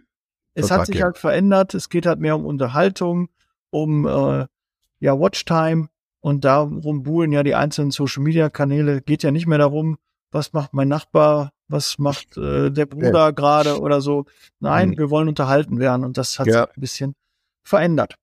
es 0.54 0.62
total 0.62 0.78
hat 0.80 0.86
sich 0.88 1.00
halt 1.00 1.16
verändert. 1.16 1.74
Es 1.74 1.88
geht 1.88 2.04
halt 2.04 2.18
mehr 2.18 2.34
um 2.34 2.44
Unterhaltung, 2.44 3.28
um 3.70 4.04
äh, 4.08 4.46
ja 4.98 5.16
Watchtime 5.20 5.88
und 6.20 6.44
darum 6.44 7.02
buhlen 7.02 7.32
ja 7.32 7.42
die 7.42 7.54
einzelnen 7.54 7.90
Social 7.90 8.22
Media 8.22 8.48
Kanäle. 8.50 9.00
Geht 9.02 9.22
ja 9.22 9.30
nicht 9.30 9.46
mehr 9.46 9.58
darum, 9.58 9.98
was 10.30 10.52
macht 10.52 10.74
mein 10.74 10.88
Nachbar, 10.88 11.52
was 11.68 11.98
macht 11.98 12.36
äh, 12.36 12.70
der 12.70 12.86
Bruder 12.86 13.32
gerade 13.32 13.80
oder 13.80 14.00
so. 14.00 14.26
Nein, 14.60 14.90
Mhm. 14.90 14.98
wir 14.98 15.10
wollen 15.10 15.28
unterhalten 15.28 15.78
werden 15.78 16.04
und 16.04 16.18
das 16.18 16.38
hat 16.38 16.46
Ja. 16.46 16.62
sich 16.66 16.76
ein 16.76 16.80
bisschen 16.80 17.14
verändert. 17.62 18.16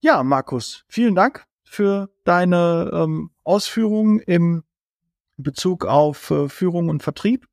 Ja, 0.00 0.22
Markus, 0.22 0.84
vielen 0.88 1.14
Dank 1.14 1.44
für 1.64 2.10
deine 2.24 2.90
ähm, 2.92 3.30
Ausführungen 3.44 4.18
im 4.20 4.62
Bezug 5.36 5.86
auf 5.86 6.30
äh, 6.30 6.48
Führung 6.48 6.88
und 6.88 7.02
Vertrieb. 7.02 7.46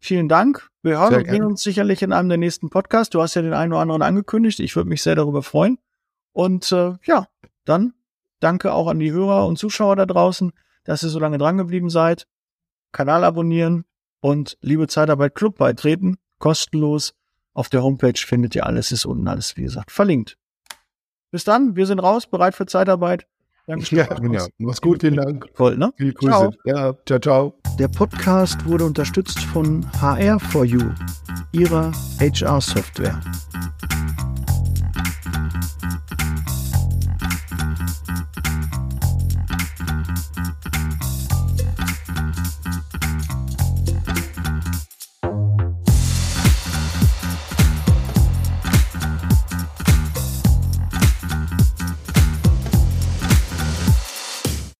Vielen 0.00 0.28
Dank. 0.28 0.68
Wir 0.82 0.98
hören 0.98 1.14
und 1.14 1.30
sehen 1.30 1.44
uns 1.44 1.62
sicherlich 1.62 2.02
in 2.02 2.12
einem 2.12 2.28
der 2.28 2.38
nächsten 2.38 2.70
Podcasts. 2.70 3.10
Du 3.10 3.22
hast 3.22 3.34
ja 3.34 3.42
den 3.42 3.52
einen 3.54 3.72
oder 3.72 3.82
anderen 3.82 4.02
angekündigt. 4.02 4.58
Ich 4.58 4.74
würde 4.74 4.88
mich 4.88 5.02
sehr 5.02 5.14
darüber 5.14 5.42
freuen. 5.42 5.78
Und 6.32 6.72
äh, 6.72 6.94
ja, 7.04 7.28
dann 7.64 7.92
danke 8.42 8.72
auch 8.72 8.88
an 8.88 8.98
die 8.98 9.12
Hörer 9.12 9.46
und 9.46 9.58
Zuschauer 9.58 9.96
da 9.96 10.06
draußen, 10.06 10.52
dass 10.84 11.02
ihr 11.02 11.08
so 11.08 11.18
lange 11.18 11.38
dran 11.38 11.58
geblieben 11.58 11.90
seid. 11.90 12.26
Kanal 12.92 13.24
abonnieren 13.24 13.84
und 14.20 14.58
liebe 14.60 14.88
Zeitarbeit 14.88 15.34
Club 15.34 15.58
beitreten. 15.58 16.18
Kostenlos. 16.38 17.14
Auf 17.54 17.68
der 17.68 17.82
Homepage 17.82 18.18
findet 18.18 18.54
ihr 18.54 18.66
alles. 18.66 18.92
Ist 18.92 19.04
unten 19.04 19.28
alles, 19.28 19.56
wie 19.56 19.62
gesagt, 19.62 19.90
verlinkt. 19.90 20.38
Bis 21.30 21.44
dann. 21.44 21.76
Wir 21.76 21.86
sind 21.86 21.98
raus, 21.98 22.26
bereit 22.26 22.54
für 22.54 22.66
Zeitarbeit. 22.66 23.26
Danke. 23.66 23.94
ja, 23.94 24.08
ja. 24.30 24.46
Mach's 24.58 24.80
gut, 24.80 25.02
vielen 25.02 25.16
Dank. 25.16 25.48
Voll, 25.54 25.76
ne? 25.76 25.92
Viele 25.96 26.12
Grüße. 26.12 26.30
Ciao. 26.30 26.52
Ja, 26.64 26.94
ciao, 27.06 27.18
ciao. 27.20 27.54
Der 27.78 27.88
Podcast 27.88 28.64
wurde 28.66 28.84
unterstützt 28.84 29.40
von 29.40 29.84
HR4U, 29.92 30.92
ihrer 31.52 31.92
HR-Software. 32.18 33.20